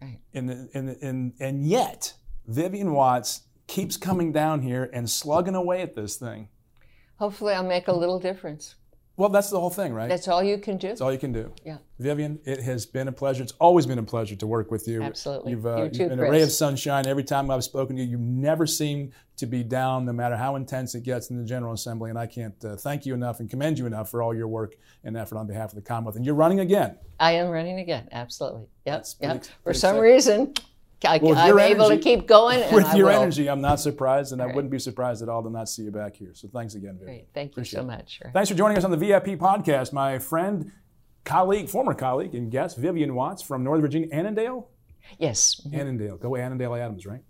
Right. 0.01 0.21
And, 0.35 0.69
and, 0.75 0.97
and, 1.03 1.33
and 1.41 1.67
yet, 1.67 2.15
Vivian 2.47 2.93
Watts 2.93 3.43
keeps 3.67 3.97
coming 3.97 4.33
down 4.33 4.63
here 4.63 4.89
and 4.93 5.09
slugging 5.09 5.55
away 5.55 5.83
at 5.83 5.95
this 5.95 6.17
thing. 6.17 6.49
Hopefully, 7.19 7.55
I'll 7.55 7.65
make 7.65 7.89
a 7.89 7.93
little 7.93 8.21
difference. 8.21 8.77
Well, 9.19 9.31
that's 9.31 9.49
the 9.49 9.59
whole 9.59 9.71
thing, 9.71 9.95
right? 9.95 10.09
That's 10.11 10.29
all 10.29 10.43
you 10.43 10.59
can 10.59 10.77
do. 10.77 10.89
That's 10.89 11.01
all 11.01 11.11
you 11.11 11.19
can 11.19 11.33
do. 11.33 11.51
Yeah. 11.65 11.79
Vivian, 11.99 12.39
it 12.45 12.61
has 12.61 12.85
been 12.85 13.09
a 13.09 13.13
pleasure. 13.13 13.43
It's 13.43 13.55
always 13.59 13.87
been 13.87 13.99
a 13.99 14.03
pleasure 14.03 14.37
to 14.37 14.47
work 14.47 14.71
with 14.71 14.87
you. 14.87 15.03
Absolutely. 15.03 15.53
You've, 15.53 15.65
uh, 15.65 15.77
You 15.77 15.83
you've 15.85 15.93
too, 15.93 16.09
been 16.11 16.19
a 16.19 16.31
ray 16.31 16.43
of 16.43 16.53
sunshine 16.53 17.07
every 17.07 17.25
time 17.25 17.51
I've 17.51 17.65
spoken 17.65 17.97
to 17.97 18.03
you. 18.03 18.11
You 18.11 18.19
never 18.19 18.67
seem 18.67 19.13
to 19.39 19.47
be 19.47 19.63
down, 19.63 20.05
no 20.05 20.13
matter 20.13 20.37
how 20.37 20.57
intense 20.57 20.95
it 20.95 21.03
gets 21.03 21.31
in 21.31 21.39
the 21.39 21.45
General 21.45 21.73
Assembly. 21.73 22.11
And 22.11 22.19
I 22.19 22.27
can't 22.27 22.63
uh, 22.63 22.77
thank 22.77 23.07
you 23.07 23.15
enough 23.15 23.41
and 23.41 23.49
commend 23.49 23.79
you 23.79 23.87
enough 23.87 24.11
for 24.11 24.23
all 24.23 24.35
your 24.35 24.49
work 24.49 24.75
and 25.03 25.17
effort 25.17 25.39
on 25.39 25.47
behalf 25.47 25.71
of 25.71 25.77
the 25.77 25.83
Commonwealth. 25.83 26.17
And 26.17 26.27
you're 26.27 26.35
running 26.35 26.61
again. 26.61 26.99
I 27.19 27.33
am 27.33 27.49
running 27.49 27.79
again. 27.79 28.09
Absolutely. 28.13 28.67
Yep. 28.85 29.07
Pretty 29.19 29.35
Yep. 29.35 29.45
For 29.65 29.73
some 29.73 29.97
exciting. 29.97 30.03
reason, 30.03 30.55
I, 31.07 31.19
Well, 31.19 31.47
your 31.47 31.59
able 31.61 31.89
to 31.89 31.99
keep 31.99 32.27
going. 32.27 32.61
And 32.63 32.75
With 32.75 32.93
your 32.95 33.07
will. 33.07 33.23
energy, 33.23 33.49
I'm 33.49 33.61
not 33.61 33.81
surprised, 33.81 34.33
and 34.33 34.43
I 34.43 34.47
Right. 34.47 34.55
wouldn't 34.55 34.71
be 34.71 34.79
surprised 34.79 35.23
at 35.23 35.29
all 35.29 35.43
to 35.43 35.51
not 35.51 35.69
see 35.69 35.83
you 35.83 35.91
back 35.91 36.17
here. 36.17 36.31
So 36.35 36.49
thanks 36.49 36.75
again, 36.75 36.99
Vivian. 36.99 37.07
Great. 37.19 37.29
Thank 37.35 37.57
you 37.57 37.65
so 37.65 37.81
it. 37.81 37.87
much. 37.87 38.21
Thanks 38.33 38.49
for 38.51 38.57
joining 38.57 38.77
us 38.77 38.85
on 38.85 38.91
the 38.91 38.97
VIP 38.97 39.37
podcast, 39.37 39.93
my 39.93 40.19
friend, 40.19 40.71
colleague, 41.25 41.69
former 41.69 41.95
colleague, 41.95 42.35
and 42.35 42.51
guest, 42.51 42.77
Vivian 42.77 43.15
Watts 43.15 43.43
from 43.43 43.65
Northern 43.65 43.83
Virginia, 43.83 44.09
Annandale. 44.13 44.69
Yes. 45.19 45.61
Annandale. 45.73 46.17
Go 46.19 46.37
Annandale 46.37 46.75
Atoms, 46.77 47.07
right? 47.07 47.23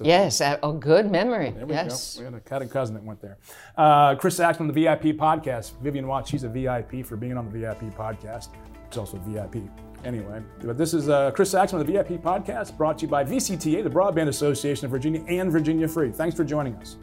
Yes. 0.00 0.40
uh, 0.40 0.58
Oh, 0.64 0.72
good 0.72 1.10
memory. 1.10 1.50
There 1.52 1.64
we 1.64 1.72
yes. 1.72 2.16
go. 2.16 2.20
We 2.20 2.24
had 2.24 2.34
a 2.34 2.40
cousin 2.40 2.68
cousin 2.68 2.94
that 2.96 3.04
went 3.04 3.20
there. 3.20 3.38
Uh, 3.76 4.16
Chris 4.16 4.36
Saxman, 4.38 4.66
the 4.66 4.72
VIP 4.72 5.16
podcast. 5.16 5.78
Vivian 5.80 6.08
Watts, 6.08 6.28
she's 6.28 6.42
a 6.42 6.48
VIP 6.48 7.04
for 7.06 7.16
being 7.16 7.36
on 7.36 7.44
the 7.48 7.52
VIP 7.52 7.82
podcast. 7.96 8.48
She's 8.90 8.98
also 8.98 9.16
a 9.18 9.20
VIP. 9.20 9.85
Anyway, 10.06 10.40
but 10.62 10.78
this 10.78 10.94
is 10.94 11.08
uh, 11.08 11.32
Chris 11.32 11.52
Saxman, 11.52 11.84
the 11.84 11.92
VIP 11.92 12.22
podcast, 12.22 12.76
brought 12.76 12.96
to 12.98 13.06
you 13.06 13.08
by 13.08 13.24
VCTA, 13.24 13.82
the 13.82 13.90
Broadband 13.90 14.28
Association 14.28 14.84
of 14.84 14.92
Virginia, 14.92 15.24
and 15.26 15.50
Virginia 15.50 15.88
Free. 15.88 16.12
Thanks 16.12 16.36
for 16.36 16.44
joining 16.44 16.76
us. 16.76 16.96